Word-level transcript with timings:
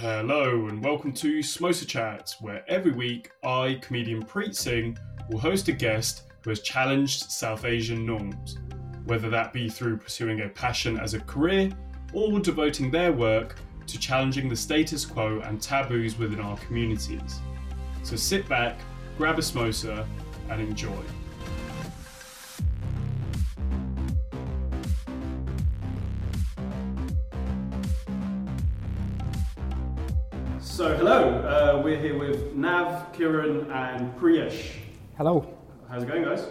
Hello 0.00 0.68
and 0.68 0.80
welcome 0.80 1.10
to 1.14 1.40
Smosa 1.40 1.84
Chat, 1.84 2.36
where 2.38 2.64
every 2.68 2.92
week 2.92 3.32
I, 3.42 3.80
comedian 3.82 4.24
Preet 4.24 4.54
Singh, 4.54 4.96
will 5.28 5.40
host 5.40 5.66
a 5.66 5.72
guest 5.72 6.22
who 6.44 6.50
has 6.50 6.60
challenged 6.60 7.32
South 7.32 7.64
Asian 7.64 8.06
norms, 8.06 8.58
whether 9.06 9.28
that 9.28 9.52
be 9.52 9.68
through 9.68 9.96
pursuing 9.96 10.42
a 10.42 10.50
passion 10.50 11.00
as 11.00 11.14
a 11.14 11.20
career 11.22 11.72
or 12.12 12.38
devoting 12.38 12.92
their 12.92 13.12
work 13.12 13.56
to 13.88 13.98
challenging 13.98 14.48
the 14.48 14.54
status 14.54 15.04
quo 15.04 15.40
and 15.40 15.60
taboos 15.60 16.16
within 16.16 16.38
our 16.38 16.56
communities. 16.58 17.40
So 18.04 18.14
sit 18.14 18.48
back, 18.48 18.78
grab 19.16 19.36
a 19.40 19.42
smosa, 19.42 20.06
and 20.48 20.60
enjoy. 20.60 21.02
With 32.48 32.56
Nav, 32.56 33.12
Kiran, 33.12 33.70
and 33.70 34.18
Priyesh. 34.18 34.76
Hello. 35.16 35.46
How's 35.88 36.02
it 36.02 36.06
going, 36.06 36.24
guys? 36.24 36.44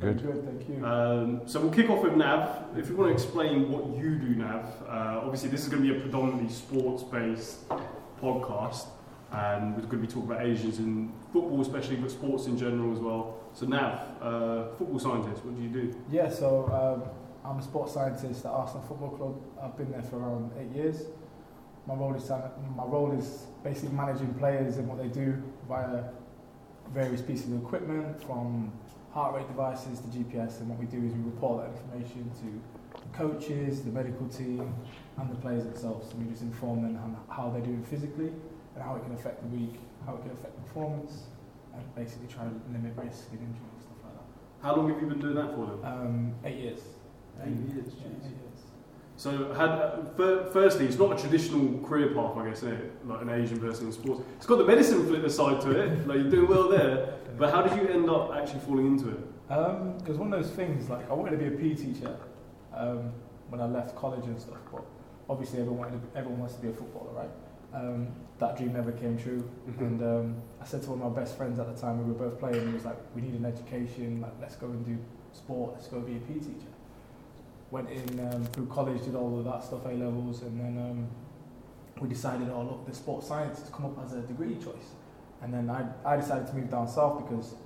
Good. 0.00 0.20
Good, 0.20 0.44
thank 0.44 0.68
you. 0.68 0.84
Um, 0.84 1.42
so 1.46 1.60
we'll 1.60 1.70
kick 1.70 1.88
off 1.88 2.02
with 2.02 2.16
Nav. 2.16 2.76
If 2.76 2.88
you 2.88 2.96
want 2.96 3.10
to 3.10 3.14
explain 3.14 3.70
what 3.70 3.96
you 3.96 4.16
do, 4.16 4.34
Nav, 4.34 4.64
uh, 4.88 5.20
obviously 5.22 5.50
this 5.50 5.62
is 5.62 5.68
going 5.68 5.84
to 5.84 5.92
be 5.92 5.96
a 5.96 6.00
predominantly 6.00 6.52
sports-based 6.52 7.68
podcast, 8.20 8.86
and 9.30 9.76
we're 9.76 9.82
going 9.82 9.90
to 9.90 9.96
be 9.98 10.06
talking 10.08 10.24
about 10.24 10.44
Asians 10.44 10.78
in 10.78 11.12
football, 11.32 11.60
especially, 11.60 11.96
but 11.96 12.10
sports 12.10 12.46
in 12.46 12.58
general 12.58 12.92
as 12.92 12.98
well. 12.98 13.38
So 13.52 13.66
Nav, 13.66 14.00
uh, 14.20 14.74
football 14.76 14.98
scientist, 14.98 15.44
what 15.44 15.56
do 15.56 15.62
you 15.62 15.68
do? 15.68 15.94
Yeah, 16.10 16.28
so 16.30 16.66
um, 16.72 17.48
I'm 17.48 17.60
a 17.60 17.62
sports 17.62 17.94
scientist 17.94 18.44
at 18.44 18.50
Arsenal 18.50 18.82
Football 18.88 19.10
Club. 19.10 19.40
I've 19.62 19.76
been 19.76 19.92
there 19.92 20.02
for 20.02 20.18
around 20.18 20.50
eight 20.58 20.74
years. 20.74 21.02
My 21.86 21.94
role 21.94 22.14
is 22.14 22.30
my 22.30 22.84
role 22.84 23.12
is 23.12 23.46
basically 23.62 23.94
managing 23.94 24.32
players 24.34 24.78
and 24.78 24.88
what 24.88 24.98
they 24.98 25.08
do 25.08 25.42
via 25.68 26.04
various 26.92 27.20
pieces 27.20 27.52
of 27.52 27.62
equipment, 27.62 28.22
from 28.24 28.72
heart 29.12 29.34
rate 29.36 29.46
devices 29.48 30.00
to 30.00 30.08
GPS. 30.08 30.60
And 30.60 30.68
what 30.68 30.78
we 30.78 30.86
do 30.86 30.98
is 30.98 31.12
we 31.12 31.22
report 31.24 31.64
that 31.64 31.70
information 31.76 32.30
to 32.40 33.00
the 33.00 33.16
coaches, 33.16 33.82
the 33.82 33.90
medical 33.90 34.28
team, 34.28 34.74
and 35.18 35.30
the 35.30 35.36
players 35.36 35.64
themselves. 35.64 36.12
And 36.12 36.24
we 36.24 36.30
just 36.30 36.42
inform 36.42 36.82
them 36.82 36.96
on 36.96 37.16
how 37.28 37.50
they're 37.50 37.60
doing 37.62 37.84
physically 37.84 38.32
and 38.74 38.82
how 38.82 38.96
it 38.96 39.04
can 39.04 39.14
affect 39.14 39.42
the 39.42 39.48
week, 39.56 39.76
how 40.06 40.14
it 40.14 40.22
can 40.22 40.32
affect 40.32 40.56
performance, 40.66 41.24
and 41.74 41.82
basically 41.94 42.28
try 42.28 42.44
to 42.44 42.54
limit 42.72 42.92
risk 42.96 43.28
and 43.30 43.40
injury 43.40 43.68
and 43.72 43.80
stuff 43.80 43.98
like 44.04 44.14
that. 44.14 44.66
How 44.66 44.76
long 44.76 44.88
have 44.92 45.00
you 45.00 45.08
been 45.08 45.20
doing 45.20 45.34
that 45.36 45.54
for 45.54 45.66
them? 45.66 45.84
Um, 45.84 46.34
eight 46.44 46.58
years. 46.58 46.80
Eight 47.42 47.50
years, 47.50 47.92
yeah, 47.98 48.06
eight 48.08 48.30
years. 48.30 48.43
So, 49.16 49.52
had, 49.52 49.68
uh, 49.68 50.50
firstly, 50.50 50.86
it's 50.86 50.98
not 50.98 51.16
a 51.16 51.20
traditional 51.20 51.80
career 51.86 52.12
path, 52.14 52.36
I 52.36 52.48
guess? 52.48 52.64
Like 53.04 53.22
an 53.22 53.30
Asian 53.30 53.60
person 53.60 53.86
in 53.86 53.92
sports. 53.92 54.22
It's 54.36 54.46
got 54.46 54.58
the 54.58 54.64
medicine 54.64 55.06
flip 55.06 55.28
side 55.30 55.60
to 55.62 55.70
it. 55.70 56.06
Like 56.06 56.18
you're 56.18 56.30
doing 56.30 56.48
well 56.48 56.68
there. 56.68 57.14
But 57.38 57.52
how 57.52 57.62
did 57.62 57.80
you 57.80 57.88
end 57.88 58.10
up 58.10 58.32
actually 58.34 58.60
falling 58.60 58.86
into 58.86 59.10
it? 59.10 59.20
Um, 59.50 59.96
it 60.00 60.08
was 60.08 60.18
one 60.18 60.32
of 60.32 60.42
those 60.42 60.52
things. 60.52 60.88
Like 60.88 61.08
I 61.10 61.14
wanted 61.14 61.32
to 61.32 61.36
be 61.36 61.46
a 61.46 61.50
PE 61.50 61.74
teacher 61.74 62.16
um, 62.74 63.12
when 63.48 63.60
I 63.60 63.66
left 63.66 63.94
college 63.96 64.24
and 64.24 64.40
stuff. 64.40 64.58
But 64.72 64.84
obviously, 65.28 65.60
everyone 65.60 65.78
wanted 65.78 66.12
to, 66.12 66.18
everyone 66.18 66.40
wants 66.40 66.54
to 66.56 66.62
be 66.62 66.68
a 66.68 66.72
footballer, 66.72 67.12
right? 67.12 67.30
Um, 67.72 68.08
that 68.38 68.56
dream 68.56 68.72
never 68.72 68.92
came 68.92 69.18
true. 69.18 69.48
Mm-hmm. 69.68 69.84
And 69.84 70.02
um, 70.02 70.36
I 70.60 70.64
said 70.64 70.82
to 70.82 70.90
one 70.90 71.02
of 71.02 71.12
my 71.12 71.20
best 71.20 71.36
friends 71.36 71.58
at 71.58 71.72
the 71.72 71.80
time, 71.80 71.98
we 71.98 72.12
were 72.12 72.28
both 72.28 72.38
playing. 72.38 72.66
He 72.66 72.72
was 72.72 72.84
like, 72.84 72.96
"We 73.14 73.22
need 73.22 73.34
an 73.34 73.44
education. 73.44 74.20
Like, 74.20 74.32
let's 74.40 74.56
go 74.56 74.66
and 74.66 74.84
do 74.84 74.98
sport. 75.32 75.74
Let's 75.74 75.88
go 75.88 76.00
be 76.00 76.16
a 76.16 76.20
PE 76.20 76.34
teacher." 76.34 76.73
Went 77.74 77.90
in 77.90 78.20
um, 78.32 78.44
through 78.52 78.66
college, 78.66 79.02
did 79.02 79.16
all 79.16 79.36
of 79.36 79.44
that 79.44 79.64
stuff, 79.64 79.84
A 79.84 79.88
levels, 79.88 80.42
and 80.42 80.60
then 80.60 80.78
um, 80.78 81.08
we 82.00 82.08
decided, 82.08 82.48
oh 82.48 82.62
look, 82.62 82.86
the 82.86 82.94
sports 82.94 83.26
science 83.26 83.58
has 83.58 83.68
come 83.70 83.86
up 83.86 83.98
as 84.04 84.12
a 84.12 84.20
degree 84.20 84.54
choice. 84.54 84.94
And 85.42 85.52
then 85.52 85.68
I, 85.68 85.84
I 86.04 86.16
decided 86.16 86.46
to 86.46 86.54
move 86.54 86.70
down 86.70 86.86
south 86.86 87.26
because 87.26 87.56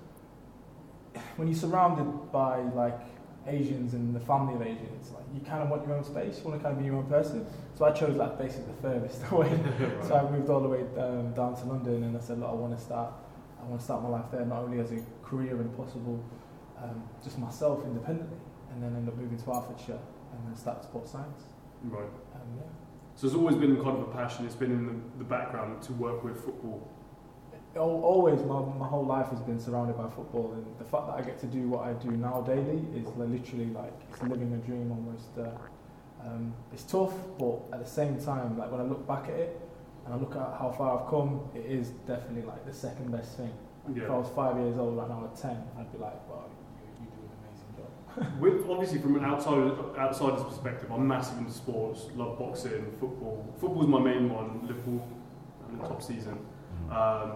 when 1.36 1.46
you're 1.46 1.58
surrounded 1.58 2.32
by 2.32 2.62
like 2.82 2.98
Asians 3.46 3.92
and 3.92 4.16
the 4.16 4.20
family 4.20 4.54
of 4.54 4.62
Asians, 4.62 5.10
like 5.12 5.24
you 5.34 5.42
kind 5.42 5.62
of 5.62 5.68
want 5.68 5.86
your 5.86 5.94
own 5.94 6.04
space, 6.04 6.38
you 6.38 6.44
want 6.48 6.58
to 6.58 6.64
kind 6.64 6.74
of 6.74 6.78
be 6.80 6.86
your 6.86 6.96
own 6.96 7.06
person. 7.06 7.46
So 7.74 7.84
I 7.84 7.90
chose 7.92 8.16
like 8.16 8.38
basically 8.38 8.72
the 8.72 8.88
furthest 8.88 9.20
away. 9.30 9.50
right. 9.80 10.04
So 10.06 10.14
I 10.16 10.30
moved 10.30 10.48
all 10.48 10.60
the 10.60 10.68
way 10.68 10.80
um, 10.96 11.34
down 11.34 11.54
to 11.54 11.64
London, 11.66 12.02
and 12.04 12.16
I 12.16 12.20
said, 12.20 12.40
look, 12.40 12.48
I 12.48 12.54
want 12.54 12.74
to 12.76 12.82
start, 12.82 13.12
I 13.60 13.64
want 13.66 13.78
to 13.80 13.84
start 13.84 14.02
my 14.02 14.08
life 14.08 14.30
there, 14.32 14.46
not 14.46 14.62
only 14.62 14.80
as 14.80 14.90
a 14.90 15.00
career 15.22 15.60
and 15.60 15.76
possible, 15.76 16.24
um, 16.82 17.02
just 17.22 17.38
myself 17.38 17.84
independently 17.84 18.38
and 18.78 18.94
then 18.94 18.96
end 18.96 19.08
up 19.08 19.16
moving 19.16 19.36
to 19.36 19.44
Hertfordshire 19.44 19.98
and 20.32 20.46
then 20.46 20.56
start 20.56 20.84
sports 20.84 21.10
science. 21.10 21.42
Right. 21.82 22.04
Um, 22.34 22.48
yeah. 22.56 22.62
So 23.16 23.26
it's 23.26 23.34
always 23.34 23.56
been 23.56 23.74
kind 23.76 23.96
of 23.98 24.02
a 24.02 24.12
passion. 24.12 24.46
It's 24.46 24.54
been 24.54 24.70
in 24.70 24.86
the, 24.86 24.94
the 25.18 25.24
background 25.24 25.82
to 25.82 25.92
work 25.94 26.22
with 26.22 26.44
football. 26.44 26.88
always, 27.76 28.40
my, 28.42 28.60
my 28.78 28.86
whole 28.86 29.04
life 29.04 29.28
has 29.30 29.40
been 29.40 29.58
surrounded 29.58 29.96
by 29.96 30.08
football, 30.08 30.52
and 30.52 30.64
the 30.78 30.84
fact 30.84 31.08
that 31.08 31.14
I 31.14 31.22
get 31.22 31.40
to 31.40 31.46
do 31.46 31.68
what 31.68 31.86
I 31.88 31.94
do 31.94 32.10
now 32.12 32.42
daily 32.42 32.84
is 32.94 33.08
literally 33.16 33.66
like 33.66 33.94
it's 34.08 34.22
living 34.22 34.52
a 34.52 34.58
dream 34.58 34.92
almost. 34.92 35.36
Uh, 35.36 35.50
um, 36.24 36.54
it's 36.72 36.84
tough, 36.84 37.14
but 37.38 37.60
at 37.72 37.80
the 37.84 37.90
same 37.90 38.20
time, 38.20 38.56
like 38.58 38.70
when 38.70 38.80
I 38.80 38.84
look 38.84 39.06
back 39.08 39.24
at 39.24 39.34
it 39.34 39.60
and 40.04 40.14
I 40.14 40.16
look 40.16 40.36
at 40.36 40.58
how 40.58 40.72
far 40.76 41.00
I've 41.00 41.10
come, 41.10 41.40
it 41.54 41.66
is 41.66 41.90
definitely 42.06 42.42
like 42.42 42.64
the 42.64 42.72
second 42.72 43.10
best 43.10 43.36
thing. 43.36 43.52
Yeah. 43.92 44.04
If 44.04 44.10
I 44.10 44.18
was 44.18 44.30
five 44.36 44.56
years 44.58 44.78
old 44.78 44.96
right 44.96 45.08
now 45.08 45.24
at 45.24 45.36
ten, 45.36 45.60
I'd 45.78 45.90
be 45.90 45.98
like, 45.98 46.28
well, 46.28 46.47
with 48.40 48.68
obviously 48.68 48.98
from 48.98 49.16
an 49.16 49.24
outsider 49.24 49.74
outsider's 49.98 50.44
perspective, 50.44 50.90
I'm 50.90 51.06
massive 51.06 51.38
into 51.38 51.52
sports, 51.52 52.06
love 52.14 52.38
boxing, 52.38 52.92
football. 53.00 53.54
Football's 53.60 53.88
my 53.88 54.00
main 54.00 54.30
one. 54.30 54.66
Liverpool, 54.66 55.06
in 55.70 55.78
the 55.78 55.88
top 55.88 56.02
season. 56.02 56.38
Mm. 56.88 56.92
Um, 56.96 57.32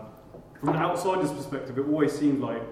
from 0.60 0.70
an 0.70 0.76
outsider's 0.76 1.32
perspective, 1.32 1.78
it 1.78 1.87
always 1.87 2.12
seemed 2.12 2.41
like 2.41 2.62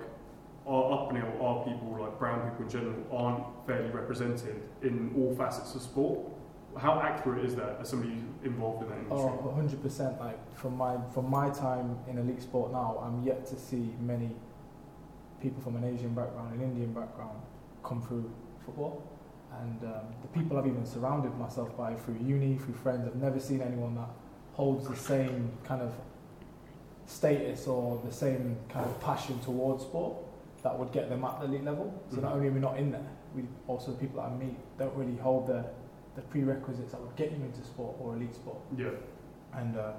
our 0.67 0.93
upbringing, 0.93 1.29
our 1.41 1.65
people, 1.65 1.97
like 2.01 2.19
brown 2.19 2.49
people 2.51 2.65
in 2.65 2.71
general, 2.71 2.95
aren't 3.13 3.67
fairly 3.67 3.91
represented 3.91 4.63
in 4.83 5.13
all 5.17 5.35
facets 5.35 5.75
of 5.75 5.83
sport. 5.83 6.21
How 6.79 7.01
accurate 7.01 7.45
is 7.45 7.57
that 7.57 7.79
as 7.81 7.89
somebody 7.89 8.23
involved 8.45 8.85
in 8.85 8.91
that 8.91 8.99
industry? 8.99 9.19
Oh, 9.19 9.55
100%. 9.59 10.21
Like 10.21 10.57
from 10.57 10.77
my 10.77 10.99
from 11.13 11.29
my 11.29 11.51
time 11.51 11.99
in 12.09 12.17
elite 12.19 12.43
sport 12.43 12.71
now, 12.71 13.03
I'm 13.03 13.25
yet 13.25 13.45
to 13.47 13.59
see 13.59 13.93
many 14.01 14.31
people 15.41 15.61
from 15.63 15.77
an 15.77 15.85
Asian 15.85 16.15
background, 16.15 16.55
an 16.55 16.63
Indian 16.63 16.93
background, 16.93 17.41
come 17.91 18.01
through 18.01 18.31
football. 18.65 19.03
And 19.61 19.83
um, 19.83 20.07
the 20.23 20.29
people 20.29 20.57
I've 20.57 20.67
even 20.67 20.87
surrounded 20.87 21.37
myself 21.37 21.77
by 21.77 21.95
through 21.95 22.19
uni, 22.25 22.57
through 22.57 22.75
friends, 22.75 23.07
I've 23.07 23.17
never 23.17 23.41
seen 23.41 23.61
anyone 23.61 23.97
that 23.97 24.09
holds 24.53 24.89
the 24.89 24.97
same 24.97 25.51
kind 25.65 25.83
of 25.83 25.93
status 27.07 27.67
or 27.67 28.01
the 28.05 28.13
same 28.13 28.57
kind 28.69 28.87
of 28.87 29.01
passion 29.01 29.41
towards 29.41 29.83
sport 29.83 30.15
that 30.63 30.79
would 30.79 30.93
get 30.93 31.09
them 31.09 31.25
at 31.25 31.41
the 31.41 31.47
elite 31.47 31.65
level. 31.65 31.93
So 32.11 32.17
mm-hmm. 32.17 32.25
not 32.25 32.33
only 32.35 32.49
are 32.49 32.53
we 32.53 32.61
not 32.61 32.79
in 32.79 32.93
there, 32.93 33.11
we 33.35 33.43
also 33.67 33.91
the 33.91 33.99
people 33.99 34.23
that 34.23 34.29
I 34.31 34.35
meet 34.37 34.57
don't 34.79 34.95
really 34.95 35.17
hold 35.17 35.49
the, 35.49 35.65
the 36.15 36.23
prerequisites 36.23 36.93
that 36.93 37.01
would 37.01 37.17
get 37.17 37.33
you 37.33 37.43
into 37.45 37.65
sport 37.65 37.97
or 37.99 38.15
elite 38.15 38.35
sport. 38.35 38.59
Yeah. 38.77 38.91
And 39.55 39.77
uh, 39.77 39.93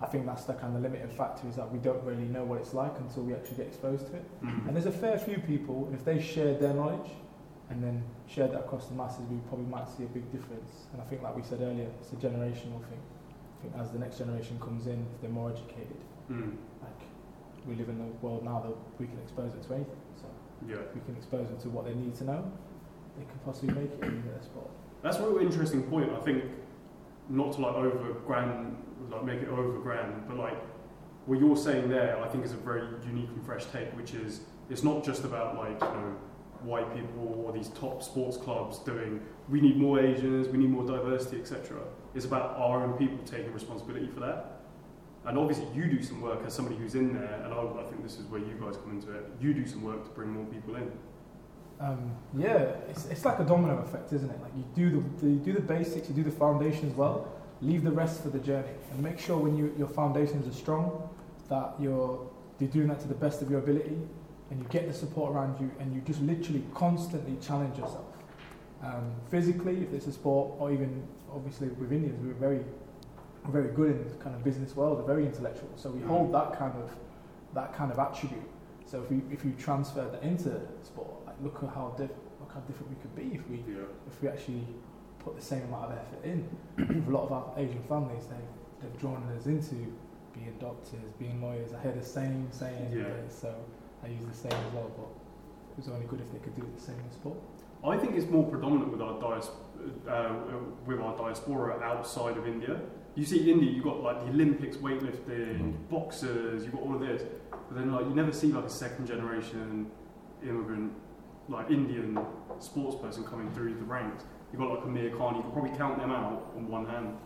I 0.00 0.06
think 0.06 0.26
that's 0.26 0.44
the 0.44 0.54
kind 0.54 0.74
of 0.74 0.82
limiting 0.82 1.08
factor 1.10 1.48
is 1.48 1.54
that 1.56 1.70
we 1.70 1.78
don't 1.78 2.02
really 2.02 2.24
know 2.24 2.44
what 2.44 2.58
it's 2.58 2.74
like 2.74 2.98
until 2.98 3.22
we 3.22 3.34
actually 3.34 3.58
get 3.58 3.66
exposed 3.68 4.06
to 4.08 4.16
it. 4.16 4.24
Mm-hmm. 4.44 4.66
And 4.66 4.76
there's 4.76 4.86
a 4.86 4.98
fair 5.06 5.16
few 5.18 5.38
people, 5.38 5.88
if 5.94 6.04
they 6.04 6.20
shared 6.20 6.58
their 6.58 6.74
knowledge, 6.74 7.10
and 7.70 7.82
then 7.82 8.04
share 8.28 8.48
that 8.48 8.60
across 8.60 8.86
the 8.86 8.94
masses, 8.94 9.22
we 9.30 9.38
probably 9.48 9.66
might 9.66 9.88
see 9.88 10.04
a 10.04 10.08
big 10.08 10.30
difference. 10.30 10.86
And 10.92 11.02
I 11.02 11.04
think, 11.06 11.22
like 11.22 11.36
we 11.36 11.42
said 11.42 11.60
earlier, 11.60 11.88
it's 12.00 12.12
a 12.12 12.16
generational 12.16 12.80
thing. 12.86 13.00
I 13.58 13.62
think 13.62 13.74
as 13.78 13.90
the 13.90 13.98
next 13.98 14.18
generation 14.18 14.58
comes 14.60 14.86
in, 14.86 15.04
if 15.14 15.20
they're 15.20 15.30
more 15.30 15.50
educated, 15.50 15.98
mm. 16.30 16.54
like 16.82 17.00
we 17.66 17.74
live 17.74 17.88
in 17.88 18.00
a 18.00 18.24
world 18.24 18.44
now 18.44 18.60
that 18.60 18.74
we 19.00 19.06
can 19.06 19.18
expose 19.18 19.54
it 19.54 19.62
to 19.64 19.74
anything. 19.74 19.96
So 20.16 20.26
yeah. 20.68 20.76
we 20.94 21.00
can 21.00 21.16
expose 21.16 21.48
them 21.48 21.58
to 21.60 21.68
what 21.70 21.86
they 21.86 21.94
need 21.94 22.14
to 22.16 22.24
know, 22.24 22.52
they 23.18 23.24
can 23.24 23.38
possibly 23.44 23.74
make 23.74 23.90
it 23.92 24.04
in 24.04 24.24
their 24.26 24.42
sport. 24.42 24.70
That's 25.02 25.18
a 25.18 25.26
really 25.26 25.44
interesting 25.44 25.82
point. 25.84 26.12
I 26.12 26.20
think 26.20 26.44
not 27.28 27.52
to 27.54 27.60
like 27.60 27.74
over 27.74 28.12
grand, 28.26 28.76
like 29.10 29.24
make 29.24 29.40
it 29.40 29.48
over 29.48 29.78
grand, 29.80 30.28
but 30.28 30.36
like 30.36 30.56
what 31.26 31.40
you're 31.40 31.56
saying 31.56 31.88
there, 31.88 32.22
I 32.22 32.28
think 32.28 32.44
is 32.44 32.52
a 32.52 32.56
very 32.56 32.86
unique 33.06 33.28
and 33.34 33.44
fresh 33.44 33.64
take, 33.66 33.90
which 33.96 34.14
is 34.14 34.40
it's 34.70 34.82
not 34.82 35.04
just 35.04 35.24
about 35.24 35.56
like 35.56 35.80
you 35.80 36.00
know 36.00 36.16
white 36.66 36.94
people 36.94 37.42
or 37.44 37.52
these 37.52 37.68
top 37.68 38.02
sports 38.02 38.36
clubs 38.36 38.78
doing 38.80 39.20
we 39.48 39.60
need 39.60 39.76
more 39.76 40.00
Asians, 40.00 40.48
we 40.48 40.58
need 40.58 40.70
more 40.70 40.84
diversity, 40.84 41.40
etc. 41.40 41.78
It's 42.14 42.24
about 42.24 42.56
our 42.56 42.82
own 42.82 42.94
people 42.94 43.18
taking 43.24 43.52
responsibility 43.52 44.08
for 44.08 44.20
that. 44.20 44.62
And 45.24 45.38
obviously, 45.38 45.66
you 45.74 45.86
do 45.86 46.02
some 46.02 46.20
work 46.20 46.40
as 46.46 46.54
somebody 46.54 46.76
who's 46.76 46.94
in 46.94 47.14
there, 47.14 47.40
and 47.44 47.52
I, 47.52 47.58
I 47.58 47.82
think 47.84 48.02
this 48.02 48.18
is 48.18 48.26
where 48.26 48.40
you 48.40 48.56
guys 48.60 48.76
come 48.76 48.92
into 48.92 49.12
it. 49.12 49.24
You 49.40 49.54
do 49.54 49.66
some 49.66 49.82
work 49.82 50.04
to 50.04 50.10
bring 50.10 50.30
more 50.30 50.44
people 50.46 50.76
in. 50.76 50.90
Um, 51.80 52.16
yeah, 52.36 52.74
it's, 52.88 53.06
it's 53.06 53.24
like 53.24 53.38
a 53.38 53.44
domino 53.44 53.78
effect, 53.78 54.12
isn't 54.12 54.30
it? 54.30 54.40
Like 54.40 54.52
you 54.56 54.64
do 54.74 55.04
the, 55.20 55.26
you 55.26 55.38
do 55.38 55.52
the 55.52 55.60
basics, 55.60 56.08
you 56.08 56.14
do 56.14 56.22
the 56.22 56.30
foundations 56.30 56.96
well, 56.96 57.28
leave 57.60 57.82
the 57.82 57.90
rest 57.90 58.22
for 58.22 58.28
the 58.28 58.38
journey, 58.38 58.70
and 58.92 59.02
make 59.02 59.18
sure 59.18 59.36
when 59.36 59.56
you, 59.56 59.74
your 59.76 59.88
foundations 59.88 60.46
are 60.48 60.56
strong 60.56 61.08
that 61.48 61.74
you're 61.78 62.28
you're 62.58 62.70
doing 62.70 62.88
that 62.88 63.00
to 63.00 63.08
the 63.08 63.14
best 63.14 63.42
of 63.42 63.50
your 63.50 63.58
ability, 63.58 63.98
and 64.50 64.60
you 64.60 64.66
get 64.68 64.86
the 64.86 64.92
support 64.92 65.32
around 65.34 65.60
you 65.60 65.70
and 65.80 65.94
you 65.94 66.00
just 66.02 66.20
literally 66.22 66.62
constantly 66.74 67.36
challenge 67.40 67.78
yourself. 67.78 68.04
Um, 68.82 69.12
physically, 69.30 69.82
if 69.82 69.92
it's 69.92 70.06
a 70.06 70.12
sport, 70.12 70.54
or 70.58 70.70
even 70.72 71.02
obviously 71.34 71.68
with 71.68 71.92
Indians, 71.92 72.20
we 72.20 72.28
were 72.28 72.34
very 72.34 72.64
very 73.50 73.72
good 73.74 73.90
in 73.92 73.98
the 74.08 74.14
kind 74.16 74.34
of 74.34 74.42
business 74.42 74.74
world, 74.74 75.06
very 75.06 75.24
intellectual. 75.24 75.68
So 75.76 75.88
we 75.90 76.00
hold 76.00 76.34
that 76.34 76.58
kind 76.58 76.74
of 76.82 76.90
that 77.54 77.72
kind 77.74 77.92
of 77.92 77.98
attribute. 77.98 78.42
So 78.86 79.02
if 79.02 79.10
you 79.10 79.22
if 79.30 79.44
you 79.44 79.52
transfer 79.58 80.08
that 80.10 80.22
into 80.22 80.60
sport, 80.82 81.24
like 81.26 81.36
look 81.42 81.62
at 81.62 81.70
how 81.70 81.94
diff- 81.96 82.10
look 82.40 82.52
how 82.52 82.60
different 82.60 82.90
we 82.90 82.96
could 82.96 83.14
be 83.16 83.36
if 83.36 83.48
we 83.48 83.56
Yeah. 83.72 83.82
if 84.06 84.20
we 84.22 84.28
actually 84.28 84.66
put 85.20 85.36
the 85.36 85.42
same 85.42 85.62
amount 85.62 85.92
of 85.92 85.98
effort 85.98 86.24
in. 86.24 86.48
with 86.76 87.08
a 87.08 87.10
lot 87.10 87.24
of 87.24 87.32
our 87.32 87.52
Asian 87.56 87.82
families, 87.84 88.26
they 88.26 88.36
they've 88.82 88.98
drawn 88.98 89.22
us 89.38 89.46
into 89.46 89.74
being 90.34 90.54
doctors, 90.60 91.12
being 91.18 91.40
lawyers. 91.40 91.72
I 91.72 91.80
hear 91.82 91.92
the 91.92 92.04
same 92.04 92.48
saying, 92.52 92.92
Yeah. 92.92 93.04
so 93.28 93.54
I 94.04 94.08
use 94.08 94.24
the 94.26 94.34
same 94.34 94.52
as 94.52 94.72
well. 94.74 94.90
But 94.96 95.08
it 95.72 95.76
was 95.78 95.88
only 95.88 96.06
good 96.06 96.20
if 96.20 96.32
they 96.32 96.38
could 96.38 96.54
do 96.56 96.62
it 96.62 96.74
the 96.76 96.82
same 96.82 96.96
in 96.98 97.10
sport. 97.12 97.38
I 97.84 97.96
think 97.98 98.16
it's 98.16 98.28
more 98.30 98.44
predominant 98.44 98.90
with 98.90 99.00
our 99.02 99.20
dias- 99.20 99.50
uh, 100.08 100.34
with 100.86 101.00
our 101.00 101.16
diaspora 101.16 101.78
outside 101.82 102.36
of 102.36 102.46
India. 102.46 102.80
You 103.14 103.24
see 103.24 103.50
India, 103.50 103.70
you've 103.70 103.84
got 103.84 104.02
like 104.02 104.20
the 104.20 104.30
Olympics, 104.30 104.76
weightlifting, 104.78 105.60
Mm. 105.60 105.88
boxers, 105.90 106.64
you've 106.64 106.72
got 106.74 106.82
all 106.82 106.94
of 106.94 107.00
this, 107.00 107.22
but 107.50 107.74
then 107.76 107.92
like 107.92 108.04
you 108.06 108.14
never 108.14 108.32
see 108.32 108.52
like 108.52 108.64
a 108.64 108.70
second 108.70 109.06
generation 109.06 109.90
immigrant, 110.42 110.92
like 111.48 111.70
Indian 111.70 112.18
sports 112.58 112.96
person 112.96 113.24
coming 113.24 113.50
through 113.52 113.74
the 113.74 113.84
ranks. 113.84 114.24
You've 114.52 114.60
got 114.60 114.70
like 114.70 114.84
Amir 114.84 115.10
Khan, 115.16 115.36
you 115.36 115.42
can 115.42 115.52
probably 115.52 115.70
count 115.76 115.98
them 115.98 116.10
out 116.10 116.52
on 116.56 116.68
one 116.68 116.86
hand. 116.86 117.16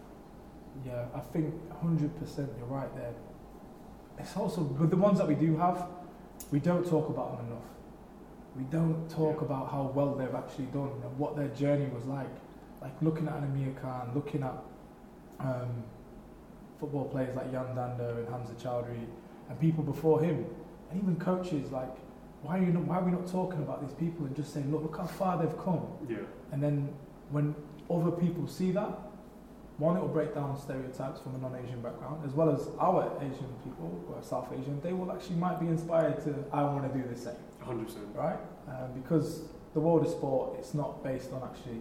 Yeah, 0.85 1.07
I 1.15 1.21
think 1.21 1.55
100% 1.83 2.49
you're 2.59 2.67
right 2.67 2.95
there. 2.95 3.15
It's 4.19 4.37
also, 4.37 4.63
with 4.63 4.91
the 4.91 4.97
ones 4.97 5.19
that 5.19 5.27
we 5.27 5.35
do 5.35 5.57
have, 5.57 5.87
we 6.51 6.59
don't 6.59 6.87
talk 6.87 7.09
about 7.09 7.37
them 7.37 7.47
enough. 7.47 7.63
We 8.57 8.65
don't 8.65 9.09
talk 9.09 9.37
Yeah. 9.39 9.45
about 9.47 9.71
how 9.71 9.91
well 9.95 10.15
they've 10.15 10.35
actually 10.35 10.67
done 10.67 10.91
and 11.05 11.19
what 11.19 11.37
their 11.37 11.49
journey 11.49 11.89
was 11.95 12.05
like. 12.05 12.29
Like 12.83 13.01
looking 13.03 13.29
at 13.29 13.37
an 13.37 13.45
Amir 13.45 13.73
Khan, 13.81 14.11
looking 14.15 14.43
at 14.43 14.55
um, 15.39 15.85
football 16.79 17.05
players 17.07 17.35
like 17.37 17.53
Yan 17.53 17.67
Dhanda 17.77 18.19
and 18.19 18.29
Hamza 18.29 18.55
Choudhury 18.55 19.07
and 19.49 19.61
people 19.61 19.85
before 19.85 20.21
him, 20.23 20.45
and 20.91 21.01
even 21.03 21.17
coaches 21.17 21.71
like, 21.71 21.95
why 22.43 22.59
are, 22.59 22.63
you 22.63 22.73
not, 22.73 22.85
why 22.85 22.99
are 22.99 23.05
we 23.05 23.11
not 23.13 23.27
talking 23.27 23.61
about 23.61 23.83
these 23.83 23.93
people 23.95 24.25
and 24.27 24.35
just 24.35 24.53
saying, 24.55 24.71
look, 24.73 24.83
look 24.83 24.97
how 24.97 25.05
far 25.07 25.39
they've 25.39 25.59
come? 25.59 25.87
Yeah, 26.09 26.19
And 26.53 26.63
then 26.63 26.89
when 27.31 27.55
other 27.91 28.11
people 28.11 28.47
see 28.49 28.71
that, 28.73 28.99
one, 29.81 29.97
it 29.97 30.01
will 30.01 30.09
break 30.09 30.35
down 30.35 30.57
stereotypes 30.61 31.21
from 31.21 31.35
a 31.35 31.39
non-Asian 31.39 31.81
background, 31.81 32.23
as 32.27 32.33
well 32.35 32.51
as 32.55 32.69
our 32.79 33.11
Asian 33.21 33.49
people 33.65 33.89
who 34.07 34.15
are 34.15 34.23
South 34.23 34.49
Asian. 34.53 34.79
They 34.83 34.93
will 34.93 35.11
actually 35.11 35.37
might 35.37 35.59
be 35.59 35.67
inspired 35.69 36.23
to, 36.25 36.35
I 36.53 36.63
want 36.63 36.85
to 36.93 36.99
do 36.99 37.09
the 37.09 37.17
same, 37.19 37.35
100%. 37.65 37.97
right? 38.15 38.37
Um, 38.69 38.93
because 38.95 39.43
the 39.75 39.81
world 39.81 40.05
of 40.05 40.11
sport, 40.13 40.57
it's 40.59 40.75
not 40.75 41.03
based 41.03 41.33
on 41.33 41.43
actually 41.43 41.81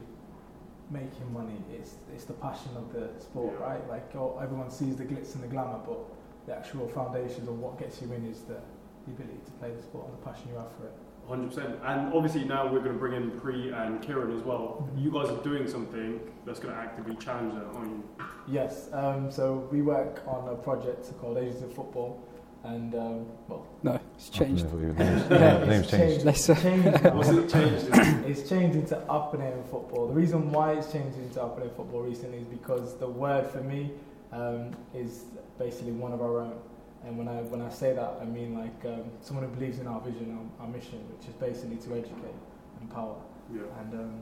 making 0.90 1.32
money. 1.34 1.58
It's 1.72 1.96
it's 2.16 2.24
the 2.26 2.34
passion 2.34 2.72
of 2.76 2.92
the 2.94 3.10
sport, 3.22 3.54
Yeah. 3.60 3.66
right? 3.68 3.90
Like 3.90 4.16
oh, 4.16 4.40
everyone 4.42 4.72
sees 4.72 4.96
the 4.96 5.04
glitz 5.06 5.36
and 5.36 5.44
the 5.44 5.48
glamour, 5.48 5.80
but 5.86 6.00
the 6.48 6.56
actual 6.56 6.88
foundations 6.88 7.48
of 7.48 7.60
what 7.60 7.78
gets 7.78 8.02
you 8.02 8.12
in 8.14 8.26
is 8.26 8.40
the, 8.42 8.58
the 9.06 9.12
ability 9.14 9.38
to 9.46 9.52
play 9.60 9.72
the 9.72 9.82
sport 9.84 10.08
and 10.10 10.14
the 10.18 10.26
passion 10.26 10.50
you 10.50 10.56
have 10.58 10.72
for 10.78 10.86
it. 10.86 10.94
100%. 11.30 11.80
And 11.86 12.14
obviously 12.14 12.44
now 12.44 12.66
we're 12.66 12.80
going 12.80 12.94
to 12.94 13.00
bring 13.00 13.14
in 13.14 13.32
Pri 13.40 13.70
and 13.70 14.02
Kieran 14.02 14.36
as 14.36 14.44
well. 14.44 14.90
You 14.98 15.12
guys 15.12 15.30
are 15.30 15.42
doing 15.44 15.68
something 15.68 16.20
that's 16.46 16.60
going 16.60 16.74
to 16.74 16.80
actively 16.80 17.16
challenge 17.18 17.54
that, 17.54 17.66
aren't 17.76 17.92
you? 17.92 18.04
Yes, 18.48 18.90
um, 18.94 19.32
so 19.32 19.68
we 19.72 19.82
work 19.84 20.24
on 20.26 20.50
a 20.50 20.56
project 20.56 21.12
called 21.22 21.38
Asians 21.38 21.62
of 21.62 21.74
Football, 21.74 22.24
and 22.64 22.96
um, 22.96 23.26
well, 23.48 23.68
No, 23.84 24.00
it's 24.16 24.30
changed. 24.30 24.66
Yeah, 24.66 24.80
your 24.80 24.94
name's, 24.94 25.30
yeah, 25.30 25.40
yeah, 25.40 25.58
it's 25.58 25.68
name's 25.68 25.92
changed. 25.92 26.26
Let's, 26.26 26.48
changed. 26.48 27.14
What's 27.14 27.30
it 27.30 27.50
changed? 27.50 27.88
it's 28.28 28.50
changed 28.50 28.76
into 28.76 28.96
Apna 29.08 29.56
in 29.56 29.64
football. 29.66 30.08
The 30.08 30.14
reason 30.14 30.52
why 30.52 30.74
it's 30.74 30.92
changed 30.92 31.18
into 31.20 31.40
Apna 31.40 31.64
in 31.64 31.70
football 31.70 32.02
recently 32.02 32.40
is 32.40 32.48
because 32.48 32.98
the 32.98 33.08
word 33.08 33.48
for 33.48 33.62
me 33.62 33.92
um, 34.32 34.72
is 34.96 35.26
basically 35.60 35.92
one 35.92 36.12
of 36.12 36.22
our 36.22 36.42
own. 36.42 36.60
And 37.06 37.18
when 37.18 37.28
I 37.28 37.42
when 37.44 37.62
I 37.62 37.70
say 37.70 37.94
that, 37.94 38.18
I 38.22 38.26
mean 38.26 38.54
like 38.56 38.86
um, 38.86 39.06
someone 39.22 39.46
who 39.48 39.52
believes 39.56 39.80
in 39.80 39.88
our 39.88 40.02
vision, 40.02 40.38
our, 40.60 40.66
our 40.66 40.72
mission, 40.72 41.00
which 41.16 41.28
is 41.30 41.34
basically 41.36 41.78
to 41.78 41.94
educate, 41.98 42.36
empower, 42.82 43.16
Yeah. 43.54 43.62
and 43.80 43.94
um, 43.94 44.22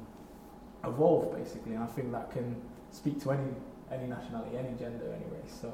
evolve 0.85 1.35
basically. 1.35 1.73
And 1.73 1.83
I 1.83 1.87
think 1.87 2.11
that 2.11 2.31
can 2.31 2.55
speak 2.91 3.19
to 3.23 3.31
any 3.31 3.49
any 3.91 4.07
nationality, 4.07 4.57
any 4.57 4.73
gender, 4.77 5.05
anyway. 5.05 5.41
So 5.47 5.73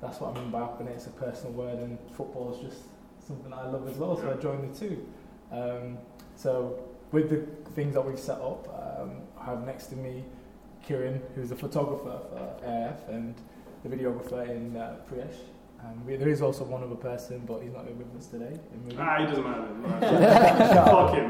that's 0.00 0.20
what 0.20 0.36
I 0.36 0.40
mean 0.40 0.50
by 0.50 0.60
Apna. 0.60 0.88
It's 0.88 1.06
a 1.06 1.10
personal 1.10 1.52
word, 1.52 1.78
and 1.78 1.98
football 2.16 2.54
is 2.54 2.60
just 2.60 2.82
something 3.26 3.52
I 3.52 3.66
love 3.66 3.86
as 3.88 3.96
well. 3.96 4.16
So 4.16 4.30
I 4.30 4.40
joined 4.40 4.74
the 4.74 4.78
two. 4.78 5.06
Um, 5.52 5.98
so 6.36 6.78
with 7.12 7.28
the 7.30 7.70
things 7.72 7.94
that 7.94 8.04
we've 8.04 8.18
set 8.18 8.38
up, 8.40 8.68
um, 9.00 9.22
I 9.38 9.44
have 9.46 9.64
next 9.66 9.86
to 9.86 9.96
me 9.96 10.24
Kieran, 10.82 11.20
who's 11.34 11.50
a 11.50 11.56
photographer 11.56 12.20
for 12.30 12.56
AF 12.64 13.08
and 13.08 13.34
the 13.82 13.88
videographer 13.88 14.48
in 14.48 14.76
uh, 14.76 14.96
Priyesh. 15.10 15.36
Um, 15.80 16.04
we, 16.06 16.16
there 16.16 16.28
is 16.28 16.42
also 16.42 16.64
one 16.64 16.82
other 16.82 16.96
person, 16.96 17.40
but 17.46 17.62
he's 17.62 17.72
not 17.72 17.84
here 17.86 17.94
with 17.94 18.14
us 18.16 18.26
today. 18.26 18.58
in. 18.72 18.98
Ah, 18.98 19.18
he 19.20 19.26
doesn't 19.26 19.44
matter. 19.44 19.68
Fuck 20.84 21.14
him. 21.14 21.26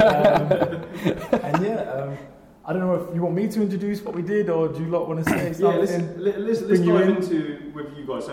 um, 0.00 1.40
and 1.44 1.64
yeah, 1.64 1.80
um, 1.90 2.18
I 2.66 2.72
don't 2.72 2.82
know 2.82 2.94
if 2.94 3.14
you 3.14 3.22
want 3.22 3.34
me 3.34 3.48
to 3.48 3.62
introduce 3.62 4.02
what 4.02 4.14
we 4.14 4.22
did, 4.22 4.50
or 4.50 4.68
do 4.68 4.80
you 4.80 4.88
lot 4.90 5.08
want 5.08 5.24
to 5.24 5.30
say 5.30 5.54
yeah, 5.58 5.68
let's, 5.68 5.92
let, 6.18 6.40
let's, 6.40 6.60
let's 6.60 6.80
Bring 6.80 6.84
you 6.84 6.98
dive 6.98 7.08
in. 7.08 7.16
into 7.16 7.72
with 7.74 7.96
you 7.96 8.04
guys. 8.06 8.26
So, 8.26 8.32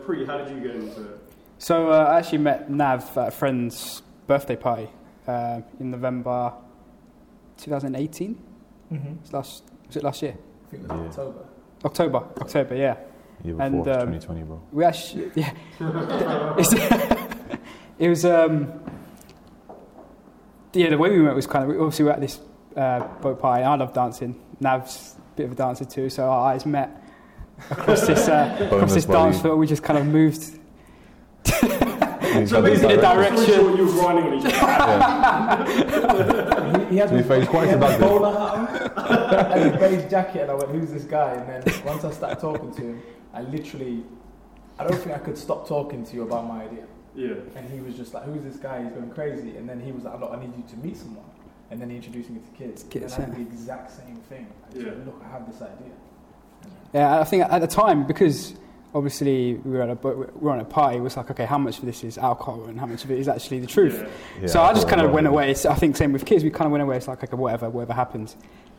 Pri, 0.04 0.24
how 0.24 0.38
did 0.38 0.50
you 0.56 0.60
get 0.60 0.76
into 0.76 1.02
it? 1.02 1.18
so 1.58 1.90
uh, 1.90 2.04
I 2.04 2.18
actually 2.18 2.38
met 2.38 2.70
Nav 2.70 3.18
at 3.18 3.28
a 3.28 3.30
friend's 3.32 4.02
birthday 4.28 4.54
party 4.56 4.88
uh, 5.26 5.60
in 5.80 5.90
November 5.90 6.52
2018. 7.56 8.38
Mhm. 8.92 9.18
It's 9.20 9.32
last, 9.32 9.64
was 9.88 9.96
it 9.96 10.04
last 10.04 10.22
year? 10.22 10.36
I 10.66 10.70
think 10.70 10.84
it 10.84 10.88
was 10.88 11.00
Yeah. 11.00 11.06
October. 11.08 11.44
October, 11.84 12.18
October, 12.40 12.74
yeah. 12.76 12.96
Year 13.44 13.54
before, 13.54 13.66
And, 13.66 13.76
um, 13.88 14.12
2020, 14.12 14.42
bro. 14.42 14.60
We 14.72 14.84
actually, 14.84 15.30
yeah. 15.34 15.52
It's- 16.58 16.74
it 17.98 18.08
was, 18.08 18.24
um, 18.24 18.72
yeah, 20.72 20.90
the 20.90 20.98
way 20.98 21.10
we 21.10 21.18
met 21.18 21.34
was 21.34 21.46
kind 21.46 21.64
of, 21.70 21.76
obviously 21.80 22.04
we 22.04 22.08
were 22.10 22.14
at 22.14 22.20
this 22.20 22.40
uh, 22.76 23.00
boat 23.20 23.40
party. 23.40 23.62
I 23.64 23.74
love 23.76 23.92
dancing. 23.94 24.34
Nav's 24.60 25.14
a 25.16 25.36
bit 25.36 25.46
of 25.46 25.52
a 25.52 25.54
dancer 25.54 25.84
too, 25.84 26.08
so 26.10 26.28
our 26.28 26.52
eyes 26.52 26.66
met 26.66 26.90
across 27.70 28.06
this, 28.06 28.28
uh, 28.28 28.56
across 28.72 28.92
this 28.94 29.06
buddy. 29.06 29.30
dance 29.30 29.40
floor. 29.42 29.56
We 29.56 29.66
just 29.66 29.82
kind 29.82 29.98
of 29.98 30.06
moved 30.06 30.54
He's 31.44 32.50
So 32.50 32.60
got 32.60 32.68
this 32.68 32.82
basically, 32.82 32.96
the 32.96 33.02
direction. 33.02 33.36
direction. 33.36 33.54
Sure 33.54 33.76
you 33.76 33.84
were 33.86 33.92
grinding 33.92 34.24
on 34.26 34.34
each 34.38 34.44
other. 34.44 34.56
Yeah. 34.60 36.78
He, 36.78 36.84
he 36.90 36.96
had 36.98 37.08
To 37.08 37.14
be 37.16 37.22
fair, 37.22 37.38
he's 37.40 37.48
quite 37.48 37.64
he 37.64 37.70
had 37.70 37.80
the 37.80 37.86
seductive. 37.92 38.08
bowler 38.08 38.32
hat 38.38 38.98
on 38.98 39.58
and 39.58 39.74
a 39.74 39.76
beige 39.78 40.10
jacket, 40.10 40.42
and 40.42 40.50
I 40.50 40.54
went, 40.54 40.68
"Who's 40.70 40.90
this 40.92 41.04
guy?" 41.04 41.30
And 41.32 41.48
then 41.64 41.84
once 41.86 42.04
I 42.04 42.10
started 42.10 42.38
talking 42.38 42.70
to 42.74 42.80
him, 42.82 43.02
I 43.34 43.42
literally, 43.42 44.02
I 44.78 44.84
don't 44.84 44.98
think 44.98 45.14
I 45.14 45.18
could 45.18 45.38
stop 45.38 45.68
talking 45.68 46.04
to 46.04 46.14
you 46.14 46.22
about 46.22 46.46
my 46.46 46.64
idea. 46.64 46.86
Yeah. 47.14 47.34
And 47.56 47.68
he 47.70 47.80
was 47.80 47.96
just 47.96 48.14
like, 48.14 48.24
"Who's 48.24 48.42
this 48.42 48.56
guy? 48.56 48.82
He's 48.82 48.92
going 48.92 49.10
crazy." 49.10 49.56
And 49.56 49.68
then 49.68 49.80
he 49.80 49.92
was 49.92 50.04
like, 50.04 50.20
"Look, 50.20 50.30
I 50.32 50.40
need 50.40 50.52
you 50.56 50.64
to 50.68 50.76
meet 50.76 50.96
someone." 50.96 51.24
And 51.70 51.80
then 51.80 51.90
he 51.90 51.96
introduced 51.96 52.30
me 52.30 52.40
to 52.40 52.50
kids. 52.56 52.84
Kids, 52.84 53.14
and 53.14 53.24
I 53.24 53.26
did 53.26 53.38
yeah. 53.38 53.44
the 53.44 53.50
exact 53.50 53.90
same 53.90 54.16
thing. 54.28 54.46
I 54.66 54.72
just 54.72 54.86
Yeah. 54.86 54.92
went, 54.92 55.06
Look, 55.06 55.22
I 55.24 55.30
have 55.32 55.46
this 55.50 55.60
idea. 55.60 55.92
Yeah, 56.94 57.20
I 57.20 57.24
think 57.24 57.44
at 57.44 57.60
the 57.60 57.66
time 57.66 58.06
because 58.06 58.54
obviously 58.94 59.54
we 59.54 59.72
were 59.72 59.82
at 59.82 59.90
a 59.90 59.94
we 59.94 60.26
were 60.40 60.50
on 60.50 60.60
a 60.60 60.64
party. 60.64 60.96
It 60.96 61.00
was 61.00 61.16
like, 61.16 61.30
okay, 61.30 61.44
how 61.44 61.58
much 61.58 61.78
of 61.78 61.84
this 61.84 62.02
is 62.04 62.16
alcohol 62.18 62.64
and 62.64 62.80
how 62.80 62.86
much 62.86 63.04
of 63.04 63.10
it 63.10 63.18
is 63.18 63.28
actually 63.28 63.58
the 63.60 63.66
truth? 63.66 64.00
Yeah. 64.00 64.42
Yeah, 64.42 64.46
so 64.46 64.62
I 64.62 64.72
just 64.72 64.88
kind 64.88 65.02
of 65.02 65.10
went 65.12 65.26
away. 65.26 65.54
So 65.54 65.70
I 65.70 65.74
think 65.74 65.96
same 65.96 66.12
with 66.12 66.24
kids. 66.24 66.42
We 66.44 66.50
kind 66.50 66.66
of 66.66 66.72
went 66.72 66.82
away. 66.82 66.96
It's 66.96 67.08
like, 67.08 67.22
okay, 67.22 67.36
whatever, 67.36 67.68
whatever 67.68 67.92
happens. 67.92 68.36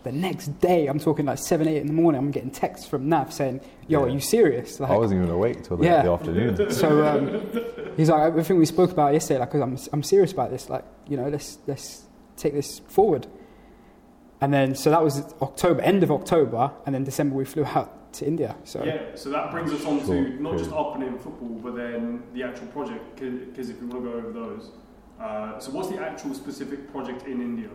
The 0.10 0.16
next 0.18 0.60
day, 0.60 0.88
I'm 0.88 0.98
talking 1.00 1.28
like 1.28 1.38
seven, 1.38 1.68
eight 1.68 1.78
in 1.78 1.86
the 1.86 1.94
morning. 1.94 2.18
I'm 2.18 2.32
getting 2.32 2.50
texts 2.50 2.88
from 2.88 3.10
Nav 3.10 3.32
saying, 3.32 3.62
"Yo, 3.88 4.02
are 4.06 4.10
you 4.10 4.20
serious?" 4.20 4.80
Like, 4.80 4.90
I 4.90 4.98
wasn't 4.98 5.20
even 5.22 5.30
awake 5.30 5.62
till 5.64 5.78
the, 5.78 5.86
Yeah. 5.86 6.02
the 6.02 6.12
afternoon. 6.12 6.72
so 6.72 7.06
um, 7.06 7.94
he's 7.96 8.10
like, 8.10 8.24
"Everything 8.24 8.58
we 8.58 8.66
spoke 8.66 8.90
about 8.92 9.12
it 9.12 9.14
yesterday. 9.14 9.40
Like, 9.42 9.52
'cause 9.52 9.62
I'm 9.62 9.78
I'm 9.94 10.02
serious 10.02 10.32
about 10.32 10.50
this. 10.50 10.68
Like, 10.68 10.84
you 11.08 11.16
know, 11.16 11.30
let's 11.30 11.60
let's 11.68 12.08
take 12.38 12.54
this 12.54 12.80
forward. 12.88 13.28
And 14.42 14.52
then 14.52 14.74
so 14.74 14.90
that 14.90 15.04
was 15.04 15.22
October, 15.44 15.80
end 15.82 16.02
of 16.02 16.10
October, 16.12 16.72
and 16.88 16.96
then 16.96 17.04
December 17.04 17.36
we 17.36 17.46
flew 17.46 17.66
out 17.66 18.12
to 18.14 18.26
India. 18.26 18.56
So 18.64 18.84
Yeah, 18.84 19.02
so 19.14 19.30
that 19.30 19.52
brings 19.52 19.72
us 19.72 19.86
on 19.86 20.04
Sure, 20.04 20.16
to 20.24 20.42
not 20.42 20.58
just 20.58 20.72
yeah. 20.72 20.78
Apna 20.78 21.06
in 21.08 21.20
football, 21.20 21.50
but 21.62 21.76
then 21.76 22.24
the 22.34 22.42
actual 22.42 22.66
project. 22.70 23.04
Because 23.16 23.70
if 23.70 23.80
you 23.80 23.88
want 23.88 24.04
to 24.04 24.10
go 24.10 24.18
over 24.18 24.32
those, 24.32 24.72
uh, 25.22 25.60
so 25.60 25.70
what's 25.72 25.90
the 25.90 26.00
actual 26.02 26.34
specific 26.34 26.92
project 26.92 27.28
in 27.28 27.42
India? 27.44 27.70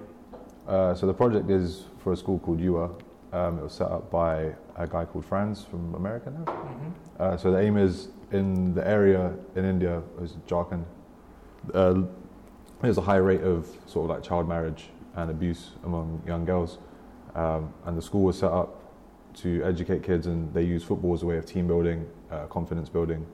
Uh, 0.67 0.95
so 0.95 1.07
the 1.07 1.15
project 1.15 1.51
is 1.51 1.85
for 1.99 2.13
a 2.13 2.17
school 2.17 2.39
called 2.39 2.61
Yuwa. 2.61 3.01
Um, 3.33 3.59
it 3.59 3.63
was 3.63 3.73
set 3.73 3.91
up 3.91 4.11
by 4.11 4.55
a 4.77 4.87
guy 4.87 5.05
called 5.05 5.25
Franz 5.25 5.65
from 5.65 5.95
America 5.95 6.31
now. 6.31 6.53
Mm-hmm. 6.53 6.91
Uh, 7.19 7.37
so 7.37 7.51
the 7.51 7.59
aim 7.59 7.77
is 7.77 8.09
in 8.33 8.75
the 8.75 8.87
area 8.87 9.33
in 9.57 9.65
India, 9.65 10.03
is 10.23 10.37
Jharkhand. 10.47 10.85
Uh, 11.73 12.03
there's 12.81 12.99
a 12.99 13.03
high 13.03 13.17
rate 13.17 13.43
of 13.43 13.67
sort 13.87 14.05
of 14.05 14.17
like 14.17 14.23
child 14.23 14.49
marriage 14.49 14.91
and 15.17 15.31
abuse 15.31 15.71
among 15.85 16.23
young 16.27 16.45
girls, 16.45 16.79
um, 17.35 17.73
and 17.87 17.97
the 17.97 18.03
school 18.03 18.23
was 18.23 18.39
set 18.39 18.51
up 18.51 18.81
to 19.35 19.63
educate 19.65 20.03
kids, 20.03 20.27
and 20.27 20.53
they 20.55 20.63
use 20.63 20.83
football 20.85 21.15
as 21.15 21.23
a 21.23 21.27
way 21.27 21.37
of 21.37 21.45
team 21.45 21.67
building, 21.67 22.07
uh, 22.31 22.47
confidence 22.47 22.89
building, 22.89 23.27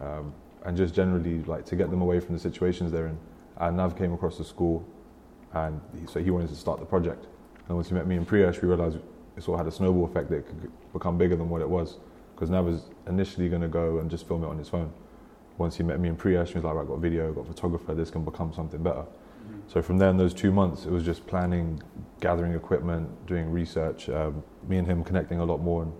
um, 0.00 0.32
and 0.64 0.76
just 0.76 0.94
generally 0.94 1.42
like 1.44 1.64
to 1.64 1.76
get 1.76 1.90
them 1.90 2.00
away 2.00 2.20
from 2.20 2.34
the 2.34 2.40
situations 2.40 2.92
they're 2.92 3.08
in. 3.08 3.18
And 3.56 3.76
Nav 3.76 3.96
came 3.96 4.12
across 4.12 4.38
the 4.38 4.44
school, 4.44 4.84
and 5.54 5.80
he, 5.98 6.06
so 6.06 6.20
he 6.20 6.30
wanted 6.30 6.48
to 6.48 6.56
start 6.56 6.80
the 6.80 6.86
project. 6.86 7.26
And 7.68 7.76
once 7.76 7.88
he 7.88 7.94
met 7.94 8.06
me 8.06 8.16
in 8.16 8.26
Priyesh, 8.26 8.62
we 8.62 8.68
realised 8.68 8.98
it 9.36 9.42
sort 9.42 9.58
of 9.58 9.66
had 9.66 9.72
a 9.72 9.76
snowball 9.76 10.04
effect 10.04 10.30
that 10.30 10.36
it 10.36 10.46
could 10.46 10.70
become 10.92 11.16
bigger 11.18 11.36
than 11.36 11.48
what 11.48 11.60
it 11.60 11.68
was. 11.68 11.98
Because 12.34 12.50
Nav 12.50 12.64
was 12.64 12.90
initially 13.06 13.48
going 13.48 13.62
to 13.62 13.68
go 13.68 13.98
and 13.98 14.10
just 14.10 14.26
film 14.26 14.42
it 14.44 14.46
on 14.46 14.58
his 14.58 14.68
phone. 14.68 14.92
Once 15.58 15.76
he 15.76 15.82
met 15.82 16.00
me 16.00 16.08
in 16.08 16.16
Priyesh, 16.16 16.48
he 16.48 16.54
was 16.54 16.64
like, 16.64 16.74
right, 16.74 16.82
I've 16.82 16.88
got 16.88 16.98
video, 16.98 17.28
I've 17.28 17.34
got 17.34 17.46
photographer, 17.46 17.94
this 17.94 18.10
can 18.10 18.24
become 18.24 18.52
something 18.52 18.82
better. 18.82 19.04
So 19.66 19.82
from 19.82 19.98
there, 19.98 20.10
in 20.10 20.16
those 20.16 20.34
two 20.34 20.52
months, 20.52 20.84
it 20.84 20.90
was 20.90 21.04
just 21.04 21.26
planning, 21.26 21.82
gathering 22.20 22.54
equipment, 22.54 23.26
doing 23.26 23.50
research, 23.50 24.08
um, 24.08 24.42
me 24.68 24.78
and 24.78 24.86
him 24.86 25.04
connecting 25.04 25.40
a 25.40 25.44
lot 25.44 25.60
more 25.60 25.82
and 25.82 25.92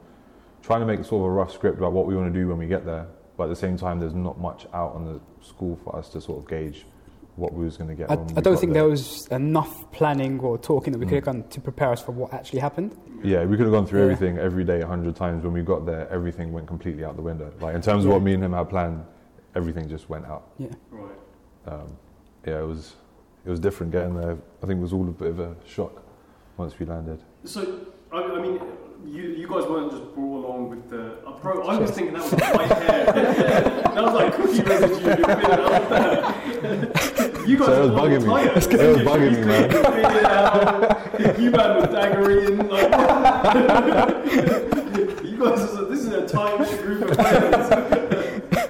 trying 0.63 0.81
to 0.81 0.87
make 0.87 1.05
sort 1.05 1.21
of 1.21 1.27
a 1.27 1.31
rough 1.31 1.53
script 1.53 1.79
about 1.79 1.93
what 1.93 2.07
we 2.07 2.15
want 2.15 2.33
to 2.33 2.39
do 2.39 2.49
when 2.49 2.59
we 2.59 2.67
get 2.67 2.85
there. 2.85 3.07
But 3.37 3.45
at 3.45 3.49
the 3.51 3.57
same 3.57 3.77
time, 3.77 3.99
there's 3.99 4.15
not 4.15 4.39
much 4.41 4.67
out 4.73 4.95
on 4.95 5.05
the 5.05 5.21
school 5.45 5.79
for 5.83 5.97
us 5.97 6.09
to 6.11 6.21
sort 6.21 6.43
of 6.43 6.49
gauge 6.49 6.87
what 7.37 7.53
we 7.55 7.65
was 7.65 7.77
going 7.77 7.89
to 7.89 7.95
get. 7.95 8.11
I, 8.11 8.15
I 8.37 8.41
don't 8.41 8.59
think 8.59 8.73
there 8.75 8.85
was 8.85 9.27
enough 9.29 9.91
planning 9.91 10.39
or 10.41 10.59
talking 10.59 10.93
that 10.93 10.99
we 10.99 11.07
could 11.07 11.15
have 11.15 11.23
Mm. 11.25 11.41
done 11.43 11.49
to 11.49 11.61
prepare 11.61 11.91
us 11.93 12.03
for 12.03 12.13
what 12.13 12.33
actually 12.35 12.61
happened. 12.61 12.95
Yeah, 13.23 13.45
we 13.45 13.57
could 13.57 13.65
have 13.67 13.73
gone 13.73 13.87
through 13.87 14.01
Yeah. 14.01 14.13
everything 14.13 14.39
every 14.39 14.65
day 14.65 14.81
a 14.83 14.87
hundred 14.87 15.17
times. 15.17 15.43
When 15.45 15.53
we 15.53 15.63
got 15.63 15.87
there, 15.87 16.09
everything 16.11 16.53
went 16.53 16.67
completely 16.67 17.05
out 17.05 17.17
the 17.17 17.23
window. 17.23 17.51
Like 17.61 17.75
in 17.75 17.81
terms 17.81 18.05
of 18.05 18.09
Yeah. 18.11 18.15
what 18.17 18.23
me 18.23 18.35
and 18.35 18.45
him 18.45 18.53
had 18.53 18.69
planned, 18.69 19.05
everything 19.55 19.89
just 19.89 20.09
went 20.11 20.27
out. 20.27 20.51
Yeah. 20.59 20.69
Right. 20.91 21.11
Um, 21.67 21.97
yeah, 22.47 22.61
it 22.61 22.67
was 22.67 22.97
it 23.47 23.51
was 23.51 23.61
different 23.61 23.93
getting 23.93 24.15
there. 24.15 24.37
I 24.63 24.67
think 24.67 24.79
it 24.79 24.83
was 24.83 24.93
all 24.93 25.09
a 25.09 25.13
bit 25.13 25.29
of 25.29 25.41
a 25.41 25.57
shock 25.65 26.03
once 26.59 26.79
we 26.79 26.87
landed. 26.87 27.21
So, 27.45 27.81
I, 28.13 28.23
I 28.23 28.41
mean, 28.43 28.61
you, 29.07 29.23
you 29.23 29.47
guys 29.49 29.65
weren't 29.69 29.91
just 29.91 30.15
brought 30.15 30.45
along 30.45 30.71
with 30.71 30.89
the. 30.91 31.19
Uh, 31.27 31.39
bro, 31.41 31.63
I 31.67 31.79
was 31.79 31.91
thinking 31.91 32.15
that 32.15 32.23
was 32.23 32.33
white 32.33 32.69
hair. 32.71 33.05
that 33.95 34.03
was 34.03 34.15
like 34.15 34.35
cookie 34.35 34.63
residue. 34.63 34.97
in 34.97 35.03
your 35.05 35.27
beard. 35.27 35.45
I 35.45 35.57
love 35.57 35.89
that. 35.91 37.49
you 37.49 37.57
guys 37.59 37.67
So 37.67 37.73
it 37.73 37.81
was 37.81 37.91
were 37.91 37.97
bugging 37.99 38.23
me. 38.23 38.27
tired. 38.29 38.51
It 38.51 38.55
was 38.57 38.67
bugging 39.03 39.35
me, 39.37 39.45
man. 39.45 39.71
You 39.71 39.83
figured 39.83 40.15
with 40.15 40.25
out. 40.25 41.41
You 41.41 41.51
man 41.51 41.77
was 41.77 41.87
daggering. 41.87 42.57
Like, 42.71 42.91
you 45.25 45.37
guys, 45.39 45.61
is 45.61 45.79
a, 45.79 45.85
this 45.87 46.01
is 46.01 46.09
a 46.13 46.27
tight 46.27 46.59
group 46.83 47.03
of 47.03 47.15
friends. 47.17 47.89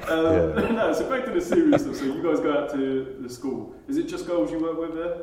Um, 0.09 0.59
Yeah. 0.59 0.73
No, 0.73 0.93
so 0.93 1.09
back 1.09 1.25
to 1.25 1.31
the 1.31 1.41
serious 1.41 1.83
stuff. 1.83 1.97
So 1.97 2.05
you 2.05 2.23
guys 2.23 2.41
go 2.41 2.53
out 2.53 2.71
to 2.73 3.17
the 3.21 3.29
school. 3.31 3.75
Is 3.89 3.97
it 3.97 4.09
just 4.09 4.27
girls 4.27 4.51
you 4.51 4.59
work 4.59 4.79
with 4.79 4.95
there? 4.95 5.23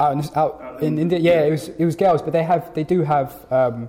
Out 0.00 0.12
in, 0.12 0.18
out 0.34 0.62
Out 0.62 0.82
in 0.82 0.94
in- 0.94 0.98
India, 0.98 1.18
yeah, 1.18 1.42
it 1.44 1.50
was 1.50 1.68
it 1.68 1.84
was 1.84 1.94
girls, 1.94 2.22
but 2.22 2.32
they 2.32 2.42
have 2.42 2.72
they 2.74 2.84
do 2.84 3.02
have 3.02 3.34
um, 3.52 3.88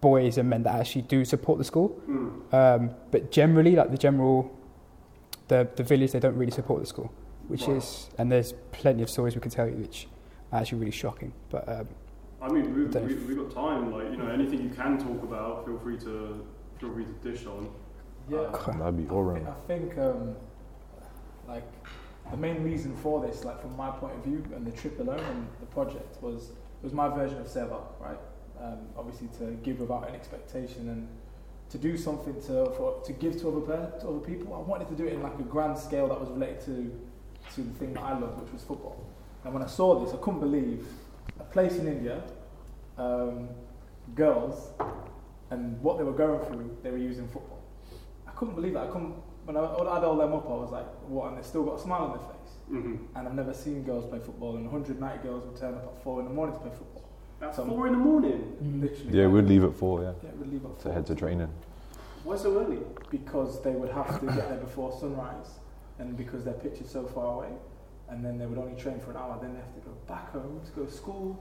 boys 0.00 0.38
and 0.38 0.48
men 0.48 0.62
that 0.62 0.74
actually 0.74 1.02
do 1.02 1.24
support 1.24 1.58
the 1.58 1.64
school. 1.64 2.00
Mm. 2.08 2.54
Um, 2.54 2.90
but 3.10 3.30
generally, 3.30 3.76
like 3.76 3.90
the 3.90 3.98
general, 3.98 4.50
the 5.48 5.68
the 5.76 5.82
village, 5.82 6.12
they 6.12 6.20
don't 6.20 6.36
really 6.36 6.52
support 6.52 6.80
the 6.80 6.86
school, 6.86 7.12
which 7.48 7.66
Right. 7.66 7.76
is 7.76 8.10
and 8.18 8.30
there's 8.30 8.52
plenty 8.72 9.02
of 9.02 9.10
stories 9.10 9.34
we 9.34 9.40
can 9.40 9.50
tell 9.50 9.68
you 9.68 9.76
which 9.76 10.08
are 10.52 10.60
actually 10.60 10.78
really 10.78 10.90
shocking. 10.92 11.32
But 11.50 11.68
um, 11.68 11.88
I 12.42 12.48
mean, 12.48 12.74
we, 12.74 12.86
Don't- 12.86 13.06
we, 13.06 13.14
we've 13.14 13.36
got 13.36 13.50
time. 13.54 13.92
Like, 13.92 14.10
you 14.10 14.16
know, 14.16 14.28
anything 14.28 14.62
you 14.62 14.70
can 14.70 14.98
talk 14.98 15.22
about, 15.22 15.66
feel 15.66 15.78
free 15.78 15.98
to 15.98 16.44
feel 16.78 16.92
free 16.92 17.04
to 17.04 17.30
dish 17.30 17.46
on. 17.46 17.68
Yeah. 18.28 18.38
Uh, 18.38 18.78
That'd 18.78 18.96
be 18.96 19.08
all 19.12 19.20
I 19.28 19.32
round. 19.32 19.48
I 19.48 19.52
think, 19.66 19.98
um, 19.98 20.36
like, 21.48 21.64
the 22.30 22.36
main 22.36 22.62
reason 22.62 22.94
for 22.96 23.20
this, 23.26 23.44
like, 23.44 23.60
from 23.60 23.76
my 23.76 23.90
point 23.90 24.14
of 24.14 24.24
view, 24.24 24.44
and 24.54 24.64
the 24.66 24.70
trip 24.70 25.00
alone 25.00 25.18
and 25.18 25.46
the 25.60 25.66
project 25.66 26.22
was 26.22 26.52
was 26.82 26.94
my 26.94 27.08
version 27.08 27.38
of 27.38 27.46
Seva, 27.46 27.82
right? 28.00 28.16
Um, 28.60 28.78
obviously, 28.96 29.28
to 29.38 29.52
give 29.62 29.80
without 29.80 30.08
an 30.08 30.14
expectation 30.14 30.88
and 30.90 31.08
to 31.70 31.78
do 31.78 31.96
something 31.96 32.34
to 32.42 32.70
for 32.76 33.00
to 33.04 33.12
give 33.12 33.40
to 33.40 33.48
other 33.48 33.90
to 34.00 34.08
other 34.08 34.18
people. 34.18 34.54
I 34.54 34.58
wanted 34.58 34.88
to 34.88 34.94
do 34.94 35.06
it 35.06 35.14
in 35.14 35.22
like 35.22 35.38
a 35.38 35.42
grand 35.42 35.78
scale 35.78 36.08
that 36.08 36.20
was 36.20 36.28
related 36.28 36.60
to 36.66 37.00
to 37.54 37.62
the 37.62 37.78
thing 37.78 37.94
that 37.94 38.02
I 38.02 38.18
loved, 38.18 38.42
which 38.42 38.52
was 38.52 38.62
football. 38.62 39.06
And 39.44 39.54
when 39.54 39.62
I 39.62 39.66
saw 39.66 40.04
this, 40.04 40.12
I 40.12 40.18
couldn't 40.18 40.40
believe 40.40 40.86
a 41.38 41.44
place 41.44 41.76
in 41.76 41.88
India, 41.88 42.22
um, 42.98 43.48
girls, 44.14 44.70
and 45.50 45.80
what 45.80 45.98
they 45.98 46.04
were 46.04 46.12
going 46.12 46.44
through, 46.46 46.76
they 46.82 46.90
were 46.90 46.98
using 46.98 47.26
football. 47.28 47.62
I 48.26 48.32
couldn't 48.32 48.54
believe 48.54 48.74
that. 48.74 48.84
I 48.84 48.86
couldn't, 48.88 49.14
when 49.44 49.56
I, 49.56 49.60
I 49.60 50.04
all 50.04 50.16
them 50.16 50.34
up, 50.34 50.46
I 50.46 50.54
was 50.54 50.70
like, 50.70 50.86
what? 51.08 51.28
And 51.28 51.38
they 51.38 51.46
still 51.46 51.64
got 51.64 51.78
a 51.78 51.80
smile 51.80 52.02
on 52.02 52.10
their 52.10 52.28
face. 52.28 52.52
Mm-hmm. 52.70 53.16
And 53.16 53.28
I've 53.28 53.34
never 53.34 53.54
seen 53.54 53.82
girls 53.82 54.06
play 54.06 54.18
football, 54.18 54.56
and 54.56 54.64
190 54.70 55.26
girls 55.26 55.44
would 55.46 55.56
turn 55.56 55.74
up 55.74 55.84
at 55.96 56.02
4 56.04 56.20
in 56.20 56.28
the 56.28 56.34
morning 56.34 56.54
to 56.56 56.60
play 56.60 56.70
football. 56.70 56.89
At 57.40 57.54
So- 57.54 57.64
four 57.64 57.86
in 57.86 57.92
the 57.94 57.98
morning. 57.98 58.56
Literally. 58.80 59.18
Yeah, 59.18 59.26
we'd 59.26 59.46
leave 59.46 59.64
at 59.64 59.72
four. 59.74 60.02
Yeah, 60.02 60.12
Yeah, 60.22 60.30
we'd 60.38 60.50
leave 60.52 60.64
at 60.64 60.78
to 60.78 60.82
4. 60.84 60.92
head 60.92 61.06
to 61.06 61.14
training. 61.14 61.48
Why 62.24 62.36
so 62.36 62.58
early? 62.60 62.80
Because 63.10 63.62
they 63.62 63.72
would 63.74 63.88
have 63.90 64.20
to 64.20 64.26
get 64.26 64.48
there 64.48 64.58
before 64.58 64.92
sunrise, 64.92 65.58
and 65.98 66.16
because 66.16 66.44
their 66.44 66.54
pitch 66.54 66.80
is 66.82 66.90
so 66.90 67.04
far 67.04 67.36
away, 67.36 67.48
and 68.10 68.22
then 68.24 68.36
they 68.38 68.46
would 68.46 68.58
only 68.58 68.74
train 68.78 68.98
for 69.00 69.10
an 69.12 69.16
hour, 69.16 69.38
then 69.40 69.54
they 69.54 69.60
have 69.60 69.74
to 69.74 69.80
go 69.80 69.92
back 70.06 70.30
home 70.32 70.60
to 70.66 70.70
go 70.72 70.84
to 70.84 70.92
school, 70.92 71.38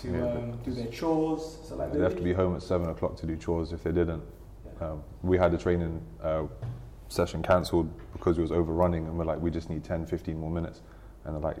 to 0.00 0.10
Yeah, 0.10 0.24
um, 0.32 0.52
do 0.64 0.72
their 0.72 0.86
chores. 0.86 1.58
So 1.64 1.76
like 1.76 1.92
They'd 1.92 2.00
have 2.00 2.16
to 2.16 2.22
be 2.22 2.32
home 2.32 2.54
at 2.56 2.62
seven 2.62 2.88
o'clock 2.88 3.16
to 3.16 3.26
do 3.26 3.36
chores 3.36 3.72
if 3.74 3.82
they 3.82 3.92
didn't. 3.92 4.22
Yeah. 4.80 4.88
Um, 4.92 5.02
we 5.22 5.36
had 5.36 5.52
a 5.52 5.58
training 5.58 6.00
uh, 6.22 6.44
session 7.08 7.42
cancelled 7.42 7.90
because 8.14 8.38
it 8.38 8.40
was 8.40 8.52
overrunning, 8.52 9.06
and 9.06 9.18
we're 9.18 9.26
like, 9.26 9.40
we 9.40 9.50
just 9.50 9.68
need 9.68 9.84
10, 9.84 10.06
15 10.06 10.38
more 10.38 10.50
minutes. 10.50 10.80
And 11.26 11.34
they're 11.34 11.42
like, 11.42 11.58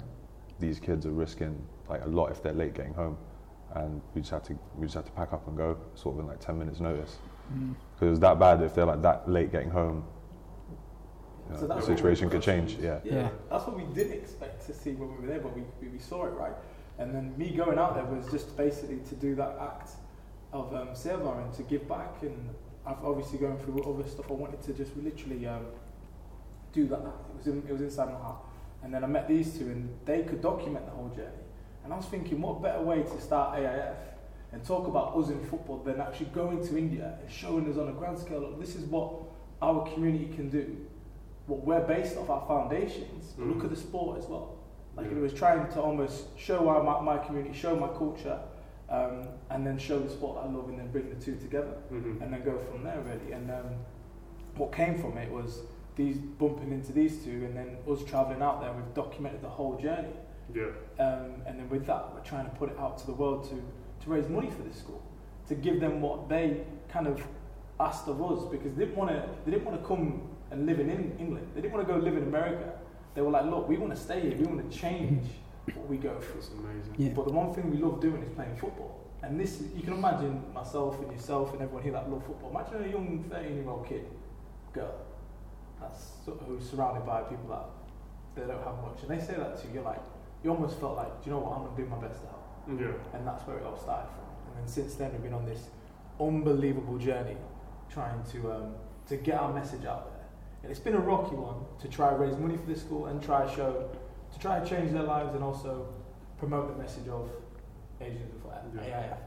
these 0.58 0.80
kids 0.80 1.04
are 1.04 1.10
risking 1.12 1.62
like 1.90 2.02
a 2.06 2.08
lot 2.08 2.30
if 2.30 2.42
they're 2.42 2.54
late 2.54 2.72
getting 2.72 2.94
home, 2.94 3.18
and 3.74 4.00
we 4.14 4.20
just 4.20 4.32
had 4.32 4.44
to 4.44 4.58
we 4.76 4.86
just 4.86 4.94
had 4.94 5.06
to 5.06 5.12
pack 5.12 5.32
up 5.32 5.46
and 5.48 5.56
go, 5.56 5.76
sort 5.94 6.14
of 6.16 6.20
in 6.20 6.26
like 6.26 6.40
10 6.40 6.58
minutes 6.58 6.80
notice. 6.80 7.18
mm, 7.52 7.74
Because 7.94 8.06
it 8.06 8.10
was 8.10 8.20
that 8.20 8.38
bad 8.38 8.62
if 8.62 8.74
they're 8.74 8.84
like 8.86 9.02
that 9.02 9.28
late 9.30 9.50
getting 9.52 9.70
home. 9.70 10.04
you 11.48 11.54
know, 11.54 11.60
So 11.60 11.66
the 11.66 11.80
situation 11.80 12.30
could 12.30 12.42
change. 12.42 12.74
Yeah. 12.80 13.00
Yeah, 13.04 13.14
Yeah. 13.14 13.28
that's 13.50 13.66
what 13.66 13.76
we 13.76 13.84
didn't 13.94 14.14
expect 14.14 14.66
to 14.66 14.74
see 14.74 14.92
when 14.92 15.10
we 15.14 15.20
were 15.22 15.26
there, 15.26 15.40
but 15.40 15.54
we, 15.54 15.62
we, 15.80 15.88
we 15.88 15.98
saw 15.98 16.26
it, 16.26 16.30
right? 16.30 16.54
And 16.98 17.14
then 17.14 17.36
me 17.38 17.50
going 17.50 17.78
out 17.78 17.94
there 17.94 18.04
was 18.04 18.30
just 18.30 18.56
basically 18.56 18.98
to 19.08 19.14
do 19.14 19.34
that 19.36 19.56
act 19.60 19.90
of 20.52 20.74
um, 20.74 20.88
Seva 20.88 21.42
and 21.42 21.52
to 21.54 21.62
give 21.62 21.88
back. 21.88 22.22
And 22.22 22.50
I've 22.86 23.02
obviously 23.04 23.38
going 23.38 23.58
through 23.58 23.82
other 23.84 24.06
stuff. 24.08 24.26
I 24.30 24.34
wanted 24.34 24.62
to 24.62 24.72
just 24.74 24.94
literally 24.96 25.46
um, 25.46 25.64
do 26.72 26.86
that. 26.88 26.98
It 27.00 27.36
was, 27.36 27.46
in, 27.46 27.62
it 27.66 27.72
was 27.72 27.80
inside 27.80 28.06
my 28.12 28.18
heart. 28.18 28.38
And 28.82 28.92
then 28.92 29.04
I 29.04 29.06
met 29.06 29.28
these 29.28 29.56
two, 29.56 29.64
and 29.66 29.88
they 30.04 30.22
could 30.24 30.42
document 30.42 30.84
the 30.86 30.92
whole 30.92 31.08
journey. 31.08 31.41
And 31.84 31.92
I 31.92 31.96
was 31.96 32.06
thinking, 32.06 32.40
what 32.40 32.62
better 32.62 32.80
way 32.82 33.02
to 33.02 33.20
start 33.20 33.58
AIF 33.58 33.96
and 34.52 34.64
talk 34.64 34.86
about 34.86 35.16
us 35.16 35.30
in 35.30 35.42
football 35.46 35.78
than 35.78 36.00
actually 36.00 36.26
going 36.26 36.64
to 36.66 36.78
India 36.78 37.18
and 37.20 37.30
showing 37.30 37.70
us 37.70 37.78
on 37.78 37.88
a 37.88 37.92
grand 37.92 38.18
scale, 38.18 38.40
look, 38.40 38.60
this 38.60 38.76
is 38.76 38.84
what 38.84 39.12
our 39.60 39.84
community 39.92 40.28
can 40.34 40.48
do. 40.50 40.76
What 41.46 41.64
we're 41.64 41.80
based 41.86 42.16
off 42.16 42.30
our 42.30 42.46
foundations. 42.46 43.32
but 43.36 43.46
Look 43.46 43.64
at 43.64 43.70
the 43.70 43.76
sport 43.76 44.18
as 44.18 44.26
well. 44.26 44.58
Like 44.96 45.06
Yeah. 45.10 45.16
it 45.16 45.20
was 45.20 45.32
trying 45.34 45.66
to 45.72 45.80
almost 45.80 46.38
show 46.38 46.68
our, 46.68 46.82
my, 46.82 47.00
my 47.00 47.18
community, 47.18 47.54
show 47.58 47.74
my 47.74 47.88
culture, 47.88 48.38
um, 48.90 49.26
and 49.50 49.66
then 49.66 49.78
show 49.78 49.98
the 49.98 50.10
sport 50.10 50.38
I 50.44 50.48
love, 50.50 50.68
and 50.68 50.78
then 50.78 50.90
bring 50.92 51.08
the 51.08 51.16
two 51.16 51.36
together, 51.36 51.74
Mm-hmm. 51.92 52.22
and 52.22 52.32
then 52.32 52.42
go 52.44 52.58
from 52.58 52.84
there 52.84 53.00
really. 53.00 53.32
And 53.32 53.50
um, 53.50 53.66
what 54.56 54.72
came 54.72 55.00
from 55.00 55.16
it 55.16 55.30
was 55.32 55.60
these 55.96 56.18
bumping 56.18 56.72
into 56.72 56.92
these 56.92 57.24
two, 57.24 57.44
and 57.46 57.56
then 57.56 57.76
us 57.90 58.04
traveling 58.04 58.42
out 58.42 58.60
there. 58.60 58.72
We've 58.72 58.94
documented 58.94 59.40
the 59.42 59.48
whole 59.48 59.76
journey, 59.78 60.12
Yeah. 60.54 60.64
um, 60.98 61.42
and 61.46 61.58
then 61.58 61.68
with 61.70 61.86
that, 61.86 62.12
we're 62.14 62.20
trying 62.24 62.44
to 62.44 62.50
put 62.56 62.70
it 62.70 62.78
out 62.78 62.98
to 62.98 63.06
the 63.06 63.12
world 63.12 63.44
to 63.50 63.62
to 64.04 64.10
raise 64.10 64.28
money 64.28 64.50
for 64.50 64.62
this 64.62 64.76
school, 64.78 65.00
to 65.48 65.54
give 65.54 65.80
them 65.80 66.00
what 66.00 66.28
they 66.28 66.64
kind 66.88 67.06
of 67.06 67.22
asked 67.80 68.08
of 68.08 68.20
us 68.20 68.44
because 68.50 68.74
they 68.74 68.84
didn't 68.84 68.96
want 68.96 69.10
to. 69.10 69.24
They 69.44 69.52
didn't 69.52 69.64
want 69.64 69.80
to 69.80 69.86
come 69.86 70.22
and 70.50 70.66
live 70.66 70.80
in 70.80 70.90
Eng- 70.90 71.16
England. 71.18 71.46
They 71.54 71.60
didn't 71.60 71.72
want 71.74 71.86
to 71.86 71.92
go 71.94 71.98
live 72.00 72.16
in 72.16 72.24
America. 72.24 72.72
They 73.14 73.22
were 73.22 73.30
like, 73.30 73.44
look, 73.46 73.68
we 73.68 73.76
want 73.76 73.94
to 73.94 74.00
stay 74.00 74.20
here. 74.20 74.36
We 74.36 74.44
want 74.44 74.70
to 74.70 74.76
change 74.78 75.24
what 75.74 75.86
we 75.88 75.96
go 75.96 76.18
through. 76.20 76.40
That's 76.40 76.48
amazing. 76.48 76.94
yeah. 76.98 77.10
But 77.14 77.26
the 77.26 77.32
one 77.32 77.54
thing 77.54 77.70
we 77.70 77.76
love 77.78 78.00
doing 78.00 78.22
is 78.22 78.28
playing 78.30 78.56
football. 78.56 78.98
And 79.22 79.38
this, 79.38 79.62
you 79.76 79.82
can 79.82 79.92
imagine 79.94 80.42
myself 80.52 80.98
and 81.00 81.12
yourself 81.12 81.52
and 81.52 81.62
everyone 81.62 81.84
here 81.84 81.92
that 81.92 82.10
love 82.10 82.24
football. 82.26 82.50
Imagine 82.50 82.88
a 82.88 82.92
young 82.92 83.24
13 83.30 83.56
year 83.56 83.68
old 83.70 83.86
kid, 83.86 84.04
girl, 84.72 84.94
that's 85.80 86.06
sort 86.24 86.40
of 86.40 86.46
who's 86.48 86.68
surrounded 86.68 87.06
by 87.06 87.20
people 87.22 87.48
that 87.50 87.66
they 88.34 88.42
don't 88.52 88.62
have 88.64 88.76
much. 88.82 88.98
And 89.02 89.10
they 89.10 89.24
say 89.24 89.34
that 89.38 89.60
to 89.60 89.68
you, 89.68 89.74
you're 89.74 89.84
like, 89.84 90.00
you 90.42 90.50
almost 90.50 90.78
felt 90.80 90.96
like, 90.96 91.22
do 91.22 91.30
you 91.30 91.36
know 91.36 91.40
what, 91.42 91.52
I'm 91.56 91.64
going 91.64 91.76
to 91.76 91.82
do 91.82 91.88
my 91.88 91.98
best 91.98 92.20
to 92.22 92.26
help. 92.26 92.42
Yeah. 92.80 93.16
And 93.18 93.26
that's 93.26 93.46
where 93.46 93.58
it 93.58 93.64
all 93.64 93.76
started 93.76 94.08
from. 94.10 94.24
And 94.48 94.56
then 94.62 94.68
since 94.68 94.94
then, 94.94 95.12
we've 95.12 95.22
been 95.22 95.34
on 95.34 95.44
this 95.46 95.68
unbelievable 96.20 96.98
journey 96.98 97.36
trying 97.90 98.22
to, 98.32 98.52
um, 98.52 98.74
to 99.08 99.16
get 99.16 99.40
our 99.40 99.52
message 99.52 99.84
out 99.84 100.12
there. 100.12 100.26
And 100.62 100.70
it's 100.70 100.80
been 100.80 100.94
a 100.94 101.00
rocky 101.00 101.34
one 101.34 101.64
to 101.80 101.88
try 101.88 102.10
and 102.10 102.20
raise 102.20 102.36
money 102.36 102.56
for 102.56 102.66
this 102.66 102.80
school 102.80 103.06
and 103.06 103.22
try 103.22 103.46
to 103.46 103.54
show, 103.54 103.90
to 104.32 104.38
try 104.38 104.60
to 104.60 104.66
change 104.68 104.92
their 104.92 105.02
lives 105.02 105.34
and 105.34 105.42
also 105.42 105.86
promote 106.38 106.76
the 106.76 106.82
message 106.82 107.08
of 107.08 107.28
Asians 108.00 108.34
for 108.42 108.52
Yeah. 108.76 108.82
AIF. 108.82 109.18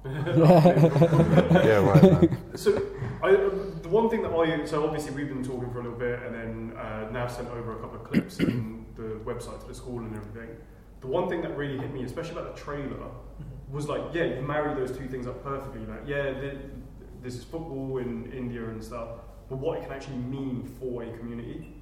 yeah, 0.04 1.78
right. 1.78 2.02
Man. 2.02 2.38
So, 2.54 2.80
I, 3.22 3.30
um, 3.30 3.80
the 3.82 3.88
one 3.88 4.08
thing 4.08 4.22
that 4.22 4.30
I 4.30 4.64
so 4.64 4.84
obviously 4.84 5.12
we've 5.12 5.28
been 5.28 5.42
talking 5.42 5.70
for 5.72 5.80
a 5.80 5.82
little 5.82 5.98
bit, 5.98 6.20
and 6.22 6.34
then 6.34 6.76
uh, 6.78 7.08
Nav 7.10 7.30
sent 7.32 7.48
over 7.48 7.72
a 7.72 7.80
couple 7.80 7.96
of 7.96 8.04
clips 8.04 8.38
in 8.38 8.77
the 8.98 9.14
website 9.24 9.60
to 9.60 9.66
the 9.68 9.74
school 9.74 10.00
and 10.00 10.14
everything. 10.14 10.50
The 11.00 11.06
one 11.06 11.28
thing 11.28 11.40
that 11.42 11.56
really 11.56 11.78
hit 11.78 11.94
me, 11.94 12.02
especially 12.02 12.32
about 12.32 12.54
the 12.54 12.60
trailer, 12.60 13.10
was 13.70 13.88
like, 13.88 14.02
yeah, 14.12 14.24
you 14.24 14.42
marry 14.42 14.74
those 14.74 14.96
two 14.96 15.06
things 15.06 15.26
up 15.26 15.42
perfectly. 15.44 15.86
Like, 15.86 16.02
yeah, 16.06 16.32
th- 16.32 16.58
this 17.22 17.34
is 17.36 17.44
football 17.44 17.98
in 17.98 18.30
India 18.32 18.64
and 18.68 18.82
stuff, 18.82 19.08
but 19.48 19.56
what 19.56 19.78
it 19.78 19.84
can 19.84 19.92
actually 19.92 20.16
mean 20.16 20.64
for 20.80 21.04
a 21.04 21.16
community. 21.16 21.74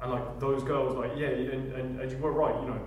And 0.00 0.12
like 0.12 0.40
those 0.40 0.62
girls, 0.62 0.94
like, 0.94 1.12
yeah, 1.16 1.28
and, 1.28 1.72
and, 1.72 2.00
and 2.00 2.10
you 2.10 2.18
were 2.18 2.32
right, 2.32 2.54
you 2.62 2.68
know, 2.68 2.80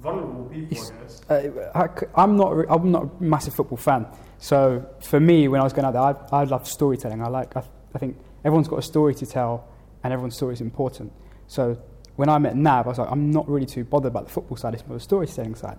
vulnerable 0.00 0.44
people, 0.46 0.78
I 0.78 1.02
guess. 1.02 1.22
Uh, 1.28 1.88
I, 2.16 2.22
am 2.22 2.36
not. 2.36 2.66
I'm 2.68 2.90
not 2.90 3.04
a 3.04 3.22
massive 3.22 3.54
football 3.54 3.76
fan. 3.76 4.06
So 4.38 4.84
for 5.00 5.20
me, 5.20 5.48
when 5.48 5.60
I 5.60 5.64
was 5.64 5.72
going 5.72 5.84
out 5.84 5.92
there, 5.92 6.02
I, 6.02 6.40
I 6.40 6.44
love 6.44 6.66
storytelling. 6.66 7.22
I 7.22 7.28
like. 7.28 7.56
I, 7.56 7.62
I 7.94 7.98
think 7.98 8.16
everyone's 8.44 8.68
got 8.68 8.78
a 8.78 8.82
story 8.82 9.14
to 9.16 9.26
tell, 9.26 9.68
and 10.02 10.12
everyone's 10.12 10.36
story 10.36 10.54
is 10.54 10.60
important. 10.60 11.12
So 11.46 11.78
when 12.16 12.28
I 12.28 12.38
met 12.38 12.56
Nav, 12.56 12.86
I 12.86 12.90
was 12.90 12.98
like, 12.98 13.10
I'm 13.10 13.30
not 13.30 13.48
really 13.48 13.66
too 13.66 13.84
bothered 13.84 14.12
about 14.12 14.26
the 14.26 14.32
football 14.32 14.56
side. 14.56 14.74
It's 14.74 14.86
more 14.86 14.96
the 14.96 15.02
storytelling 15.02 15.54
side. 15.54 15.78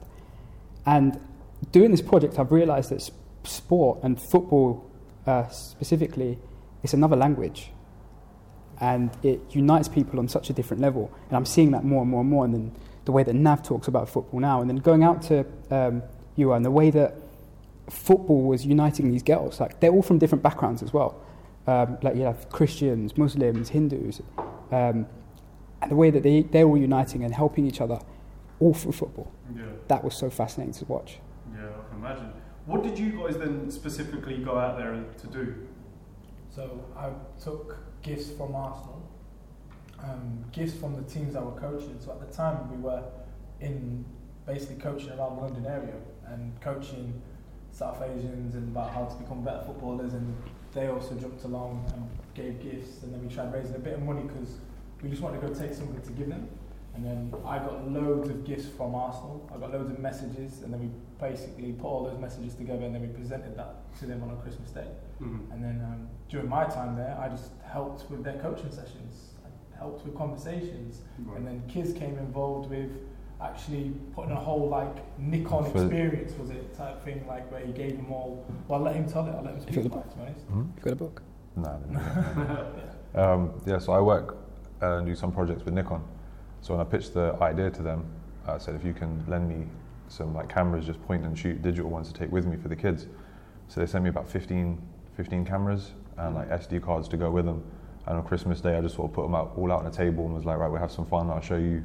And 0.86 1.20
doing 1.72 1.92
this 1.92 2.02
project, 2.02 2.38
I've 2.40 2.52
realised 2.52 2.92
that 2.92 3.10
sport 3.44 4.00
and 4.04 4.22
football 4.22 4.90
uh, 5.26 5.48
specifically, 5.48 6.38
is 6.84 6.94
another 6.94 7.16
language, 7.16 7.72
and 8.80 9.10
it 9.24 9.42
unites 9.52 9.88
people 9.88 10.20
on 10.20 10.28
such 10.28 10.50
a 10.50 10.54
different 10.54 10.82
level. 10.82 11.12
And 11.30 11.38
I'm 11.38 11.46
seeing 11.46 11.72
that 11.72 11.84
more 11.84 12.02
and 12.02 12.12
more 12.12 12.22
and 12.22 12.30
more. 12.30 12.46
And 12.46 12.54
then 12.54 12.76
the 13.06 13.12
way 13.12 13.24
that 13.24 13.34
Nav 13.34 13.64
talks 13.64 13.88
about 13.88 14.10
football 14.10 14.40
now, 14.40 14.62
and 14.62 14.70
then 14.70 14.78
going 14.78 15.04
out 15.04 15.22
to 15.24 15.46
um, 15.72 16.04
you 16.36 16.54
and 16.54 16.64
the 16.64 16.72
way 16.72 16.92
that 16.92 17.16
football 17.90 18.44
was 18.44 18.66
uniting 18.66 19.12
these 19.12 19.24
girls. 19.24 19.60
Like 19.60 19.80
they're 19.80 19.92
all 19.92 20.02
from 20.02 20.18
different 20.18 20.44
backgrounds 20.44 20.84
as 20.84 20.94
well. 20.94 21.22
Um, 21.68 21.98
like 22.04 22.16
you 22.16 22.24
have 22.24 22.50
Christians, 22.50 23.18
Muslims, 23.18 23.70
Hindus, 23.70 24.22
um, 24.72 25.08
and 25.82 25.92
the 25.92 25.96
way 25.96 26.10
that 26.10 26.24
they 26.24 26.42
they're 26.44 26.66
all 26.68 26.78
uniting 26.78 27.24
and 27.24 27.34
helping 27.34 27.66
each 27.68 27.82
other, 27.82 28.00
all 28.60 28.74
through 28.74 28.94
football. 28.94 29.32
Yeah, 29.56 29.64
That 29.88 30.04
was 30.04 30.16
so 30.16 30.30
fascinating 30.30 30.74
to 30.76 30.86
watch. 30.86 31.20
yeah, 31.54 31.68
I 31.68 31.90
can 31.90 31.98
imagine. 32.00 32.32
What 32.66 32.84
did 32.84 32.98
you 32.98 33.12
guys 33.12 33.38
then 33.38 33.70
specifically 33.70 34.38
go 34.40 34.58
out 34.58 34.78
there 34.78 34.92
to 35.22 35.28
do? 35.28 35.56
So 36.50 36.84
I 36.98 37.10
took 37.44 37.78
gifts 38.02 38.32
from 38.32 38.56
Arsenal, 38.56 39.02
um, 40.04 40.44
gifts 40.52 40.74
from 40.74 40.96
the 40.96 41.04
teams 41.04 41.34
that 41.34 41.44
were 41.46 41.60
coaching. 41.60 41.98
So 42.00 42.12
at 42.12 42.20
the 42.28 42.34
time 42.36 42.72
we 42.72 42.78
were 42.78 43.04
in 43.60 44.04
basically 44.46 44.78
coaching 44.78 45.10
around 45.12 45.36
the 45.36 45.42
London 45.44 45.66
area 45.66 45.96
and 46.28 46.60
coaching 46.62 47.22
South 47.72 48.02
Asians 48.02 48.56
and 48.56 48.70
about 48.76 48.92
how 48.92 49.06
to 49.06 49.16
become 49.16 49.44
better 49.44 49.64
footballers. 49.66 50.14
And 50.14 50.36
they 50.74 50.88
also 50.88 51.14
jumped 51.16 51.44
along 51.44 51.86
and 51.94 52.10
gave 52.34 52.62
gifts. 52.64 53.04
And 53.04 53.14
then 53.14 53.28
we 53.28 53.34
tried 53.34 53.54
raising 53.54 53.76
a 53.76 53.80
bit 53.80 53.94
of 53.94 54.02
money 54.04 54.22
because 54.24 54.56
we 55.06 55.12
just 55.12 55.22
wanted 55.22 55.40
to 55.40 55.48
go 55.48 55.54
take 55.54 55.72
something 55.74 56.02
to 56.02 56.12
give 56.14 56.30
them. 56.30 56.50
And 56.96 57.06
then 57.06 57.34
I 57.46 57.60
got 57.60 57.88
loads 57.88 58.30
of 58.30 58.44
gifts 58.44 58.68
from 58.68 58.96
Arsenal. 58.96 59.48
I 59.54 59.60
got 59.60 59.72
loads 59.72 59.92
of 59.92 60.00
messages, 60.00 60.62
and 60.64 60.74
then 60.74 60.80
we 60.80 60.90
basically 61.20 61.74
put 61.74 61.86
all 61.86 62.06
those 62.06 62.20
messages 62.20 62.56
together, 62.56 62.86
and 62.86 62.96
then 62.96 63.02
we 63.02 63.10
presented 63.10 63.56
that 63.58 63.94
to 64.00 64.06
them 64.08 64.24
on 64.24 64.32
a 64.32 64.36
Christmas 64.38 64.72
Day. 64.72 64.88
Mm. 65.22 65.52
And 65.52 65.64
then 65.64 65.82
um, 65.86 66.08
during 66.30 66.50
my 66.50 66.64
time 66.66 66.96
there, 66.96 67.16
I 67.22 67.28
just 67.30 67.52
helped 67.72 68.10
with 68.10 68.24
their 68.24 68.40
coaching 68.40 68.72
sessions, 68.72 69.34
I 69.46 69.78
helped 69.78 70.06
with 70.06 70.18
conversations, 70.18 71.02
and 71.36 71.46
then 71.46 71.62
kids 71.68 71.94
came 71.94 72.18
involved 72.18 72.70
with 72.70 72.90
actually 73.42 73.94
putting 74.16 74.32
a 74.32 74.40
whole 74.40 74.70
like 74.70 74.96
Nikon 75.20 75.70
For- 75.72 75.82
experience 75.84 76.34
was 76.40 76.50
it 76.50 76.74
type 76.76 77.04
thing 77.04 77.28
like 77.28 77.52
where 77.52 77.64
he 77.64 77.74
gave 77.74 77.98
them 77.98 78.12
all. 78.12 78.46
Well, 78.70 78.80
I 78.80 78.84
let 78.84 78.96
him 78.96 79.08
tell 79.08 79.28
it. 79.28 79.32
I 79.32 79.42
let 79.42 79.54
him 79.54 79.62
speak 79.62 79.78
it- 79.78 79.86
about 79.86 80.06
it. 80.06 80.12
To 80.12 80.16
be 80.16 80.22
honest. 80.24 80.46
Hmm? 80.46 80.64
You've 80.76 80.86
got 80.86 80.94
a 80.94 80.96
book. 80.96 81.22
No, 81.58 81.82
I 83.16 83.22
um, 83.34 83.62
yeah, 83.66 83.78
so 83.80 83.92
I 83.94 84.00
work 84.00 84.45
uh, 84.82 84.98
and 84.98 85.08
do 85.08 85.16
some 85.16 85.32
projects 85.32 85.64
with 85.64 85.74
Nikon. 85.74 86.04
So 86.62 86.76
when 86.76 86.86
I 86.86 86.90
pitched 86.90 87.14
the 87.14 87.36
idea 87.42 87.70
to 87.70 87.82
them, 87.82 88.06
I 88.48 88.58
said 88.58 88.76
if 88.76 88.84
you 88.84 88.94
can 88.94 89.24
lend 89.28 89.48
me 89.48 89.68
some 90.08 90.34
like 90.34 90.50
cameras, 90.50 90.86
just 90.86 91.02
point 91.06 91.26
and 91.26 91.38
shoot 91.38 91.62
digital 91.62 91.90
ones 91.90 92.12
to 92.12 92.14
take 92.14 92.32
with 92.32 92.46
me 92.46 92.58
for 92.58 92.68
the 92.68 92.76
kids. 92.76 93.08
So 93.68 93.80
they 93.80 93.88
sent 93.88 94.04
me 94.04 94.10
about 94.10 94.30
15, 94.30 94.82
15 95.16 95.46
cameras 95.46 95.92
and 96.18 96.36
like 96.36 96.50
SD 96.50 96.82
cards 96.82 97.08
to 97.10 97.18
go 97.18 97.32
with 97.32 97.46
them. 97.46 97.64
And 98.08 98.18
on 98.18 98.24
Christmas 98.24 98.62
Day, 98.62 98.78
I 98.78 98.82
just 98.82 98.96
sort 98.96 99.10
of 99.10 99.16
put 99.16 99.24
them 99.24 99.34
out 99.34 99.54
all 99.58 99.72
out 99.72 99.80
on 99.80 99.86
the 99.86 99.92
table 99.92 100.26
and 100.26 100.36
was 100.36 100.46
like, 100.46 100.58
right, 100.58 100.68
we'll 100.68 100.80
have 100.80 100.92
some 100.92 101.06
fun. 101.06 101.30
I'll 101.30 101.42
show 101.42 101.58
you 101.58 101.84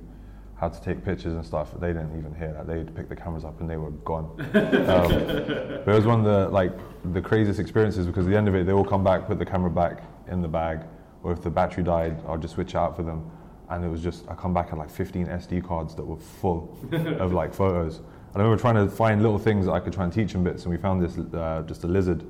how 0.57 0.69
to 0.69 0.83
take 0.83 1.03
pictures 1.03 1.33
and 1.33 1.45
stuff. 1.45 1.71
They 1.81 1.89
didn't 1.89 2.19
even 2.19 2.35
hear 2.35 2.53
that. 2.53 2.67
They 2.67 2.85
picked 2.85 3.09
the 3.09 3.17
cameras 3.17 3.47
up 3.47 3.59
and 3.61 3.71
they 3.71 3.79
were 3.79 3.91
gone. 3.91 4.25
um, 4.39 5.09
but 5.09 5.89
it 5.89 5.97
was 5.97 6.07
one 6.07 6.21
of 6.21 6.27
the 6.27 6.49
like 6.51 6.73
the 7.13 7.23
craziest 7.23 7.59
experiences 7.59 8.07
because 8.07 8.27
at 8.27 8.31
the 8.31 8.37
end 8.37 8.47
of 8.47 8.55
it, 8.55 8.67
they 8.67 8.73
all 8.73 8.85
come 8.85 9.03
back, 9.03 9.27
put 9.27 9.39
the 9.39 9.47
camera 9.47 9.71
back 9.71 10.03
in 10.29 10.43
the 10.43 10.49
bag, 10.49 10.81
or 11.23 11.33
if 11.33 11.43
the 11.43 11.51
battery 11.51 11.83
died, 11.83 12.23
I'll 12.27 12.39
just 12.39 12.55
switch 12.55 12.75
out 12.75 12.97
for 12.97 13.03
them. 13.03 13.31
And 13.69 13.85
it 13.85 13.89
was 13.89 14.03
just 14.03 14.29
I 14.29 14.35
come 14.35 14.53
back 14.53 14.73
at 14.73 14.79
like 14.79 14.91
15 14.91 15.27
SD 15.27 15.65
cards 15.65 15.95
that 15.95 16.05
were 16.05 16.17
full 16.17 16.77
of 16.93 17.33
like 17.33 17.55
photos. 17.55 17.99
And 17.99 18.37
I 18.37 18.45
remember 18.45 18.61
trying 18.61 18.75
to 18.77 18.89
find 18.89 19.23
little 19.23 19.39
things 19.39 19.67
that 19.67 19.73
I 19.73 19.81
could 19.81 19.93
try 19.93 20.05
and 20.05 20.13
teach 20.13 20.33
them 20.33 20.45
bits, 20.45 20.63
and 20.65 20.71
we 20.71 20.77
found 20.77 21.03
this 21.03 21.19
uh, 21.35 21.63
just 21.67 21.85
a 21.85 21.89
lizard 21.89 22.25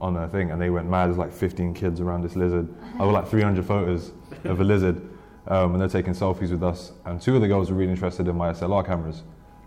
on 0.00 0.16
a 0.16 0.28
thing, 0.28 0.50
and 0.50 0.60
they 0.60 0.68
went 0.68 0.90
mad. 0.90 1.06
There's 1.06 1.18
like 1.18 1.32
15 1.32 1.72
kids 1.74 2.00
around 2.00 2.22
this 2.22 2.36
lizard. 2.36 2.68
I 2.94 2.98
got 2.98 3.12
like 3.12 3.28
300 3.28 3.64
photos 3.64 4.12
of 4.44 4.60
a 4.60 4.64
lizard, 4.64 5.00
um, 5.46 5.72
and 5.72 5.80
they're 5.80 5.88
taking 5.88 6.12
selfies 6.12 6.50
with 6.50 6.62
us. 6.62 6.92
And 7.06 7.20
two 7.20 7.34
of 7.34 7.40
the 7.40 7.48
girls 7.48 7.70
were 7.70 7.76
really 7.76 7.92
interested 7.92 8.28
in 8.28 8.36
my 8.36 8.52
SLR 8.52 8.84
cameras, 8.84 9.22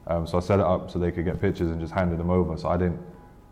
um, 0.07 0.27
so 0.27 0.37
I 0.37 0.41
set 0.41 0.59
it 0.59 0.65
up 0.65 0.91
so 0.91 0.99
they 0.99 1.11
could 1.11 1.25
get 1.25 1.41
pictures 1.41 1.71
and 1.71 1.79
just 1.79 1.93
handed 1.93 2.19
them 2.19 2.29
over. 2.29 2.57
So 2.57 2.69
I 2.69 2.77
didn't 2.77 2.99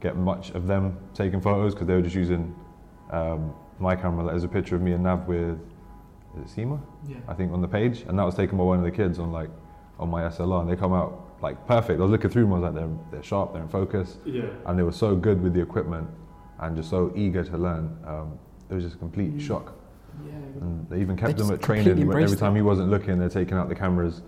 get 0.02 0.16
much 0.16 0.52
of 0.52 0.68
them 0.68 0.98
taking 1.16 1.42
photos 1.42 1.74
because 1.74 1.88
they 1.88 1.96
were 1.96 2.02
just 2.02 2.16
using 2.16 2.54
um, 3.10 3.56
my 3.80 3.96
camera. 3.96 4.26
There's 4.26 4.44
a 4.44 4.48
picture 4.48 4.76
of 4.76 4.82
me 4.82 4.94
and 4.94 5.04
Nav 5.04 5.28
with 5.28 5.60
is 6.44 6.52
it 6.52 6.62
Seema? 6.62 6.80
Yeah. 7.08 7.18
I 7.28 7.34
think 7.34 7.52
on 7.54 7.62
the 7.62 7.68
page, 7.68 8.02
and 8.08 8.18
that 8.18 8.24
was 8.24 8.36
taken 8.36 8.58
by 8.58 8.64
one 8.64 8.80
of 8.80 8.84
the 8.84 8.92
kids 8.92 9.20
on 9.20 9.32
like 9.32 9.50
on 10.00 10.10
my 10.10 10.24
SLR, 10.24 10.62
and 10.62 10.70
they 10.70 10.76
come 10.76 10.94
out 10.94 11.38
like 11.42 11.68
perfect. 11.68 12.00
I 12.00 12.04
was 12.04 12.12
looking 12.12 12.30
through 12.32 12.44
them, 12.44 12.54
I 12.54 12.60
was 12.60 12.64
like, 12.64 12.74
they're 12.76 12.98
they're 13.12 13.24
sharp, 13.24 13.54
they're 13.54 13.62
in 13.62 13.68
focus, 13.68 14.18
Yeah. 14.26 14.46
and 14.66 14.78
they 14.80 14.84
were 14.84 14.92
so 14.92 15.16
good 15.16 15.42
with 15.42 15.54
the 15.54 15.62
equipment 15.62 16.08
and 16.60 16.76
just 16.76 16.90
so 16.90 17.12
eager 17.16 17.44
to 17.44 17.58
learn. 17.58 17.96
Um, 18.06 18.40
it 18.70 18.74
was 18.76 18.84
just 18.84 18.96
a 18.96 19.00
complete 19.00 19.38
Mm. 19.38 19.42
shock. 19.42 19.74
Yeah. 20.26 20.32
And 20.62 20.88
they 20.90 21.02
even 21.02 21.16
kept 21.18 21.38
They 21.38 21.44
them 21.44 21.52
at 21.54 21.62
training. 21.62 21.86
When 21.86 21.98
every 22.10 22.22
embraced 22.24 22.38
time 22.40 22.56
he 22.56 22.62
wasn't 22.62 22.90
looking, 22.90 23.18
they're 23.20 23.30
taking 23.30 23.58
out 23.58 23.68
the 23.68 23.76
cameras, 23.76 24.22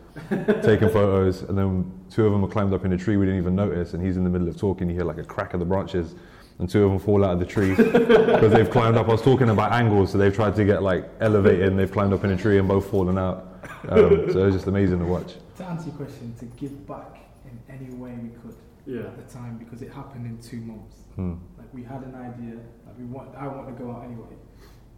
taking 0.63 0.89
photos, 0.99 1.43
and 1.43 1.57
then 1.57 1.91
two 2.09 2.25
of 2.25 2.31
them 2.31 2.41
were 2.41 2.47
climbed 2.47 2.73
up 2.73 2.85
in 2.85 2.93
a 2.93 2.97
tree 2.97 3.17
we 3.17 3.25
didn't 3.25 3.39
even 3.39 3.55
notice, 3.55 3.93
and 3.93 4.03
he's 4.03 4.17
in 4.17 4.23
the 4.23 4.29
middle 4.29 4.47
of 4.47 4.57
talking. 4.57 4.89
You 4.89 4.95
hear 4.95 5.05
like 5.05 5.19
a 5.19 5.23
crack 5.23 5.53
of 5.53 5.59
the 5.59 5.65
branches, 5.65 6.15
and 6.59 6.69
two 6.69 6.83
of 6.85 6.89
them 6.91 6.99
fall 6.99 7.23
out 7.25 7.33
of 7.33 7.39
the 7.39 7.45
tree 7.45 7.75
because 7.75 8.51
they've 8.51 8.69
climbed 8.69 8.97
up. 8.97 9.07
I 9.07 9.11
was 9.11 9.21
talking 9.21 9.49
about 9.49 9.71
angles, 9.73 10.11
so 10.11 10.17
they've 10.17 10.33
tried 10.33 10.55
to 10.55 10.65
get 10.65 10.83
like 10.83 11.09
elevated, 11.19 11.67
and 11.67 11.77
they've 11.79 11.91
climbed 11.91 12.13
up 12.13 12.23
in 12.23 12.31
a 12.31 12.37
tree 12.37 12.57
and 12.57 12.67
both 12.67 12.89
fallen 12.89 13.17
out. 13.17 13.51
Um, 13.89 14.31
so 14.31 14.39
it 14.39 14.45
was 14.45 14.55
just 14.55 14.67
amazing 14.67 14.99
to 14.99 15.05
watch. 15.05 15.35
To 15.57 15.65
answer 15.65 15.87
your 15.89 15.95
question, 15.97 16.33
to 16.39 16.45
give 16.45 16.87
back 16.87 17.17
in 17.45 17.59
any 17.73 17.93
way 17.95 18.13
we 18.21 18.29
could 18.29 18.55
Yeah. 18.85 19.07
at 19.07 19.17
the 19.27 19.33
time 19.33 19.57
because 19.57 19.81
it 19.81 19.91
happened 19.91 20.25
in 20.25 20.37
two 20.39 20.61
months. 20.61 20.97
Hmm. 21.15 21.33
Like 21.57 21.73
we 21.73 21.83
had 21.83 22.01
an 22.03 22.15
idea, 22.15 22.55
like 22.85 22.97
we 22.97 23.05
want, 23.05 23.35
I 23.35 23.47
wanted 23.47 23.77
to 23.77 23.83
go 23.83 23.91
out 23.91 24.03
anyway, 24.05 24.35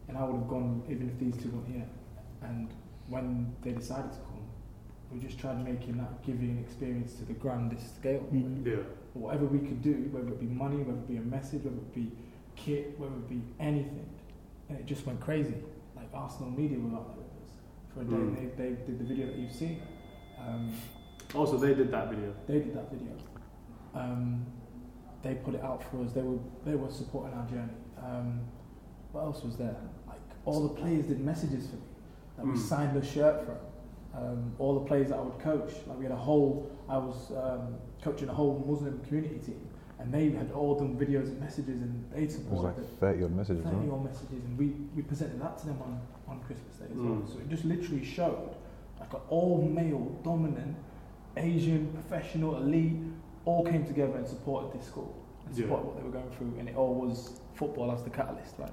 and 0.07 0.17
I 0.17 0.23
would 0.23 0.37
have 0.37 0.47
gone 0.47 0.83
even 0.89 1.09
if 1.09 1.17
these 1.19 1.41
two 1.41 1.49
weren't 1.51 1.67
here. 1.67 1.87
And 2.43 2.69
when 3.09 3.55
they 3.63 3.71
decided 3.71 4.11
to 4.11 4.19
come, 4.19 4.43
we 5.11 5.19
just 5.19 5.39
tried 5.39 5.63
making 5.63 5.97
that 5.97 6.23
giving 6.25 6.59
experience 6.59 7.13
to 7.15 7.25
the 7.25 7.33
grandest 7.33 7.95
scale. 7.95 8.25
Mm. 8.33 8.65
Yeah. 8.65 8.75
Whatever 9.17 9.45
we 9.45 9.59
could 9.59 9.81
do, 9.81 9.93
whether 10.11 10.27
it 10.29 10.39
be 10.39 10.45
money, 10.47 10.77
whether 10.77 10.99
it 10.99 11.07
be 11.07 11.17
a 11.17 11.21
message, 11.21 11.63
whether 11.63 11.77
it 11.77 11.93
be 11.95 12.11
kit, 12.55 12.97
whether 12.99 13.13
it 13.13 13.29
be 13.29 13.41
anything, 13.59 14.07
and 14.69 14.77
it 14.79 14.85
just 14.85 15.05
went 15.05 15.19
crazy. 15.19 15.55
Like 15.95 16.09
Arsenal 16.13 16.51
media 16.51 16.77
were 16.79 16.89
with 16.89 16.99
us 16.99 17.51
for 17.93 18.01
a 18.01 18.03
day. 18.05 18.15
Mm. 18.15 18.57
They, 18.57 18.63
they 18.63 18.69
did 18.85 18.99
the 18.99 19.03
video 19.05 19.27
that 19.27 19.35
you've 19.37 19.51
seen. 19.51 19.81
Um, 20.39 20.73
Also, 21.33 21.57
they 21.57 21.73
did 21.73 21.91
that 21.91 22.09
video. 22.09 22.33
they 22.47 22.59
did 22.59 22.73
that 22.75 22.91
video. 22.91 23.11
Um, 23.95 24.45
they 25.23 25.33
put 25.35 25.55
it 25.55 25.63
out 25.63 25.83
for 25.89 26.03
us. 26.03 26.11
They 26.13 26.21
were 26.21 26.39
they 26.65 26.75
were 26.75 26.91
supporting 26.91 27.33
our 27.37 27.45
journey. 27.47 27.73
Um, 28.01 28.41
what 29.11 29.21
else 29.21 29.43
was 29.43 29.57
there? 29.57 29.75
Like 30.07 30.21
all 30.45 30.61
the 30.67 30.73
players 30.81 31.05
did 31.05 31.19
messages 31.19 31.67
for 31.67 31.75
me. 31.77 31.81
That 32.37 32.45
we 32.45 32.51
Mm. 32.53 32.57
signed 32.69 32.97
a 32.97 33.05
shirt 33.05 33.45
for. 33.45 33.57
Um, 34.15 34.53
all 34.57 34.73
the 34.79 34.85
players 34.85 35.09
that 35.09 35.17
I 35.17 35.21
would 35.21 35.39
coach. 35.39 35.71
Like 35.87 35.97
we 35.97 36.03
had 36.05 36.11
a 36.13 36.23
whole. 36.29 36.71
I 36.89 36.97
was 36.97 37.31
um, 37.31 37.75
coaching 38.07 38.29
a 38.29 38.33
whole 38.33 38.63
Muslim 38.67 38.99
community 39.05 39.39
team, 39.45 39.61
and 39.99 40.13
they 40.13 40.29
had 40.29 40.51
all 40.51 40.75
done 40.75 40.95
videos 40.97 41.27
and 41.27 41.39
messages, 41.39 41.81
and 41.81 41.93
they 42.13 42.23
It 42.23 42.39
was 42.49 42.63
like 42.63 42.77
30 42.99 43.23
odd 43.25 43.31
messages. 43.35 43.63
30 43.65 43.75
it? 43.75 43.91
odd 43.91 44.03
messages, 44.05 44.43
and 44.45 44.57
we, 44.57 44.67
we 44.95 45.01
presented 45.01 45.41
that 45.41 45.57
to 45.59 45.67
them 45.67 45.79
on, 45.81 45.99
on 46.27 46.39
Christmas 46.43 46.75
Day 46.77 46.85
as 46.91 46.97
well. 46.97 47.15
Mm. 47.15 47.27
So 47.33 47.39
it 47.39 47.49
just 47.49 47.65
literally 47.65 48.05
showed 48.05 48.55
like 48.99 49.13
an 49.13 49.19
all 49.29 49.61
male, 49.61 50.19
dominant, 50.23 50.75
Asian, 51.35 51.87
professional, 51.93 52.57
elite, 52.57 52.93
all 53.45 53.63
came 53.65 53.85
together 53.85 54.15
and 54.17 54.27
supported 54.27 54.79
this 54.79 54.87
school 54.87 55.13
and 55.45 55.55
Yeah. 55.55 55.63
supported 55.65 55.85
what 55.87 55.97
they 55.97 56.03
were 56.03 56.11
going 56.19 56.29
through, 56.31 56.53
and 56.59 56.69
it 56.69 56.75
all 56.75 56.95
was 56.95 57.39
football 57.55 57.91
as 57.91 58.03
the 58.03 58.09
catalyst, 58.09 58.55
right? 58.59 58.71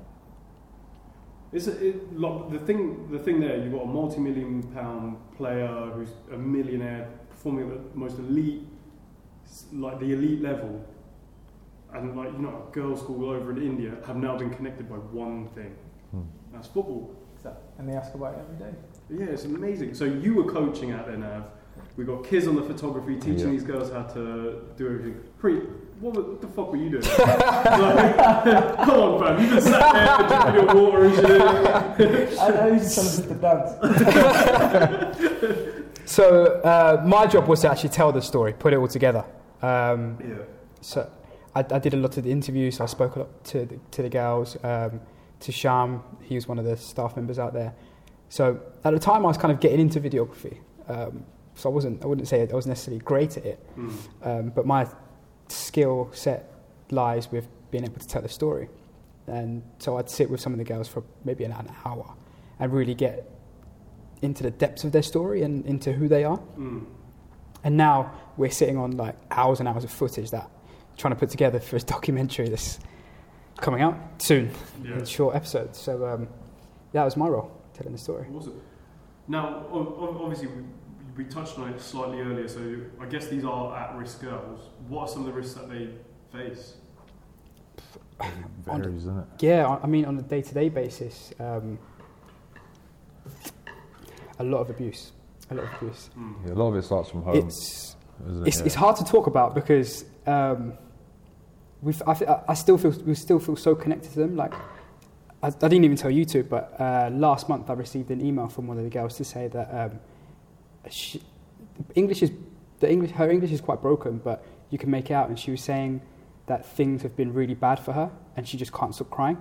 It's 1.53 1.67
a, 1.69 1.87
it, 1.89 2.19
like, 2.19 2.51
the 2.51 2.59
thing. 2.59 3.09
The 3.13 3.19
thing 3.19 3.39
there, 3.41 3.57
you've 3.63 3.73
got 3.73 3.83
a 3.83 3.87
multi-million 3.87 4.63
pound 4.75 5.17
player 5.37 5.69
who's 5.95 6.11
a 6.33 6.37
millionaire, 6.37 7.09
performing 7.31 7.71
at 7.71 7.93
the 7.93 7.99
most 7.99 8.19
elite, 8.19 8.63
s- 8.63 8.74
like 9.73 9.99
the 10.01 10.13
elite 10.13 10.41
level, 10.43 10.85
and 11.93 12.17
like 12.17 12.33
you 12.33 12.39
know, 12.39 12.67
a 12.69 12.71
girls' 12.75 13.01
school 13.01 13.31
over 13.31 13.51
in 13.53 13.59
India 13.63 13.97
have 14.07 14.17
now 14.17 14.37
been 14.37 14.51
connected 14.51 14.89
by 14.89 14.97
one 14.97 15.49
thing. 15.55 15.75
Hmm. 16.11 16.23
That's 16.53 16.67
football. 16.69 17.15
Exactly. 17.37 17.63
And 17.79 17.89
they 17.89 17.95
ask 17.95 18.13
about 18.15 18.35
it 18.35 18.41
every 18.41 18.57
day. 18.57 18.75
Yeah, 19.11 19.27
it's 19.33 19.45
amazing. 19.45 19.95
So 19.95 20.05
you 20.05 20.35
were 20.35 20.45
coaching 20.51 20.91
out 20.93 21.07
there, 21.07 21.17
Nav. 21.17 21.45
We 21.97 22.05
got 22.05 22.23
kids 22.25 22.47
on 22.47 22.55
the 22.57 22.63
photography, 22.63 23.17
teaching 23.17 23.39
Yeah. 23.39 23.47
these 23.51 23.65
girls 23.65 23.91
how 23.91 24.03
to 24.05 24.63
do 24.77 24.87
everything. 24.87 25.21
Pre, 25.39 25.61
what, 26.01 26.15
the- 26.15 26.23
what 26.23 26.41
the 26.41 26.47
fuck 26.49 26.71
were 26.71 26.77
you 26.79 26.91
doing? 26.91 27.03
Like, 27.15 28.17
come 28.77 29.01
on, 29.01 29.19
fam. 29.21 29.39
You've 29.41 29.51
been 29.51 29.61
sat 29.61 29.93
there 29.93 30.17
drinking 30.53 30.77
your 30.77 30.91
water 30.91 31.05
and 31.05 31.15
shit. 31.17 31.41
I, 32.39 32.41
I 32.47 32.49
used 32.73 32.95
to 32.95 32.95
tell 32.95 33.09
them 33.11 33.29
to 33.29 33.35
dance. 33.43 33.71
So 36.07 36.45
uh, 36.63 37.03
my 37.07 37.27
job 37.27 37.47
was 37.49 37.61
to 37.63 37.71
actually 37.71 37.91
tell 37.91 38.13
the 38.13 38.23
story, 38.23 38.53
put 38.53 38.73
it 38.73 38.77
all 38.77 38.89
together. 38.89 39.25
Um, 39.63 40.19
Yeah. 40.21 40.37
so 40.81 41.11
I, 41.55 41.61
I 41.61 41.79
did 41.79 41.95
a 41.95 41.97
lot 41.97 42.17
of 42.17 42.25
the 42.25 42.31
interviews. 42.31 42.81
I 42.81 42.87
spoke 42.87 43.17
a 43.17 43.21
lot 43.21 43.45
to 43.45 43.65
the, 43.67 43.79
to 43.93 44.03
the 44.03 44.09
girls, 44.11 44.57
um, 44.65 45.01
to 45.41 45.53
Sham. 45.53 46.03
He 46.23 46.35
was 46.35 46.47
one 46.49 46.59
of 46.59 46.65
the 46.65 46.77
staff 46.77 47.17
members 47.17 47.39
out 47.39 47.53
there. 47.55 47.75
So 48.29 48.61
at 48.85 48.93
the 48.93 48.99
time, 48.99 49.25
I 49.25 49.29
was 49.29 49.39
kind 49.39 49.53
of 49.53 49.61
getting 49.61 49.81
into 49.81 50.01
videography. 50.01 50.59
Um, 50.89 51.25
so 51.55 51.71
I 51.71 51.73
wasn't. 51.73 52.03
I 52.03 52.07
wouldn't 52.07 52.27
say 52.27 52.43
I 52.51 52.55
was 52.55 52.67
necessarily 52.67 53.01
great 53.05 53.37
at 53.37 53.45
it, 53.47 53.77
Mm. 53.79 53.93
um, 54.23 54.49
but 54.51 54.67
my 54.67 54.87
skill 55.49 56.09
set 56.13 56.51
lies 56.91 57.31
with 57.31 57.47
being 57.71 57.85
able 57.85 58.01
to 58.01 58.09
tell 58.09 58.23
the 58.23 58.29
story. 58.29 58.69
And 59.29 59.63
so 59.79 59.97
I'd 59.97 60.11
sit 60.11 60.29
with 60.29 60.41
some 60.41 60.53
of 60.53 60.59
the 60.59 60.65
girls 60.65 60.89
for 60.89 61.03
maybe 61.25 61.45
an, 61.45 61.53
an 61.53 61.71
hour 61.85 62.13
and 62.59 62.73
really 62.73 62.95
get 62.95 63.31
into 64.25 64.43
the 64.43 64.51
depths 64.51 64.85
of 64.85 64.93
their 64.93 65.03
story 65.03 65.43
and 65.43 65.65
into 65.67 65.93
who 65.93 66.09
they 66.09 66.25
are. 66.25 66.39
Mm. 66.59 66.87
And 67.63 67.77
now 67.77 68.13
we're 68.37 68.51
sitting 68.51 68.77
on 68.79 68.97
like 68.97 69.17
hours 69.31 69.61
and 69.61 69.69
hours 69.69 69.85
of 69.85 69.91
footage 69.91 70.31
that 70.31 70.51
trying 70.97 71.13
to 71.15 71.19
put 71.19 71.31
together 71.31 71.61
for 71.61 71.77
a 71.77 71.81
documentary 71.97 72.49
that's 72.49 72.79
coming 73.61 73.83
out 73.83 73.97
soon 74.19 74.51
Yeah. 74.83 74.95
in 74.99 75.05
short 75.05 75.37
episodes. 75.37 75.79
So 75.79 76.07
um, 76.07 76.29
that 76.93 77.05
was 77.05 77.17
my 77.17 77.29
role, 77.29 77.53
telling 77.75 77.93
the 77.93 77.99
story. 77.99 78.27
Awesome. 78.35 78.61
Now, 79.29 79.65
o- 79.71 79.97
o- 80.01 80.21
obviously, 80.25 80.49
we, 80.49 80.63
we 81.17 81.25
touched 81.25 81.59
on 81.59 81.71
it 81.73 81.81
slightly 81.81 82.21
earlier, 82.21 82.49
so 82.49 82.77
I 83.01 83.07
guess 83.07 83.29
these 83.29 83.45
are 83.45 83.77
at 83.77 83.95
risk 83.97 84.21
girls. 84.23 84.61
What 84.89 85.03
are 85.03 85.09
some 85.09 85.21
of 85.21 85.27
the 85.27 85.33
risks 85.33 85.55
that 85.55 85.71
they 85.71 85.89
face? 86.33 86.75
On- 88.21 88.45
Varies, 88.65 89.03
isn't 89.03 89.19
it? 89.19 89.27
Yeah, 89.41 89.67
I- 89.69 89.81
I 89.83 89.87
mean, 89.87 90.05
on 90.05 90.19
a 90.19 90.23
day 90.23 90.43
to 90.43 90.55
day 90.55 90.69
basis, 90.69 91.33
um, 91.41 91.79
a 94.39 94.45
lot 94.45 94.59
of 94.61 94.71
abuse. 94.71 95.13
A 95.51 95.55
lot 95.55 95.65
of 95.65 95.75
abuse. 95.83 96.11
Yeah, 96.47 96.53
a 96.53 96.55
lot 96.55 96.69
of 96.69 96.77
it 96.77 96.83
starts 96.85 97.11
from 97.11 97.23
home, 97.23 97.37
It's, 97.37 97.97
it? 98.43 98.47
it's, 98.49 98.59
Yeah. 98.59 98.65
it's 98.67 98.75
hard 98.75 98.97
to 98.97 99.05
talk 99.05 99.27
about 99.27 99.55
because 99.55 100.05
um, 100.27 100.73
we've, 101.83 102.01
I, 102.07 102.43
I 102.49 102.55
still 102.55 102.79
feel 102.79 102.93
we 103.07 103.15
still 103.15 103.39
feel 103.39 103.57
so 103.57 103.75
connected 103.75 104.13
to 104.13 104.19
them. 104.21 104.37
Like 104.37 104.55
I, 105.43 105.49
I 105.49 105.51
didn't 105.51 105.85
even 105.85 105.97
tell 105.97 106.11
you 106.11 106.25
two, 106.25 106.43
but 106.45 106.75
uh, 106.81 107.11
last 107.13 107.49
month 107.49 107.69
I 107.71 107.75
received 107.75 108.11
an 108.11 108.25
email 108.25 108.49
from 108.49 108.67
one 108.67 108.79
of 108.79 108.85
the 108.85 108.91
girls 108.91 109.17
to 109.19 109.25
say 109.25 109.49
that 109.49 109.69
um, 109.75 110.01
she, 110.91 111.21
English 111.95 112.23
is 112.23 112.31
the 112.81 112.91
English 112.91 113.11
her 113.13 113.31
English 113.31 113.53
is 113.53 113.61
quite 113.61 113.81
broken, 113.83 114.19
but 114.19 114.45
you 114.71 114.79
can 114.79 114.91
make 114.91 115.11
it 115.11 115.15
out. 115.15 115.29
And 115.29 115.39
she 115.39 115.51
was 115.51 115.61
saying 115.63 116.01
that 116.47 116.65
things 116.67 117.03
have 117.03 117.17
been 117.17 117.33
really 117.35 117.55
bad 117.55 117.79
for 117.79 117.93
her, 117.93 118.11
and 118.37 118.49
she 118.49 118.57
just 118.57 118.73
can't 118.73 118.95
stop 118.95 119.11
crying. 119.11 119.37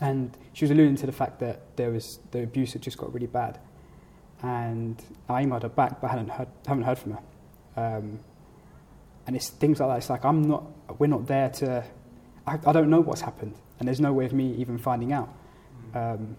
And 0.00 0.36
she 0.52 0.64
was 0.64 0.70
alluding 0.70 0.96
to 0.96 1.06
the 1.06 1.12
fact 1.12 1.38
that 1.40 1.76
there 1.76 1.90
was 1.90 2.18
the 2.32 2.42
abuse 2.42 2.72
had 2.72 2.82
just 2.82 2.98
got 2.98 3.12
really 3.14 3.26
bad. 3.26 3.58
And 4.42 5.02
I 5.28 5.44
emailed 5.44 5.62
her 5.62 5.68
back, 5.68 6.00
but 6.00 6.08
I 6.08 6.10
hadn't 6.10 6.30
heard, 6.30 6.48
haven't 6.66 6.82
heard 6.84 6.98
from 6.98 7.12
her. 7.12 7.20
Um, 7.76 8.20
and 9.26 9.36
it's 9.36 9.48
things 9.48 9.80
like 9.80 9.88
that. 9.88 9.98
It's 9.98 10.10
like 10.10 10.24
I'm 10.24 10.42
not, 10.42 10.64
we're 10.98 11.06
not 11.06 11.26
there 11.26 11.48
to. 11.50 11.84
I, 12.46 12.58
I 12.66 12.72
don't 12.72 12.90
know 12.90 13.00
what's 13.00 13.22
happened, 13.22 13.54
and 13.78 13.88
there's 13.88 14.00
no 14.00 14.12
way 14.12 14.26
of 14.26 14.32
me 14.32 14.54
even 14.56 14.76
finding 14.76 15.12
out. 15.12 15.32
Um, 15.94 16.36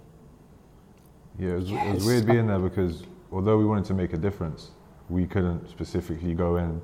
Yeah, 1.39 1.51
it 1.51 1.55
was, 1.55 1.71
it 1.71 1.93
was 1.95 2.05
weird 2.05 2.25
being 2.27 2.47
there 2.47 2.59
because 2.59 3.03
although 3.31 3.57
we 3.57 3.65
wanted 3.65 3.85
to 3.85 3.93
make 3.93 4.13
a 4.13 4.17
difference, 4.17 4.71
we 5.09 5.25
couldn't 5.25 5.69
specifically 5.69 6.33
go 6.33 6.57
in 6.57 6.81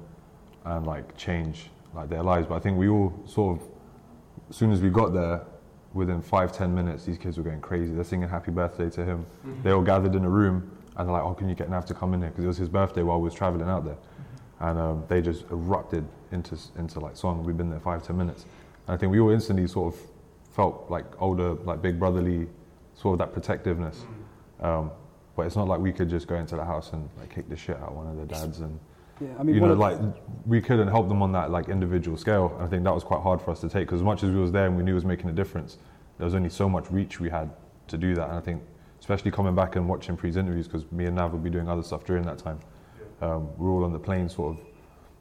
and 0.66 0.86
like 0.88 1.16
change 1.18 1.70
like 1.94 2.10
their 2.10 2.24
lives. 2.24 2.48
But 2.48 2.56
I 2.56 2.60
think 2.60 2.78
we 2.78 2.90
all 2.90 3.14
sort 3.26 3.60
of, 3.60 3.68
as 4.50 4.56
soon 4.56 4.72
as 4.72 4.82
we 4.82 4.90
got 4.90 5.14
there, 5.14 5.44
within 5.94 6.22
five 6.22 6.52
ten 6.52 6.74
minutes, 6.74 7.06
these 7.06 7.18
kids 7.18 7.38
were 7.38 7.44
going 7.44 7.62
crazy. 7.62 7.94
They're 7.94 8.04
singing 8.04 8.30
"Happy 8.30 8.52
Birthday" 8.52 8.90
to 8.92 9.06
him. 9.06 9.26
Mhm. 9.46 9.64
They 9.64 9.72
all 9.72 9.82
gathered 9.82 10.16
in 10.16 10.24
a 10.26 10.30
room 10.30 10.70
and 10.96 11.08
they're 11.08 11.14
like, 11.14 11.24
"Oh, 11.24 11.34
can 11.34 11.50
you 11.50 11.56
get 11.56 11.70
Nav 11.70 11.86
to 11.86 11.94
come 11.94 12.14
in 12.14 12.22
here?" 12.22 12.30
Because 12.30 12.44
it 12.46 12.48
was 12.48 12.58
his 12.58 12.70
birthday 12.70 13.04
while 13.04 13.20
we 13.20 13.26
was 13.26 13.34
traveling 13.34 13.70
out 13.70 13.86
there, 13.86 13.98
and 14.60 14.80
um, 14.80 15.04
they 15.08 15.22
just 15.22 15.46
erupted 15.52 16.06
into 16.32 16.58
into 16.78 17.00
like 17.00 17.16
song. 17.16 17.44
We've 17.44 17.58
been 17.58 17.70
there 17.70 17.80
five 17.80 18.04
ten 18.04 18.18
minutes, 18.18 18.46
and 18.88 18.96
I 18.96 18.98
think 18.98 19.12
we 19.12 19.20
all 19.20 19.30
instantly 19.30 19.68
sort 19.68 19.94
of 19.94 20.00
felt 20.52 20.86
like 20.90 21.06
older, 21.22 21.54
like 21.54 21.82
big 21.82 21.98
brotherly, 22.00 22.48
sort 22.94 23.14
of 23.14 23.20
that 23.20 23.34
protectiveness. 23.34 24.06
Mm. 24.62 24.66
Um, 24.66 24.92
but 25.36 25.46
it's 25.46 25.56
not 25.56 25.68
like 25.68 25.80
we 25.80 25.94
could 25.94 26.10
just 26.10 26.28
go 26.28 26.36
into 26.36 26.56
the 26.56 26.66
house 26.66 26.92
and 26.94 27.10
like 27.18 27.34
kick 27.34 27.48
the 27.50 27.56
shit 27.56 27.78
out 27.78 27.90
of 27.90 27.96
one 27.96 28.08
of 28.08 28.18
the 28.18 28.26
dads 28.26 28.60
and 28.60 28.78
yeah, 29.22 29.28
I 29.40 29.44
mean, 29.44 29.56
you 29.56 29.62
know 29.62 29.74
like 29.74 29.98
we 30.46 30.62
couldn't 30.62 30.88
help 30.88 31.08
them 31.08 31.22
on 31.22 31.32
that 31.34 31.52
like 31.52 31.70
individual 31.70 32.18
scale. 32.18 32.54
And 32.56 32.64
I 32.66 32.68
think 32.68 32.84
that 32.84 32.94
was 32.94 33.04
quite 33.04 33.22
hard 33.22 33.42
for 33.42 33.52
us 33.52 33.62
to 33.62 33.70
take 33.70 33.88
because 33.88 34.00
as 34.02 34.06
much 34.06 34.24
as 34.24 34.32
we 34.32 34.40
was 34.40 34.52
there 34.52 34.66
and 34.68 34.76
we 34.76 34.84
knew 34.84 34.92
it 34.92 34.96
was 34.96 35.06
making 35.06 35.30
a 35.30 35.34
difference, 35.34 35.78
there 36.18 36.26
was 36.26 36.36
only 36.36 36.50
so 36.50 36.68
much 36.68 36.90
reach 36.92 37.20
we 37.20 37.30
had 37.30 37.50
to 37.88 37.98
do 37.98 38.16
that. 38.16 38.30
And 38.30 38.38
I 38.38 38.42
think 38.42 38.62
especially 39.00 39.32
coming 39.32 39.56
back 39.56 39.76
and 39.76 39.88
watching 39.88 40.16
Pre's 40.18 40.38
interviews 40.38 40.68
because 40.68 40.90
me 40.92 41.06
and 41.06 41.16
Nav 41.16 41.32
would 41.34 41.44
be 41.44 41.50
doing 41.50 41.68
other 41.70 41.84
stuff 41.84 42.04
during 42.06 42.24
that 42.26 42.38
time. 42.38 42.60
Um, 43.22 43.50
we 43.58 43.66
were 43.66 43.72
all 43.72 43.84
on 43.84 43.94
the 43.94 44.00
plane 44.00 44.30
sort 44.30 44.56
of 44.58 44.64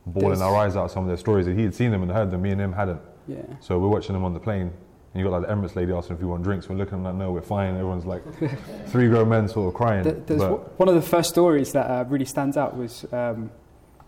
bawling 0.07 0.29
There's- 0.39 0.41
our 0.41 0.57
eyes 0.57 0.77
out 0.77 0.91
some 0.91 1.03
of 1.05 1.09
their 1.09 1.17
stories 1.17 1.47
and 1.47 1.59
he 1.59 1.65
had 1.65 1.75
seen 1.75 1.91
them 1.91 2.03
and 2.03 2.11
heard 2.11 2.31
them. 2.31 2.43
Me 2.43 2.51
and 2.51 2.61
him 2.61 2.73
hadn't. 2.73 3.01
yeah. 3.27 3.43
So 3.61 3.79
we're 3.79 3.89
watching 3.89 4.15
them 4.15 4.25
on 4.25 4.33
the 4.33 4.41
plane, 4.41 4.71
and 5.13 5.15
you 5.15 5.25
got 5.29 5.33
like 5.41 5.49
the 5.49 5.55
Emirates 5.55 5.77
lady 5.77 5.93
asking 5.93 6.17
if 6.17 6.23
we 6.23 6.27
want 6.29 6.43
drinks. 6.43 6.69
We're 6.69 6.77
looking 6.77 6.95
at 6.99 7.03
them 7.03 7.05
like, 7.05 7.15
no, 7.17 7.33
we're 7.33 7.43
fine. 7.43 7.75
Everyone's 7.75 8.07
like, 8.07 8.23
three 8.87 9.09
grown 9.09 9.29
men 9.29 9.49
sort 9.49 9.69
of 9.69 9.75
crying. 9.75 10.03
There's 10.05 10.41
but 10.41 10.51
one- 10.51 10.61
one 10.77 10.89
of 10.89 10.95
the 10.95 11.03
first 11.03 11.31
stories 11.31 11.73
that 11.73 11.87
uh, 11.91 12.05
really 12.09 12.25
stands 12.25 12.57
out 12.57 12.77
was 12.77 13.05
um, 13.13 13.51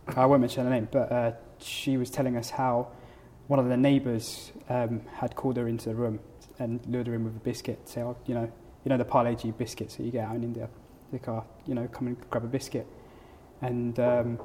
I 0.09 0.27
won't 0.27 0.41
mention 0.41 0.65
her 0.65 0.71
name, 0.71 0.88
but 0.91 1.12
uh, 1.12 1.33
she 1.59 1.97
was 1.97 2.11
telling 2.11 2.37
us 2.37 2.51
how 2.51 2.88
one 3.47 3.59
of 3.59 3.69
the 3.69 3.77
neighbours 3.77 4.53
um, 4.69 5.03
had 5.15 5.37
called 5.37 5.57
her 5.57 5.69
into 5.69 5.88
the 5.88 5.95
room 5.95 6.21
and 6.59 6.81
lured 6.87 7.07
her 7.07 7.15
in 7.15 7.25
with 7.25 7.37
a 7.37 7.41
biscuit. 7.41 7.88
Say, 7.88 8.03
oh, 8.03 8.17
you 8.27 8.35
know, 8.35 8.51
you 8.85 8.88
know 8.88 8.97
the 8.97 9.05
Parle 9.05 9.35
G 9.35 9.53
biscuits 9.53 9.97
that 9.97 10.03
you 10.03 10.11
get 10.11 10.27
out 10.27 10.37
in 10.37 10.43
India. 10.43 10.69
The 11.12 11.19
car, 11.19 11.45
you 11.67 11.75
know, 11.75 11.87
come 11.88 12.09
and 12.09 12.31
grab 12.31 12.45
a 12.45 12.49
biscuit. 12.49 12.87
And 13.61 13.99
um, 14.01 14.41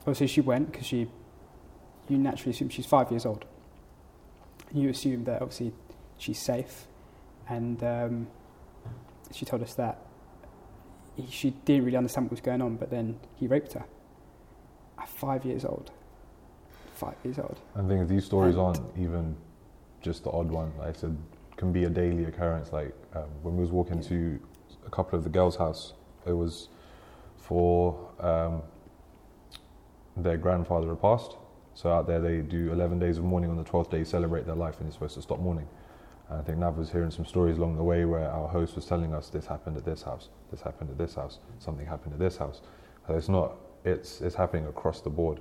obviously 0.00 0.28
she 0.28 0.40
went 0.40 0.72
because 0.72 0.86
she, 0.86 1.08
you 2.08 2.16
naturally 2.16 2.52
assume 2.52 2.70
she's 2.70 2.86
five 2.86 3.10
years 3.10 3.26
old. 3.26 3.44
You 4.72 4.88
assume 4.88 5.24
that 5.24 5.42
obviously 5.42 5.72
she's 6.16 6.38
safe, 6.38 6.86
and 7.48 7.82
um, 7.84 8.26
she 9.30 9.44
told 9.44 9.62
us 9.62 9.74
that 9.74 9.98
he, 11.16 11.26
she 11.30 11.50
didn't 11.50 11.84
really 11.84 11.98
understand 11.98 12.26
what 12.26 12.30
was 12.30 12.40
going 12.40 12.62
on, 12.62 12.76
but 12.76 12.90
then 12.90 13.20
he 13.36 13.46
raped 13.46 13.74
her 13.74 13.84
five 15.06 15.44
years 15.44 15.64
old. 15.64 15.90
Five 16.94 17.16
years 17.24 17.38
old. 17.38 17.58
I 17.76 17.82
think 17.82 18.08
these 18.08 18.24
stories 18.24 18.54
And- 18.56 18.64
aren't 18.64 18.98
even 18.98 19.36
just 20.00 20.24
the 20.24 20.30
odd 20.30 20.50
one. 20.50 20.72
Like 20.78 20.88
I 20.88 20.92
said, 20.92 21.16
can 21.56 21.72
be 21.72 21.84
a 21.84 21.90
daily 21.90 22.24
occurrence. 22.24 22.72
Like 22.72 22.94
um, 23.14 23.28
when 23.42 23.56
we 23.56 23.62
was 23.62 23.70
walking 23.72 23.98
Yeah. 23.98 24.08
to 24.08 24.40
a 24.86 24.90
couple 24.90 25.16
of 25.18 25.24
the 25.24 25.30
girls' 25.30 25.56
house, 25.56 25.94
it 26.26 26.32
was 26.32 26.68
for 27.36 27.96
um, 28.20 28.62
their 30.16 30.36
grandfather 30.36 30.88
had 30.88 31.00
passed. 31.00 31.36
So 31.74 31.90
out 31.90 32.06
there 32.06 32.20
they 32.20 32.40
do 32.40 32.70
11 32.72 32.98
days 32.98 33.18
of 33.18 33.24
mourning. 33.24 33.50
On 33.50 33.56
the 33.56 33.64
12th 33.64 33.90
day, 33.90 34.04
celebrate 34.04 34.44
their 34.46 34.54
life, 34.54 34.76
and 34.78 34.86
you're 34.86 34.92
supposed 34.92 35.14
to 35.14 35.22
stop 35.22 35.38
mourning. 35.40 35.66
And 36.28 36.38
I 36.38 36.42
think 36.42 36.58
Nav 36.58 36.76
was 36.76 36.90
hearing 36.90 37.10
some 37.10 37.24
stories 37.24 37.58
along 37.58 37.76
the 37.76 37.82
way 37.82 38.04
where 38.04 38.28
our 38.30 38.48
host 38.48 38.74
was 38.76 38.84
telling 38.86 39.14
us 39.14 39.28
this 39.30 39.46
happened 39.46 39.76
at 39.76 39.84
this 39.84 40.02
house, 40.02 40.28
this 40.50 40.60
happened 40.60 40.90
at 40.90 40.98
this 40.98 41.14
house, 41.14 41.38
something 41.58 41.86
happened 41.86 42.12
at 42.12 42.18
this 42.18 42.36
house. 42.36 42.60
So 43.06 43.14
it's 43.14 43.28
not. 43.28 43.52
It's 43.84 44.20
it's 44.20 44.34
happening 44.34 44.66
across 44.66 45.00
the 45.00 45.10
board. 45.10 45.40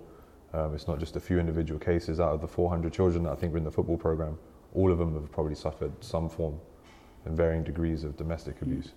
Um, 0.54 0.76
it's 0.76 0.88
not 0.88 1.00
just 1.00 1.16
a 1.16 1.20
few 1.20 1.40
individual 1.40 1.80
cases. 1.80 2.20
Out 2.20 2.34
of 2.34 2.42
the 2.42 2.48
400 2.48 2.92
children 2.92 3.24
that 3.24 3.32
I 3.32 3.36
think 3.36 3.54
were 3.54 3.58
in 3.58 3.64
the 3.64 3.72
football 3.72 3.98
program, 3.98 4.38
all 4.74 4.92
of 4.92 4.98
them 4.98 5.14
have 5.14 5.32
probably 5.32 5.56
suffered 5.56 5.92
some 6.04 6.28
form 6.28 6.60
in 7.26 7.36
varying 7.36 7.64
degrees 7.64 8.04
of 8.04 8.18
domestic 8.18 8.62
abuse. 8.62 8.94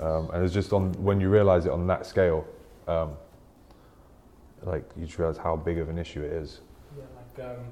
Um, 0.00 0.30
and 0.32 0.44
it's 0.44 0.54
just 0.54 0.72
on 0.72 0.92
when 0.94 1.20
you 1.20 1.28
realise 1.28 1.66
it 1.66 1.72
on 1.72 1.86
that 1.86 2.06
scale, 2.06 2.46
um, 2.88 3.12
like 4.62 4.84
you 4.96 5.06
just 5.06 5.18
realise 5.18 5.36
how 5.36 5.56
big 5.56 5.78
of 5.78 5.88
an 5.88 5.98
issue 5.98 6.22
it 6.22 6.32
is. 6.32 6.60
Yeah, 6.96 7.04
like 7.16 7.50
um, 7.50 7.64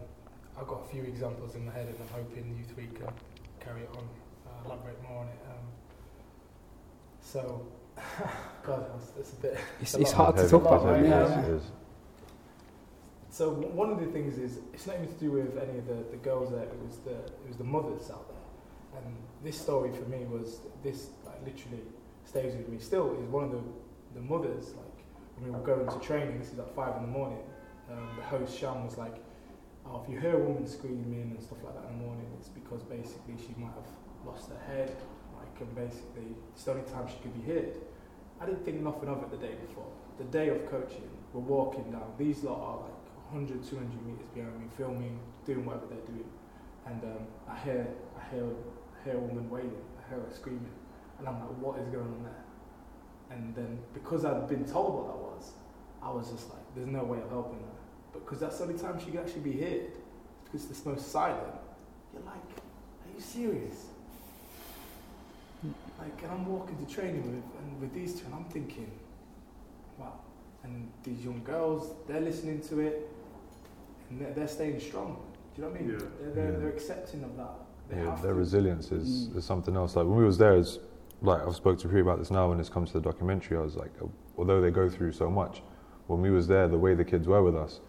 I've 0.58 0.66
got 0.66 0.84
a 0.84 0.88
few 0.88 1.02
examples 1.02 1.54
in 1.54 1.66
my 1.66 1.72
head, 1.72 1.86
and 1.86 1.96
I'm 2.00 2.22
hoping 2.22 2.56
you 2.56 2.64
three 2.74 2.86
can 2.86 3.12
carry 3.60 3.82
it 3.82 3.90
on, 3.96 4.08
uh, 4.46 4.66
elaborate 4.66 5.02
more 5.02 5.20
on 5.20 5.26
it. 5.26 5.38
Um, 5.48 5.66
so, 7.20 7.66
God, 8.64 8.86
that's, 8.92 9.10
that's 9.10 9.32
a 9.32 9.36
bit. 9.36 9.58
It's, 9.80 9.94
a 9.94 10.00
it's 10.00 10.12
lot. 10.12 10.34
hard 10.34 10.36
to 10.38 10.48
talk 10.48 10.62
about. 10.62 10.96
It 10.98 11.00
It 11.00 11.04
is, 11.04 11.10
Yeah. 11.10 11.24
is, 11.24 11.30
yeah. 11.30 11.40
it 11.42 11.48
is. 11.56 11.62
So 13.30 13.50
one 13.50 13.90
of 13.90 13.98
the 13.98 14.06
things 14.06 14.36
is 14.38 14.58
it's 14.74 14.86
not 14.86 14.96
even 14.96 15.08
to 15.08 15.14
do 15.14 15.30
with 15.32 15.56
any 15.56 15.78
of 15.78 15.86
the, 15.86 16.04
the 16.10 16.18
girls 16.18 16.50
there. 16.50 16.64
It 16.64 16.78
was 16.86 16.98
the 16.98 17.12
it 17.16 17.48
was 17.48 17.56
the 17.56 17.64
mothers 17.64 18.10
out 18.10 18.28
there, 18.28 19.02
and 19.02 19.16
this 19.42 19.58
story 19.58 19.90
for 19.90 20.04
me 20.08 20.24
was 20.24 20.60
this 20.82 21.08
like 21.24 21.40
literally 21.44 21.82
stays 22.24 22.54
with 22.54 22.68
me. 22.68 22.78
Still, 22.78 23.14
is 23.20 23.26
one 23.28 23.44
of 23.44 23.50
the 23.52 23.62
the 24.14 24.20
mothers 24.20 24.74
like 24.74 24.96
when 25.36 25.50
we 25.52 25.58
were 25.58 25.64
going 25.64 25.88
to 25.88 25.98
training. 26.06 26.38
This 26.38 26.52
is 26.52 26.58
at 26.58 26.74
five 26.74 26.94
in 26.96 27.02
the 27.02 27.08
morning. 27.08 27.38
Um, 27.90 28.08
the 28.16 28.22
host 28.22 28.56
Sham 28.58 28.84
was 28.84 28.98
like, 28.98 29.16
"Oh, 29.86 30.02
if 30.04 30.10
you 30.12 30.20
hear 30.20 30.34
a 30.36 30.44
woman 30.44 30.66
screaming 30.66 31.32
and 31.34 31.42
stuff 31.42 31.58
like 31.64 31.74
that 31.74 31.90
in 31.90 31.98
the 31.98 32.04
morning, 32.04 32.26
it's 32.38 32.48
because 32.48 32.82
basically 32.82 33.36
she 33.38 33.54
might 33.58 33.72
have 33.72 33.88
lost 34.26 34.50
her 34.50 34.60
head. 34.72 34.94
And 35.60 35.74
basically 35.74 36.34
it's 36.52 36.64
the 36.64 36.72
only 36.72 36.84
time 36.84 37.06
she 37.08 37.16
could 37.22 37.34
be 37.34 37.52
heard." 37.52 37.76
I 38.40 38.46
didn't 38.46 38.64
think 38.64 38.80
nothing 38.80 39.08
of 39.08 39.22
it 39.22 39.30
the 39.30 39.36
day 39.36 39.54
before. 39.54 39.86
The 40.18 40.24
day 40.24 40.48
of 40.48 40.68
coaching, 40.68 41.08
we're 41.32 41.42
walking 41.42 41.92
down. 41.92 42.12
These 42.18 42.42
lot 42.42 42.58
are 42.58 42.80
like 42.82 43.02
100, 43.30 43.62
200 43.62 44.06
meters 44.06 44.26
behind 44.34 44.58
me, 44.58 44.66
filming, 44.76 45.18
doing 45.46 45.64
whatever 45.64 45.86
they're 45.86 46.06
doing. 46.06 46.28
And 46.86 47.02
um, 47.04 47.26
I 47.48 47.56
hear, 47.60 47.86
I 48.18 48.34
hear, 48.34 48.48
I 48.98 49.04
hear 49.04 49.14
a 49.14 49.20
woman 49.20 49.48
wailing. 49.48 49.80
I 49.96 50.08
hear 50.08 50.18
her 50.18 50.34
screaming, 50.34 50.74
and 51.18 51.28
I'm 51.28 51.38
like, 51.38 51.56
what 51.58 51.78
is 51.78 51.86
going 51.88 52.06
on 52.06 52.24
there? 52.24 52.44
And 53.30 53.54
then 53.54 53.78
because 53.94 54.24
I'd 54.24 54.48
been 54.48 54.64
told 54.64 54.94
what 54.94 55.06
that 55.06 55.18
was, 55.18 55.52
I 56.02 56.10
was 56.10 56.30
just 56.30 56.50
like, 56.50 56.62
there's 56.74 56.88
no 56.88 57.04
way 57.04 57.18
of 57.18 57.30
helping 57.30 57.60
her. 57.60 57.72
Because 58.12 58.40
that's 58.40 58.58
the 58.58 58.64
only 58.64 58.78
time 58.78 58.98
she 58.98 59.12
could 59.12 59.20
actually 59.20 59.40
be 59.40 59.60
heard. 59.60 59.92
Because 60.44 60.68
it's 60.68 60.84
most 60.84 61.12
silent. 61.12 61.54
You're 62.12 62.24
like, 62.24 62.34
are 62.34 63.14
you 63.14 63.20
serious? 63.20 63.86
Like, 66.02 66.20
and 66.22 66.32
I'm 66.32 66.46
walking 66.46 66.76
to 66.84 66.92
training 66.92 67.22
with, 67.22 67.44
and 67.60 67.80
with 67.80 67.94
these 67.94 68.14
two, 68.18 68.26
and 68.26 68.34
I'm 68.34 68.44
thinking, 68.46 68.90
wow. 69.98 70.14
And 70.64 70.90
these 71.04 71.24
young 71.24 71.42
girls, 71.44 71.94
they're 72.08 72.20
listening 72.20 72.60
to 72.62 72.80
it, 72.80 73.08
and 74.10 74.20
they're, 74.20 74.32
they're 74.32 74.48
staying 74.48 74.80
strong. 74.80 75.16
Do 75.54 75.62
you 75.62 75.68
know 75.68 75.72
what 75.72 75.80
I 75.80 75.82
mean? 75.84 75.92
Yeah. 75.92 75.98
They're, 76.20 76.30
they're, 76.34 76.52
Yeah. 76.54 76.58
they're 76.58 76.68
accepting 76.70 77.22
of 77.22 77.36
that. 77.36 77.52
They 77.88 77.96
Yeah, 77.98 78.10
have 78.10 78.22
their 78.22 78.32
to. 78.32 78.38
resilience 78.38 78.90
is, 78.90 79.28
Mm. 79.28 79.36
is 79.36 79.44
something 79.44 79.76
else. 79.76 79.94
Like 79.94 80.06
when 80.06 80.16
we 80.16 80.24
was 80.24 80.38
there, 80.38 80.56
is 80.56 80.80
like 81.20 81.46
I've 81.46 81.54
spoke 81.54 81.78
to 81.80 81.88
Pri 81.88 82.00
about 82.00 82.18
this 82.18 82.30
now. 82.32 82.48
When 82.48 82.58
it's 82.58 82.68
come 82.68 82.84
to 82.84 82.92
the 82.92 83.00
documentary, 83.00 83.56
I 83.56 83.60
was 83.60 83.76
like, 83.76 83.92
uh, 84.02 84.06
although 84.36 84.60
they 84.60 84.70
go 84.72 84.88
through 84.88 85.12
so 85.12 85.30
much, 85.30 85.62
when 86.08 86.20
we 86.20 86.30
was 86.30 86.48
there, 86.48 86.66
the 86.66 86.78
way 86.78 86.94
the 86.94 87.04
kids 87.04 87.28
were 87.28 87.42
with 87.44 87.54
us, 87.54 87.80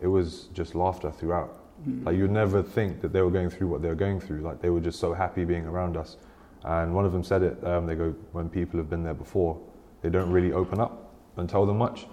it 0.00 0.08
was 0.08 0.48
just 0.52 0.74
laughter 0.74 1.10
throughout. 1.10 1.56
Mm. 1.88 2.04
Like 2.04 2.16
you'd 2.16 2.30
never 2.32 2.62
think 2.62 3.00
that 3.00 3.12
they 3.14 3.22
were 3.22 3.30
going 3.30 3.48
through 3.50 3.68
what 3.68 3.80
they 3.82 3.88
were 3.88 3.94
going 3.94 4.20
through. 4.20 4.40
Like 4.42 4.60
they 4.60 4.68
were 4.68 4.80
just 4.80 4.98
so 5.00 5.14
happy 5.14 5.44
being 5.44 5.64
around 5.64 5.96
us. 5.96 6.16
And 6.64 6.94
one 6.94 7.04
of 7.04 7.12
them 7.12 7.24
said 7.24 7.42
it. 7.42 7.64
Um, 7.64 7.86
they 7.86 7.94
go 7.94 8.14
when 8.32 8.48
people 8.48 8.78
have 8.78 8.88
been 8.88 9.02
there 9.02 9.14
before, 9.14 9.58
they 10.02 10.10
don't 10.10 10.30
really 10.30 10.52
open 10.52 10.80
up 10.80 11.12
and 11.36 11.48
tell 11.48 11.66
them 11.66 11.78
much. 11.78 12.06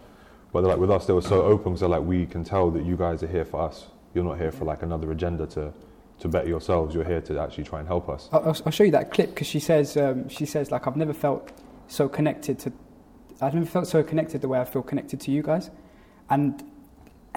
But 0.51 0.63
like 0.63 0.77
with 0.79 0.89
us, 0.91 1.05
they 1.05 1.13
were 1.13 1.21
so 1.21 1.43
open. 1.43 1.77
So 1.77 1.87
like 1.87 2.01
we 2.01 2.25
can 2.25 2.43
tell 2.43 2.71
that 2.71 2.83
you 2.85 2.97
guys 2.97 3.21
are 3.23 3.27
here 3.27 3.45
for 3.45 3.61
us. 3.61 3.87
You're 4.13 4.23
not 4.23 4.39
here 4.39 4.51
for 4.51 4.65
like 4.65 4.81
another 4.81 5.11
agenda 5.11 5.45
to 5.47 5.71
to 6.19 6.27
better 6.27 6.47
yourselves. 6.47 6.95
You're 6.95 7.05
here 7.05 7.21
to 7.21 7.39
actually 7.39 7.63
try 7.63 7.79
and 7.79 7.87
help 7.87 8.09
us. 8.09 8.27
I'll, 8.31 8.55
I'll 8.65 8.71
show 8.71 8.83
you 8.83 8.91
that 8.91 9.11
clip 9.11 9.29
because 9.29 9.47
she 9.47 9.59
says 9.59 9.95
um, 9.97 10.27
she 10.29 10.45
says 10.45 10.71
like 10.71 10.87
I've 10.87 10.97
never 10.97 11.13
felt 11.13 11.51
so 11.87 12.09
connected 12.09 12.57
to 12.59 12.73
I've 13.41 13.53
never 13.53 13.65
felt 13.67 13.87
so 13.87 14.03
connected 14.03 14.41
the 14.41 14.47
way 14.47 14.59
I 14.59 14.65
feel 14.65 14.81
connected 14.81 15.21
to 15.21 15.31
you 15.31 15.43
guys, 15.43 15.69
and 16.29 16.61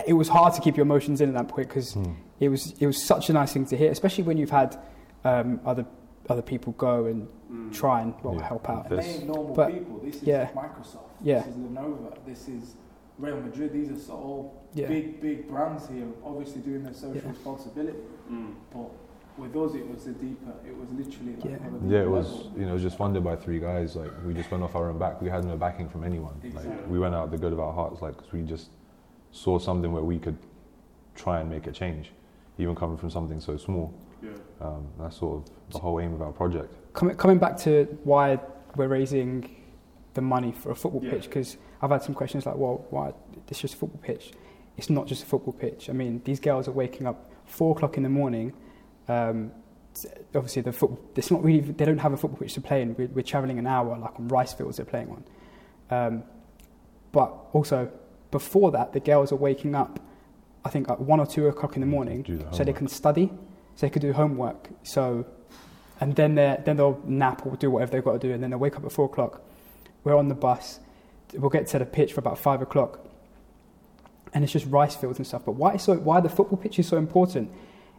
it 0.06 0.14
was 0.14 0.28
hard 0.28 0.54
to 0.54 0.60
keep 0.62 0.76
your 0.76 0.82
emotions 0.84 1.20
in 1.20 1.28
at 1.28 1.34
that 1.34 1.48
point 1.48 1.68
because 1.68 1.92
Hmm. 1.92 2.12
it 2.40 2.48
was 2.48 2.74
it 2.80 2.86
was 2.86 3.00
such 3.00 3.28
a 3.28 3.32
nice 3.34 3.52
thing 3.52 3.66
to 3.66 3.76
hear, 3.76 3.90
especially 3.90 4.24
when 4.24 4.38
you've 4.38 4.50
had 4.50 4.76
um, 5.24 5.60
other 5.66 5.84
other 6.32 6.42
people 6.42 6.72
go 6.78 7.04
and 7.06 7.28
Mm. 7.50 7.72
try 7.72 8.00
and 8.00 8.14
well, 8.22 8.34
Yeah. 8.34 8.42
help 8.48 8.68
out. 8.70 8.88
They 8.88 8.96
This- 8.96 9.18
ain't 9.20 9.26
normal 9.28 9.54
But- 9.54 9.72
people. 9.72 9.98
This 10.02 10.16
is 10.16 10.22
yeah. 10.22 10.48
Microsoft. 10.54 11.10
Yeah. 11.22 11.40
This 11.42 11.48
is 11.48 11.56
Lenovo. 11.56 12.14
This 12.24 12.48
is 12.48 12.76
Real 13.18 13.36
Madrid. 13.40 13.72
These 13.72 13.90
are 13.92 13.98
so 13.98 14.14
all 14.14 14.54
Yeah. 14.74 14.88
big, 14.88 15.20
big 15.20 15.48
brands 15.48 15.86
here, 15.88 16.06
obviously 16.24 16.62
doing 16.62 16.82
their 16.82 16.94
social 16.94 17.16
Yeah. 17.22 17.28
responsibility. 17.28 17.98
Mm. 18.30 18.54
But 18.72 18.90
with 19.36 19.54
us, 19.54 19.74
it 19.74 19.86
was 19.90 20.06
a 20.06 20.12
deeper. 20.12 20.52
It 20.66 20.74
was 20.78 20.88
literally 20.92 21.34
like 21.36 21.44
Yeah. 21.44 21.50
on 21.66 21.74
a 21.74 21.92
Yeah, 21.92 21.98
deeper 22.00 22.02
it 22.04 22.10
was. 22.10 22.26
level. 22.46 22.52
You 22.58 22.62
know, 22.64 22.70
it 22.70 22.72
was 22.72 22.82
just 22.82 22.96
funded 22.96 23.22
by 23.22 23.36
three 23.36 23.60
guys. 23.60 23.94
Like 23.96 24.10
we 24.26 24.32
just 24.32 24.50
went 24.50 24.64
off 24.64 24.74
our 24.74 24.88
own 24.88 24.98
back. 24.98 25.20
We 25.20 25.28
had 25.28 25.44
no 25.44 25.56
backing 25.58 25.88
from 25.90 26.04
anyone. 26.04 26.34
Like 26.42 26.54
Exactly. 26.54 26.90
we 26.90 26.98
went 26.98 27.14
out 27.14 27.24
of 27.26 27.30
the 27.30 27.38
good 27.38 27.52
of 27.52 27.60
our 27.60 27.72
hearts. 27.74 28.00
Like 28.00 28.16
'cause 28.16 28.32
we 28.32 28.42
just 28.42 28.70
saw 29.30 29.58
something 29.58 29.92
where 29.92 30.02
we 30.02 30.18
could 30.18 30.38
try 31.14 31.40
and 31.40 31.50
make 31.50 31.66
a 31.66 31.72
change, 31.72 32.14
even 32.56 32.74
coming 32.74 32.96
from 32.96 33.10
something 33.10 33.38
so 33.40 33.58
small. 33.58 33.92
Yeah. 34.22 34.30
Um, 34.60 34.86
that's 34.98 35.16
sort 35.18 35.38
of 35.38 35.72
the 35.72 35.78
whole 35.78 36.00
aim 36.00 36.14
of 36.14 36.22
our 36.22 36.32
project. 36.32 36.74
coming, 36.94 37.16
coming 37.16 37.38
back 37.38 37.56
to 37.58 37.84
why 38.04 38.38
we're 38.76 38.88
raising 38.88 39.56
the 40.14 40.20
money 40.20 40.52
for 40.52 40.70
a 40.70 40.74
football 40.74 41.02
Yeah. 41.04 41.12
pitch, 41.12 41.24
because 41.24 41.56
I've 41.80 41.90
had 41.90 42.02
some 42.02 42.14
questions 42.14 42.46
like, 42.46 42.56
well, 42.56 42.84
why 42.90 43.12
it's 43.48 43.60
just 43.60 43.74
a 43.74 43.76
football 43.76 44.00
pitch? 44.02 44.32
It's 44.76 44.88
not 44.90 45.06
just 45.06 45.22
a 45.22 45.26
football 45.26 45.52
pitch. 45.52 45.90
I 45.90 45.92
mean, 45.92 46.20
these 46.24 46.38
girls 46.40 46.68
are 46.68 46.72
waking 46.72 47.06
up 47.06 47.30
four 47.46 47.72
o'clock 47.74 47.96
in 47.96 48.02
the 48.02 48.08
morning. 48.08 48.52
Um, 49.08 49.52
obviously, 50.34 50.62
the 50.62 50.72
football, 50.72 51.00
it's 51.16 51.30
not 51.30 51.42
really, 51.44 51.60
they 51.60 51.84
don't 51.84 51.98
have 51.98 52.12
a 52.12 52.16
football 52.16 52.38
pitch 52.38 52.54
to 52.54 52.60
play 52.60 52.82
in. 52.82 52.94
We're, 52.96 53.08
we're 53.08 53.22
travelling 53.22 53.58
an 53.58 53.66
hour, 53.66 53.96
like 53.98 54.18
on 54.18 54.28
rice 54.28 54.52
fields 54.52 54.76
they're 54.78 54.86
playing 54.86 55.10
on. 55.10 55.24
Um, 55.90 56.22
but 57.10 57.34
also, 57.52 57.90
before 58.30 58.70
that, 58.72 58.92
the 58.94 59.00
girls 59.00 59.32
are 59.32 59.36
waking 59.36 59.74
up, 59.74 60.00
I 60.64 60.70
think, 60.70 60.88
at 60.88 61.00
one 61.00 61.20
or 61.20 61.26
two 61.26 61.48
o'clock 61.48 61.74
in 61.76 61.80
the 61.80 61.86
morning 61.86 62.22
the 62.22 62.56
so 62.56 62.64
they 62.64 62.72
can 62.72 62.88
study, 62.88 63.30
so 63.74 63.86
they 63.86 63.90
could 63.90 64.02
do 64.02 64.12
homework. 64.12 64.68
So, 64.82 65.26
and 66.00 66.14
then 66.16 66.34
then 66.34 66.76
they'll 66.76 67.00
nap 67.04 67.46
or 67.46 67.56
do 67.56 67.70
whatever 67.70 67.92
they've 67.92 68.04
got 68.04 68.12
to 68.12 68.18
do, 68.18 68.32
and 68.32 68.42
then 68.42 68.50
they'll 68.50 68.58
wake 68.58 68.76
up 68.76 68.84
at 68.84 68.92
four 68.92 69.06
o'clock. 69.06 69.42
We're 70.04 70.16
on 70.16 70.28
the 70.28 70.34
bus. 70.34 70.80
We'll 71.34 71.50
get 71.50 71.66
to 71.68 71.78
the 71.78 71.86
pitch 71.86 72.12
for 72.12 72.20
about 72.20 72.38
five 72.38 72.60
o'clock, 72.60 73.00
and 74.34 74.44
it's 74.44 74.52
just 74.52 74.66
rice 74.66 74.94
fields 74.94 75.18
and 75.18 75.26
stuff. 75.26 75.44
But 75.44 75.52
why 75.52 75.76
so 75.76 75.94
why 75.96 76.20
the 76.20 76.28
football 76.28 76.58
pitch 76.58 76.78
is 76.78 76.86
so 76.86 76.96
important 76.96 77.50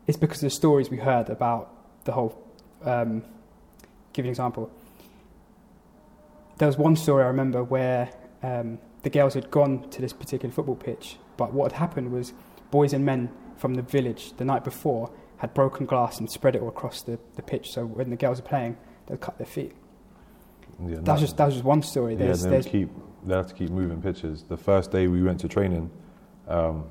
is 0.07 0.17
because 0.17 0.38
of 0.38 0.47
the 0.47 0.49
stories 0.49 0.89
we 0.89 0.97
heard 0.97 1.29
about 1.29 1.69
the 2.05 2.12
whole. 2.12 2.39
Um, 2.83 3.23
give 4.12 4.25
you 4.25 4.29
an 4.29 4.33
example. 4.33 4.69
There 6.57 6.67
was 6.67 6.77
one 6.77 6.95
story 6.95 7.23
I 7.23 7.27
remember 7.27 7.63
where 7.63 8.12
um, 8.43 8.77
the 9.01 9.09
girls 9.09 9.33
had 9.33 9.49
gone 9.49 9.89
to 9.89 10.01
this 10.01 10.13
particular 10.13 10.53
football 10.53 10.75
pitch, 10.75 11.17
but 11.36 11.53
what 11.53 11.71
had 11.71 11.79
happened 11.79 12.12
was 12.12 12.33
boys 12.69 12.93
and 12.93 13.05
men 13.05 13.29
from 13.57 13.73
the 13.75 13.81
village 13.81 14.33
the 14.38 14.45
night 14.45 14.63
before 14.63 15.12
had 15.43 15.53
broken 15.53 15.86
glass 15.86 16.21
and 16.21 16.32
spread 16.32 16.56
it 16.56 16.62
all 16.62 16.69
across 16.69 17.01
the, 17.01 17.19
the 17.36 17.41
pitch. 17.41 17.73
So 17.73 17.86
when 17.86 18.10
the 18.10 18.15
girls 18.15 18.39
are 18.39 18.43
playing, 18.43 18.77
they'd 19.08 19.19
cut 19.19 19.38
their 19.38 19.45
feet. 19.45 19.73
Yeah, 20.88 20.99
That's 21.01 21.19
just 21.19 21.36
that 21.36 21.47
was 21.47 21.56
just 21.56 21.65
one 21.65 21.82
story. 21.82 22.13
Yeah, 22.13 22.19
There's, 22.19 22.43
they 22.43 22.49
there's 22.49 22.65
keep 22.65 22.89
they 23.25 23.36
have 23.36 23.47
to 23.47 23.53
keep 23.53 23.69
moving 23.69 24.01
pitches. 24.01 24.43
The 24.43 24.56
first 24.56 24.89
day 24.89 25.08
we 25.08 25.21
went 25.21 25.41
to 25.41 25.49
training, 25.49 25.91
um, 26.47 26.86